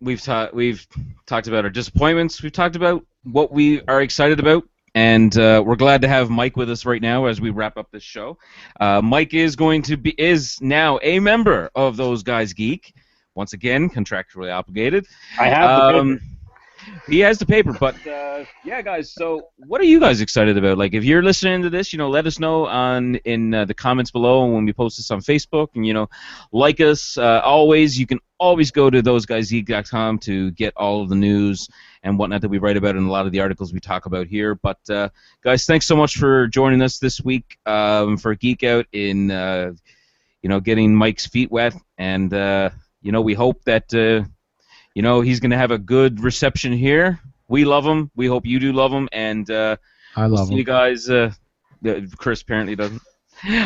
We've 0.00 0.20
ta- 0.20 0.50
we've 0.52 0.86
talked 1.26 1.46
about 1.46 1.64
our 1.64 1.70
disappointments. 1.70 2.42
We've 2.42 2.52
talked 2.52 2.74
about 2.74 3.04
what 3.22 3.52
we 3.52 3.82
are 3.82 4.00
excited 4.00 4.40
about, 4.40 4.64
and 4.94 5.36
uh, 5.38 5.62
we're 5.64 5.76
glad 5.76 6.02
to 6.02 6.08
have 6.08 6.30
Mike 6.30 6.56
with 6.56 6.70
us 6.70 6.84
right 6.84 7.00
now 7.02 7.26
as 7.26 7.40
we 7.40 7.50
wrap 7.50 7.76
up 7.76 7.90
this 7.90 8.02
show. 8.02 8.38
Uh, 8.80 9.00
Mike 9.02 9.34
is 9.34 9.56
going 9.56 9.82
to 9.82 9.96
be 9.96 10.10
is 10.18 10.58
now 10.60 10.98
a 11.02 11.18
member 11.20 11.70
of 11.74 11.96
those 11.96 12.22
guys 12.22 12.52
geek. 12.52 12.94
Once 13.34 13.52
again, 13.52 13.88
contractually 13.88 14.52
obligated. 14.52 15.06
I 15.38 15.48
have 15.48 15.94
Um, 15.94 16.20
he 17.06 17.20
has 17.20 17.38
the 17.38 17.46
paper, 17.46 17.72
but 17.72 17.94
uh, 18.06 18.44
yeah, 18.64 18.82
guys. 18.82 19.12
So, 19.12 19.48
what 19.56 19.80
are 19.80 19.84
you 19.84 20.00
guys 20.00 20.20
excited 20.20 20.56
about? 20.56 20.78
Like, 20.78 20.94
if 20.94 21.04
you're 21.04 21.22
listening 21.22 21.62
to 21.62 21.70
this, 21.70 21.92
you 21.92 21.98
know, 21.98 22.08
let 22.08 22.26
us 22.26 22.38
know 22.38 22.66
on 22.66 23.16
in 23.16 23.54
uh, 23.54 23.64
the 23.64 23.74
comments 23.74 24.10
below 24.10 24.44
and 24.44 24.54
when 24.54 24.64
we 24.64 24.72
post 24.72 24.96
this 24.96 25.10
on 25.10 25.20
Facebook, 25.20 25.68
and 25.74 25.86
you 25.86 25.94
know, 25.94 26.08
like 26.52 26.80
us. 26.80 27.18
Uh, 27.18 27.40
always, 27.44 27.98
you 27.98 28.06
can 28.06 28.18
always 28.38 28.70
go 28.70 28.88
to 28.90 29.02
thoseguysgeek.com 29.02 30.18
to 30.18 30.50
get 30.52 30.72
all 30.76 31.02
of 31.02 31.08
the 31.08 31.14
news 31.14 31.68
and 32.02 32.18
whatnot 32.18 32.40
that 32.40 32.48
we 32.48 32.58
write 32.58 32.76
about 32.76 32.96
in 32.96 33.04
a 33.04 33.10
lot 33.10 33.26
of 33.26 33.32
the 33.32 33.40
articles 33.40 33.72
we 33.72 33.80
talk 33.80 34.06
about 34.06 34.26
here. 34.26 34.54
But 34.54 34.78
uh, 34.88 35.10
guys, 35.42 35.66
thanks 35.66 35.86
so 35.86 35.96
much 35.96 36.16
for 36.16 36.46
joining 36.46 36.82
us 36.82 36.98
this 36.98 37.20
week 37.20 37.58
um, 37.66 38.16
for 38.16 38.34
Geek 38.34 38.62
Out 38.62 38.86
in 38.92 39.30
uh, 39.30 39.72
you 40.42 40.48
know 40.48 40.60
getting 40.60 40.94
Mike's 40.94 41.26
feet 41.26 41.50
wet, 41.50 41.74
and 41.98 42.32
uh, 42.32 42.70
you 43.02 43.12
know 43.12 43.20
we 43.20 43.34
hope 43.34 43.62
that. 43.64 43.92
You 44.94 45.02
know 45.02 45.20
he's 45.20 45.40
going 45.40 45.50
to 45.50 45.56
have 45.56 45.70
a 45.70 45.78
good 45.78 46.20
reception 46.20 46.72
here. 46.72 47.20
We 47.48 47.64
love 47.64 47.84
him. 47.84 48.10
We 48.14 48.26
hope 48.26 48.46
you 48.46 48.58
do 48.58 48.72
love 48.72 48.92
him, 48.92 49.08
and 49.12 49.48
uh, 49.50 49.76
I 50.16 50.26
we'll 50.26 50.36
love 50.36 50.48
see 50.48 50.54
you 50.54 50.64
guys. 50.64 51.08
Uh, 51.08 51.32
Chris 52.16 52.42
apparently 52.42 52.76
doesn't, 52.76 53.02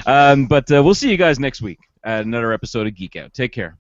um, 0.06 0.46
but 0.46 0.70
uh, 0.70 0.82
we'll 0.82 0.94
see 0.94 1.10
you 1.10 1.16
guys 1.16 1.38
next 1.38 1.62
week 1.62 1.80
at 2.02 2.24
another 2.24 2.52
episode 2.52 2.86
of 2.86 2.94
Geek 2.94 3.16
Out. 3.16 3.32
Take 3.34 3.52
care. 3.52 3.78